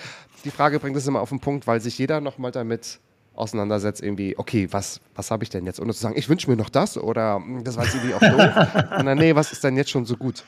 die 0.45 0.51
Frage 0.51 0.81
bringt 0.81 0.97
es 0.97 1.07
immer 1.07 1.21
auf 1.21 1.29
den 1.29 1.41
Punkt, 1.41 1.67
weil 1.67 1.81
sich 1.81 1.99
jeder 1.99 2.21
nochmal 2.21 2.51
damit 2.51 3.01
auseinandersetzt, 3.35 4.03
irgendwie, 4.03 4.39
okay, 4.39 4.69
was, 4.71 5.01
was 5.17 5.31
habe 5.31 5.43
ich 5.43 5.51
denn 5.51 5.67
jetzt? 5.67 5.81
Ohne 5.81 5.93
zu 5.93 6.01
sagen, 6.01 6.15
ich 6.17 6.29
wünsche 6.29 6.49
mir 6.49 6.57
noch 6.57 6.69
das 6.71 6.97
oder 6.97 7.37
"Hm, 7.37 7.65
das 7.65 7.77
war 7.77 7.85
jetzt 7.85 7.95
irgendwie 7.97 8.15
auch 8.15 8.21
doof. 8.21 8.87
Sondern 8.97 9.19
nee, 9.19 9.35
was 9.35 9.51
ist 9.53 9.65
denn 9.65 9.77
jetzt 9.77 9.91
schon 9.91 10.05
so 10.07 10.17
gut? 10.17 10.45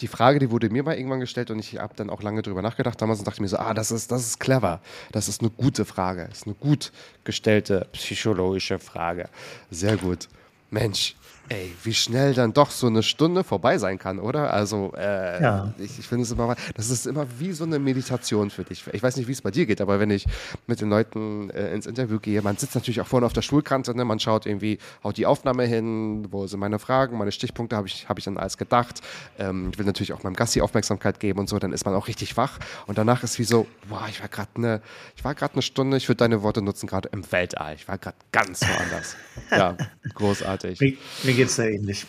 Die 0.00 0.08
Frage, 0.08 0.38
die 0.38 0.50
wurde 0.50 0.70
mir 0.70 0.82
mal 0.82 0.96
irgendwann 0.96 1.20
gestellt 1.20 1.50
und 1.50 1.58
ich 1.58 1.78
habe 1.78 1.94
dann 1.96 2.10
auch 2.10 2.22
lange 2.22 2.42
drüber 2.42 2.62
nachgedacht 2.62 3.00
damals 3.00 3.18
und 3.18 3.26
dachte 3.26 3.42
mir 3.42 3.48
so, 3.48 3.58
ah, 3.58 3.74
das 3.74 3.90
ist, 3.90 4.12
das 4.12 4.22
ist 4.22 4.38
clever. 4.38 4.80
Das 5.12 5.28
ist 5.28 5.40
eine 5.40 5.50
gute 5.50 5.84
Frage. 5.84 6.26
Das 6.28 6.38
ist 6.38 6.46
eine 6.46 6.54
gut 6.54 6.92
gestellte 7.24 7.86
psychologische 7.92 8.78
Frage. 8.78 9.28
Sehr 9.70 9.96
gut. 9.96 10.28
Mensch, 10.70 11.16
ey, 11.48 11.74
wie 11.84 11.94
schnell 11.94 12.34
dann 12.34 12.52
doch 12.52 12.70
so 12.70 12.86
eine 12.86 13.02
Stunde 13.02 13.44
vorbei 13.44 13.78
sein 13.78 13.98
kann, 13.98 14.18
oder? 14.18 14.52
Also, 14.52 14.92
äh, 14.96 15.42
Ja. 15.42 15.72
ich, 15.78 15.98
ich 15.98 16.06
finde 16.06 16.24
es 16.24 16.30
immer, 16.30 16.56
das 16.74 16.90
ist 16.90 17.06
immer 17.06 17.26
wie 17.38 17.52
so 17.52 17.64
eine 17.64 17.78
Meditation 17.78 18.50
für 18.50 18.64
dich. 18.64 18.84
Ich 18.92 19.02
weiß 19.02 19.16
nicht, 19.16 19.28
wie 19.28 19.32
es 19.32 19.42
bei 19.42 19.50
dir 19.50 19.66
geht, 19.66 19.80
aber 19.80 20.00
wenn 20.00 20.10
ich 20.10 20.26
mit 20.66 20.80
den 20.80 20.90
Leuten 20.90 21.50
äh, 21.50 21.72
ins 21.74 21.86
Interview 21.86 22.18
gehe, 22.18 22.42
man 22.42 22.56
sitzt 22.56 22.74
natürlich 22.74 23.00
auch 23.00 23.06
vorne 23.06 23.26
auf 23.26 23.32
der 23.32 23.42
Stuhlkante, 23.42 23.94
ne? 23.96 24.04
man 24.04 24.20
schaut 24.20 24.46
irgendwie, 24.46 24.78
haut 25.04 25.16
die 25.16 25.26
Aufnahme 25.26 25.64
hin, 25.64 26.26
wo 26.30 26.46
sind 26.46 26.60
meine 26.60 26.78
Fragen, 26.78 27.18
meine 27.18 27.32
Stichpunkte 27.32 27.76
habe 27.76 27.88
ich, 27.88 28.08
hab 28.08 28.18
ich 28.18 28.26
an 28.28 28.36
alles 28.38 28.56
gedacht. 28.58 29.00
Ähm, 29.38 29.70
ich 29.72 29.78
will 29.78 29.86
natürlich 29.86 30.12
auch 30.12 30.22
meinem 30.22 30.34
Gast 30.36 30.54
die 30.54 30.62
Aufmerksamkeit 30.62 31.20
geben 31.20 31.38
und 31.40 31.48
so, 31.48 31.58
dann 31.58 31.72
ist 31.72 31.84
man 31.84 31.94
auch 31.94 32.08
richtig 32.08 32.36
wach. 32.36 32.58
Und 32.86 32.98
danach 32.98 33.22
ist 33.22 33.38
wie 33.38 33.44
so, 33.44 33.66
boah, 33.88 34.06
ich 34.08 34.20
war 34.20 34.28
gerade 34.28 34.50
eine, 34.56 34.80
ich 35.16 35.24
war 35.24 35.34
gerade 35.34 35.54
eine 35.54 35.62
Stunde, 35.62 35.96
ich 35.96 36.08
würde 36.08 36.18
deine 36.18 36.42
Worte 36.42 36.62
nutzen, 36.62 36.86
gerade 36.86 37.08
im 37.12 37.30
Weltall. 37.32 37.74
Ich 37.74 37.88
war 37.88 37.98
gerade 37.98 38.16
ganz 38.32 38.60
woanders. 38.62 39.16
ja, 39.50 39.76
großartig. 40.14 40.80
Mir, 40.80 40.96
mir 41.24 41.34
geht 41.38 41.48
es 41.48 41.56
da 41.56 41.64
ähnlich. 41.64 42.04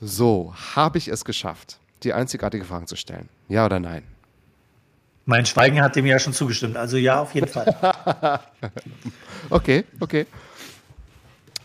So, 0.00 0.54
habe 0.76 0.98
ich 0.98 1.08
es 1.08 1.24
geschafft, 1.24 1.78
die 2.04 2.12
einzigartige 2.12 2.64
Frage 2.64 2.86
zu 2.86 2.96
stellen? 2.96 3.28
Ja 3.48 3.66
oder 3.66 3.80
nein? 3.80 4.04
Mein 5.26 5.44
Schweigen 5.46 5.82
hat 5.82 5.96
dem 5.96 6.06
ja 6.06 6.18
schon 6.18 6.32
zugestimmt. 6.32 6.76
Also 6.76 6.96
ja, 6.96 7.20
auf 7.20 7.34
jeden 7.34 7.48
Fall. 7.48 7.74
Okay, 9.48 9.84
okay. 9.98 10.26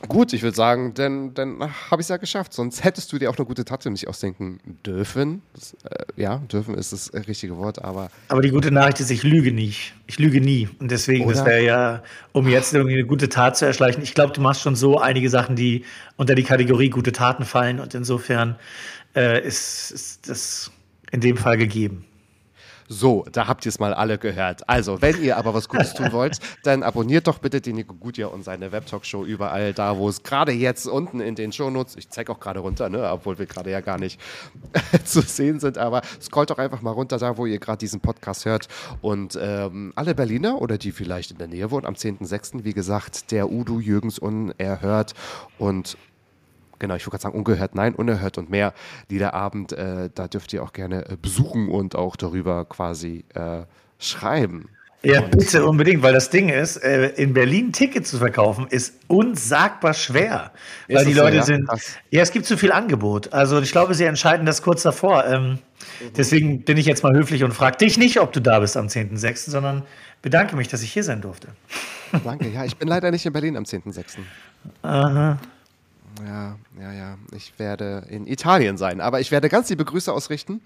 Gut, 0.07 0.33
ich 0.33 0.43
würde 0.43 0.55
sagen, 0.55 0.93
dann, 0.93 1.33
dann 1.33 1.59
habe 1.61 2.01
ich 2.01 2.05
es 2.05 2.09
ja 2.09 2.17
geschafft. 2.17 2.53
Sonst 2.53 2.83
hättest 2.83 3.11
du 3.11 3.17
dir 3.17 3.29
auch 3.29 3.37
eine 3.37 3.45
gute 3.45 3.65
Tatte 3.65 3.89
nicht 3.89 4.07
ausdenken 4.07 4.59
dürfen. 4.85 5.41
Das, 5.53 5.75
äh, 5.83 6.05
ja, 6.15 6.37
dürfen 6.51 6.75
ist 6.75 6.93
das 6.93 7.13
richtige 7.13 7.57
Wort, 7.57 7.83
aber 7.83 8.09
Aber 8.27 8.41
die 8.41 8.49
gute 8.49 8.71
Nachricht 8.71 8.99
ist, 8.99 9.11
ich 9.11 9.23
lüge 9.23 9.51
nicht. 9.51 9.93
Ich 10.07 10.19
lüge 10.19 10.41
nie. 10.41 10.69
Und 10.79 10.91
deswegen, 10.91 11.27
das 11.27 11.41
Oder? 11.41 11.51
wäre 11.51 11.63
ja, 11.63 12.03
um 12.31 12.47
jetzt 12.47 12.73
irgendwie 12.73 12.95
eine 12.95 13.05
gute 13.05 13.29
Tat 13.29 13.57
zu 13.57 13.65
erschleichen. 13.65 14.03
Ich 14.03 14.13
glaube, 14.13 14.33
du 14.33 14.41
machst 14.41 14.61
schon 14.61 14.75
so 14.75 14.99
einige 14.99 15.29
Sachen, 15.29 15.55
die 15.55 15.85
unter 16.17 16.35
die 16.35 16.43
Kategorie 16.43 16.89
gute 16.89 17.11
Taten 17.11 17.45
fallen. 17.45 17.79
Und 17.79 17.93
insofern 17.93 18.55
äh, 19.15 19.45
ist, 19.45 19.91
ist 19.91 20.29
das 20.29 20.71
in 21.11 21.21
dem 21.21 21.37
Fall 21.37 21.57
gegeben. 21.57 22.05
So, 22.87 23.25
da 23.31 23.47
habt 23.47 23.65
ihr 23.65 23.69
es 23.69 23.79
mal 23.79 23.93
alle 23.93 24.19
gehört. 24.19 24.69
Also, 24.69 25.01
wenn 25.01 25.21
ihr 25.23 25.37
aber 25.37 25.55
was 25.55 25.67
Gutes 25.67 25.93
tun 25.95 26.11
wollt, 26.11 26.39
dann 26.63 26.83
abonniert 26.83 27.25
doch 27.25 27.39
bitte 27.39 27.59
den 27.59 27.75
Nico 27.77 27.95
Gutjahr 27.95 28.31
und 28.31 28.43
seine 28.43 28.71
Webtalk-Show 28.71 29.25
überall 29.25 29.73
da, 29.73 29.97
wo 29.97 30.07
es 30.07 30.21
gerade 30.21 30.51
jetzt 30.51 30.87
unten 30.87 31.19
in 31.19 31.33
den 31.33 31.51
Shownotes, 31.51 31.95
ich 31.95 32.09
zeige 32.09 32.31
auch 32.31 32.39
gerade 32.39 32.59
runter, 32.59 32.89
ne, 32.89 33.09
obwohl 33.11 33.39
wir 33.39 33.47
gerade 33.47 33.71
ja 33.71 33.81
gar 33.81 33.97
nicht 33.97 34.19
zu 35.03 35.21
sehen 35.21 35.59
sind, 35.59 35.79
aber 35.79 36.01
scrollt 36.21 36.51
doch 36.51 36.59
einfach 36.59 36.83
mal 36.83 36.91
runter 36.91 37.17
da, 37.17 37.37
wo 37.37 37.47
ihr 37.47 37.59
gerade 37.59 37.79
diesen 37.79 38.01
Podcast 38.01 38.45
hört. 38.45 38.67
Und 39.01 39.37
ähm, 39.41 39.91
alle 39.95 40.13
Berliner 40.13 40.61
oder 40.61 40.77
die 40.77 40.91
vielleicht 40.91 41.31
in 41.31 41.39
der 41.39 41.47
Nähe 41.47 41.71
wohnen, 41.71 41.87
am 41.87 41.95
10.06., 41.95 42.63
wie 42.63 42.73
gesagt, 42.73 43.31
der 43.31 43.51
Udo 43.51 43.79
Jürgens 43.79 44.19
unerhört 44.19 45.13
und 45.57 45.97
Genau, 46.79 46.95
ich 46.95 47.05
wollte 47.05 47.11
gerade 47.11 47.23
sagen, 47.23 47.37
ungehört, 47.37 47.75
nein, 47.75 47.95
unerhört 47.95 48.37
und 48.37 48.49
mehr. 48.49 48.73
Liederabend, 49.09 49.73
äh, 49.73 50.09
da 50.13 50.27
dürft 50.27 50.53
ihr 50.53 50.63
auch 50.63 50.73
gerne 50.73 51.09
äh, 51.09 51.17
besuchen 51.21 51.69
und 51.69 51.95
auch 51.95 52.15
darüber 52.15 52.65
quasi 52.65 53.25
äh, 53.33 53.63
schreiben. 53.99 54.69
Ja, 55.05 55.21
bitte 55.21 55.65
unbedingt, 55.65 56.01
weil 56.01 56.13
das 56.13 56.31
Ding 56.31 56.49
ist, 56.49 56.77
äh, 56.77 57.09
in 57.09 57.33
Berlin 57.33 57.67
ein 57.67 57.73
Ticket 57.73 58.07
zu 58.07 58.17
verkaufen, 58.17 58.65
ist 58.67 58.95
unsagbar 59.07 59.93
schwer. 59.93 60.51
Ist 60.87 60.97
weil 60.97 61.05
die 61.05 61.11
es 61.11 61.17
so, 61.17 61.23
Leute 61.23 61.35
ja? 61.37 61.43
sind. 61.43 61.67
Krass. 61.67 61.95
Ja, 62.09 62.23
es 62.23 62.31
gibt 62.31 62.47
zu 62.47 62.57
viel 62.57 62.71
Angebot. 62.71 63.31
Also 63.31 63.61
ich 63.61 63.71
glaube, 63.71 63.93
sie 63.93 64.05
entscheiden 64.05 64.47
das 64.47 64.63
kurz 64.63 64.81
davor. 64.81 65.25
Ähm, 65.25 65.59
deswegen 66.17 66.63
bin 66.63 66.77
ich 66.77 66.87
jetzt 66.87 67.03
mal 67.03 67.15
höflich 67.15 67.43
und 67.43 67.53
frage 67.53 67.77
dich 67.77 67.99
nicht, 67.99 68.19
ob 68.19 68.33
du 68.33 68.41
da 68.41 68.59
bist 68.59 68.77
am 68.77 68.87
10.06., 68.87 69.51
sondern 69.51 69.83
bedanke 70.23 70.55
mich, 70.55 70.69
dass 70.69 70.81
ich 70.81 70.91
hier 70.91 71.03
sein 71.03 71.21
durfte. 71.21 71.49
Danke, 72.23 72.49
ja, 72.49 72.65
ich 72.65 72.75
bin 72.77 72.87
leider 72.87 73.11
nicht 73.11 73.25
in 73.27 73.33
Berlin 73.33 73.57
am 73.57 73.63
10.06. 73.63 74.17
Aha. 74.81 75.37
Ja, 76.23 76.57
ja, 76.79 76.93
ja. 76.93 77.17
Ich 77.35 77.57
werde 77.59 78.05
in 78.09 78.27
Italien 78.27 78.77
sein, 78.77 79.01
aber 79.01 79.19
ich 79.19 79.31
werde 79.31 79.49
ganz 79.49 79.69
liebe 79.69 79.85
Grüße 79.85 80.11
ausrichten. 80.11 80.61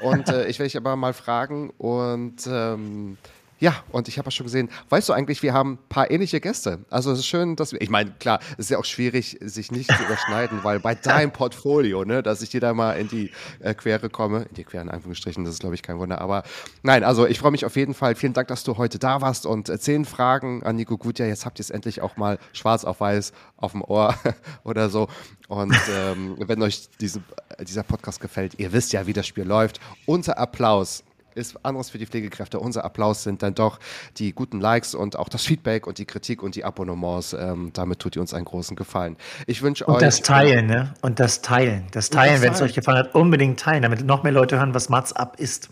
Und 0.00 0.28
äh, 0.28 0.46
ich 0.46 0.58
werde 0.58 0.68
dich 0.68 0.76
aber 0.76 0.96
mal 0.96 1.12
fragen. 1.12 1.70
Und 1.78 2.46
ähm, 2.46 3.16
ja, 3.62 3.76
und 3.92 4.08
ich 4.08 4.18
habe 4.18 4.26
auch 4.26 4.32
schon 4.32 4.46
gesehen, 4.46 4.68
weißt 4.88 5.08
du 5.08 5.12
eigentlich, 5.12 5.40
wir 5.44 5.54
haben 5.54 5.74
ein 5.74 5.88
paar 5.88 6.10
ähnliche 6.10 6.40
Gäste. 6.40 6.80
Also 6.90 7.12
es 7.12 7.20
ist 7.20 7.28
schön, 7.28 7.54
dass 7.54 7.70
wir, 7.70 7.80
ich 7.80 7.90
meine, 7.90 8.10
klar, 8.10 8.40
es 8.54 8.64
ist 8.64 8.70
ja 8.70 8.78
auch 8.78 8.84
schwierig, 8.84 9.38
sich 9.40 9.70
nicht 9.70 9.88
zu 9.88 10.02
überschneiden, 10.02 10.64
weil 10.64 10.80
bei 10.80 10.94
deinem 10.96 11.30
Portfolio, 11.30 12.04
ne, 12.04 12.24
dass 12.24 12.42
ich 12.42 12.50
dir 12.50 12.60
da 12.60 12.74
mal 12.74 12.94
in 12.94 13.06
die 13.06 13.30
äh, 13.60 13.72
Quere 13.74 14.10
komme, 14.10 14.46
in 14.48 14.54
die 14.56 14.64
Quere 14.64 14.82
in 14.82 14.88
Anführungsstrichen, 14.88 15.44
das 15.44 15.54
ist 15.54 15.60
glaube 15.60 15.76
ich 15.76 15.82
kein 15.82 16.00
Wunder, 16.00 16.20
aber 16.20 16.42
nein, 16.82 17.04
also 17.04 17.24
ich 17.24 17.38
freue 17.38 17.52
mich 17.52 17.64
auf 17.64 17.76
jeden 17.76 17.94
Fall. 17.94 18.16
Vielen 18.16 18.32
Dank, 18.32 18.48
dass 18.48 18.64
du 18.64 18.78
heute 18.78 18.98
da 18.98 19.20
warst 19.20 19.46
und 19.46 19.68
äh, 19.68 19.78
zehn 19.78 20.06
Fragen 20.06 20.64
an 20.64 20.74
Nico 20.74 20.98
Gutjahr. 20.98 21.28
Jetzt 21.28 21.46
habt 21.46 21.60
ihr 21.60 21.62
es 21.62 21.70
endlich 21.70 22.00
auch 22.00 22.16
mal 22.16 22.40
schwarz 22.52 22.84
auf 22.84 22.98
weiß 22.98 23.32
auf 23.58 23.70
dem 23.70 23.82
Ohr 23.82 24.16
oder 24.64 24.90
so. 24.90 25.06
Und 25.46 25.78
ähm, 25.88 26.34
wenn 26.38 26.60
euch 26.62 26.88
diesen, 27.00 27.24
äh, 27.58 27.64
dieser 27.64 27.84
Podcast 27.84 28.20
gefällt, 28.20 28.58
ihr 28.58 28.72
wisst 28.72 28.92
ja, 28.92 29.06
wie 29.06 29.12
das 29.12 29.28
Spiel 29.28 29.44
läuft. 29.44 29.78
Unser 30.04 30.36
Applaus 30.36 31.04
ist 31.34 31.64
anderes 31.64 31.90
für 31.90 31.98
die 31.98 32.06
Pflegekräfte. 32.06 32.58
Unser 32.60 32.84
Applaus 32.84 33.22
sind 33.22 33.42
dann 33.42 33.54
doch 33.54 33.78
die 34.18 34.32
guten 34.32 34.60
Likes 34.60 34.94
und 34.94 35.16
auch 35.16 35.28
das 35.28 35.44
Feedback 35.44 35.86
und 35.86 35.98
die 35.98 36.04
Kritik 36.04 36.42
und 36.42 36.54
die 36.54 36.64
Abonnements. 36.64 37.32
Ähm, 37.32 37.70
damit 37.72 37.98
tut 37.98 38.16
ihr 38.16 38.22
uns 38.22 38.34
einen 38.34 38.44
großen 38.44 38.76
Gefallen. 38.76 39.16
Ich 39.46 39.62
wünsche 39.62 39.88
euch. 39.88 39.94
Und 39.94 40.02
das 40.02 40.22
Teilen, 40.22 40.66
ne? 40.66 40.94
Und 41.00 41.20
das 41.20 41.42
Teilen. 41.42 41.86
Das 41.92 42.10
Teilen, 42.10 42.42
wenn 42.42 42.52
es 42.52 42.62
euch 42.62 42.74
gefallen 42.74 42.98
hat, 42.98 43.14
unbedingt 43.14 43.60
teilen, 43.60 43.82
damit 43.82 44.04
noch 44.04 44.22
mehr 44.22 44.32
Leute 44.32 44.56
hören, 44.58 44.74
was 44.74 44.88
Mats 44.88 45.12
ab 45.12 45.38
ist. 45.38 45.68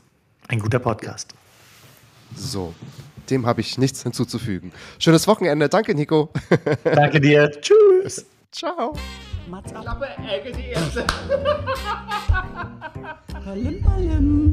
Ein 0.49 0.59
guter 0.59 0.79
Podcast. 0.79 1.35
So, 2.35 2.75
dem 3.29 3.47
habe 3.47 3.61
ich 3.61 3.79
nichts 3.79 4.03
hinzuzufügen. 4.03 4.73
Schönes 4.99 5.27
Wochenende. 5.27 5.69
Danke, 5.69 5.95
Nico. 5.95 6.31
Danke 6.85 7.21
dir. 7.21 7.51
Tschüss. 7.61 8.27
Ciao. 8.53 8.95
Mats 9.49 9.73
ab. 9.73 10.01
Ballim, 13.45 13.83
ballim. 13.83 14.53